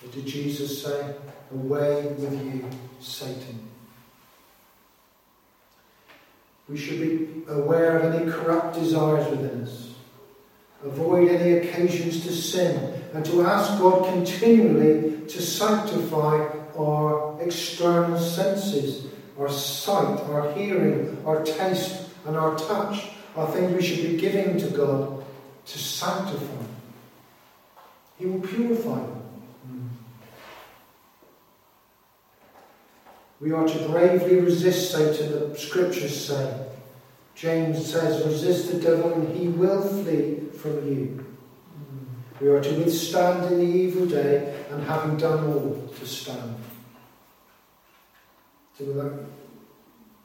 What 0.02 0.14
did 0.14 0.26
Jesus 0.26 0.84
say? 0.84 1.16
Away 1.52 2.04
with 2.18 2.46
you, 2.46 2.70
Satan. 3.02 3.68
We 6.70 6.78
should 6.78 7.02
be 7.02 7.52
aware 7.52 7.98
of 7.98 8.14
any 8.14 8.32
corrupt 8.32 8.76
desires 8.76 9.28
within 9.30 9.64
us. 9.64 9.96
Avoid 10.86 11.30
any 11.30 11.54
occasions 11.54 12.24
to 12.24 12.32
sin 12.32 12.99
and 13.14 13.26
to 13.26 13.42
ask 13.44 13.80
God 13.80 14.06
continually 14.14 15.26
to 15.28 15.42
sanctify 15.42 16.48
our 16.78 17.42
external 17.42 18.20
senses, 18.20 19.08
our 19.38 19.50
sight, 19.50 20.20
our 20.30 20.52
hearing, 20.54 21.22
our 21.26 21.44
taste, 21.44 22.10
and 22.26 22.38
our 22.38 22.58
touch 22.58 23.12
are 23.36 23.52
things 23.52 23.74
we 23.74 23.82
should 23.82 24.06
be 24.12 24.18
giving 24.18 24.58
to 24.58 24.68
God 24.68 25.24
to 25.66 25.78
sanctify. 25.78 26.66
He 28.18 28.26
will 28.26 28.42
purify 28.42 29.00
them. 29.00 29.20
We 33.40 33.54
are 33.54 33.66
to 33.66 33.88
bravely 33.88 34.40
resist 34.40 34.92
Satan, 34.92 35.52
the 35.52 35.58
scriptures 35.58 36.26
say. 36.26 36.66
James 37.36 37.90
says, 37.90 38.26
resist 38.26 38.72
the 38.72 38.80
devil 38.82 39.14
and 39.14 39.38
he 39.38 39.48
will 39.48 39.82
flee 39.82 40.50
from 40.58 40.86
you. 40.86 41.29
We 42.40 42.48
are 42.48 42.62
to 42.62 42.74
withstand 42.76 43.52
in 43.52 43.60
the 43.60 43.66
evil 43.66 44.06
day 44.06 44.64
and 44.70 44.84
having 44.84 45.18
done 45.18 45.46
all 45.48 45.90
to 45.98 46.06
stand. 46.06 46.56
So 48.78 48.86
that, 48.94 49.26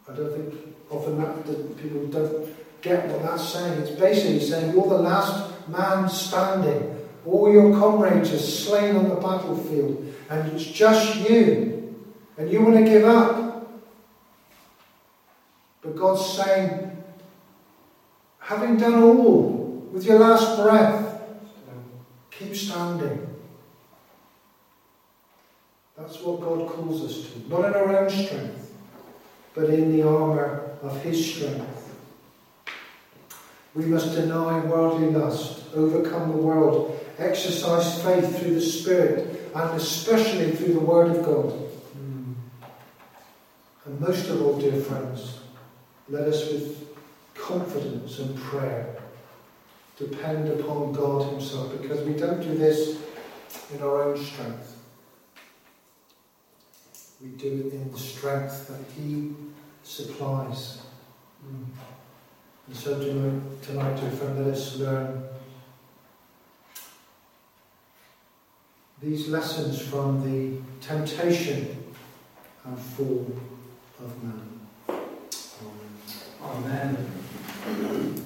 I 0.09 0.15
don't 0.15 0.33
think 0.33 0.77
often 0.89 1.21
that, 1.21 1.45
that 1.47 1.77
people 1.77 2.07
don't 2.07 2.55
get 2.83 3.09
what 3.09 3.23
that's 3.23 3.49
saying. 3.49 3.81
It's 3.81 3.99
basically 3.99 4.39
saying 4.39 4.75
you're 4.75 4.89
the 4.89 4.99
last 4.99 5.53
man 5.69 6.09
standing. 6.09 6.97
All 7.27 7.51
your 7.53 7.77
comrades 7.77 8.33
are 8.33 8.39
slain 8.39 8.95
on 8.97 9.09
the 9.09 9.17
battlefield, 9.17 10.15
and 10.31 10.53
it's 10.53 10.67
just 10.67 11.29
you 11.29 11.97
and 12.37 12.51
you 12.51 12.61
want 12.63 12.77
to 12.77 12.85
give 12.85 13.05
up. 13.05 13.81
But 15.83 15.97
God's 15.97 16.27
saying, 16.27 17.03
having 18.39 18.77
done 18.77 19.03
all 19.03 19.89
with 19.93 20.05
your 20.05 20.19
last 20.19 20.61
breath, 20.61 21.04
keep 22.39 22.55
standing. 22.55 23.29
That's 25.97 26.21
what 26.21 26.41
God 26.41 26.69
calls 26.69 27.05
us 27.05 27.31
to. 27.31 27.49
Not 27.49 27.67
in 27.67 27.75
our 27.75 27.97
own 27.97 28.11
strength, 28.11 28.75
but 29.55 29.71
in 29.71 29.93
the 29.93 30.07
armour 30.07 30.77
of 30.83 31.01
His 31.03 31.35
strength. 31.35 31.95
We 33.75 33.87
must 33.87 34.15
deny 34.15 34.61
worldly 34.61 35.11
lust, 35.11 35.65
overcome 35.75 36.33
the 36.33 36.39
world, 36.39 36.99
exercise 37.19 38.03
faith 38.03 38.39
through 38.39 38.55
the 38.55 38.61
Spirit, 38.61 39.51
and 39.55 39.81
especially 39.81 40.53
through 40.53 40.75
the 40.75 40.81
Word 40.81 41.17
of 41.17 41.25
God. 41.25 41.61
And 43.85 44.01
most 44.01 44.29
of 44.29 44.43
all, 44.43 44.59
dear 44.59 44.81
friends, 44.81 45.39
let 46.09 46.27
us 46.27 46.51
with 46.51 46.89
confidence 47.35 48.19
and 48.19 48.37
prayer 48.37 48.94
depend 49.97 50.49
upon 50.49 50.93
God 50.93 51.31
Himself 51.31 51.81
because 51.81 52.01
we 52.07 52.15
don't 52.15 52.41
do 52.41 52.57
this 52.57 52.99
in 53.73 53.83
our 53.83 54.05
own 54.05 54.17
strength. 54.17 54.77
We 57.23 57.29
do 57.31 57.67
it 57.67 57.73
in 57.73 57.93
the 57.93 57.99
strength 57.99 58.69
that 58.69 58.81
He 58.97 59.35
supplies. 59.83 60.83
Mm. 61.47 61.67
And 62.67 62.77
so 62.77 62.99
tonight, 62.99 63.63
tonight, 63.63 64.01
dear 64.01 64.11
friend, 64.11 64.45
let 64.45 64.55
us 64.55 64.77
learn 64.77 65.23
these 69.03 69.29
lessons 69.29 69.81
from 69.81 70.23
the 70.25 70.59
temptation 70.81 71.85
and 72.65 72.79
fall 72.79 73.27
of 74.01 74.23
man. 74.23 74.61
Amen. 76.43 76.97
Amen. 77.69 78.24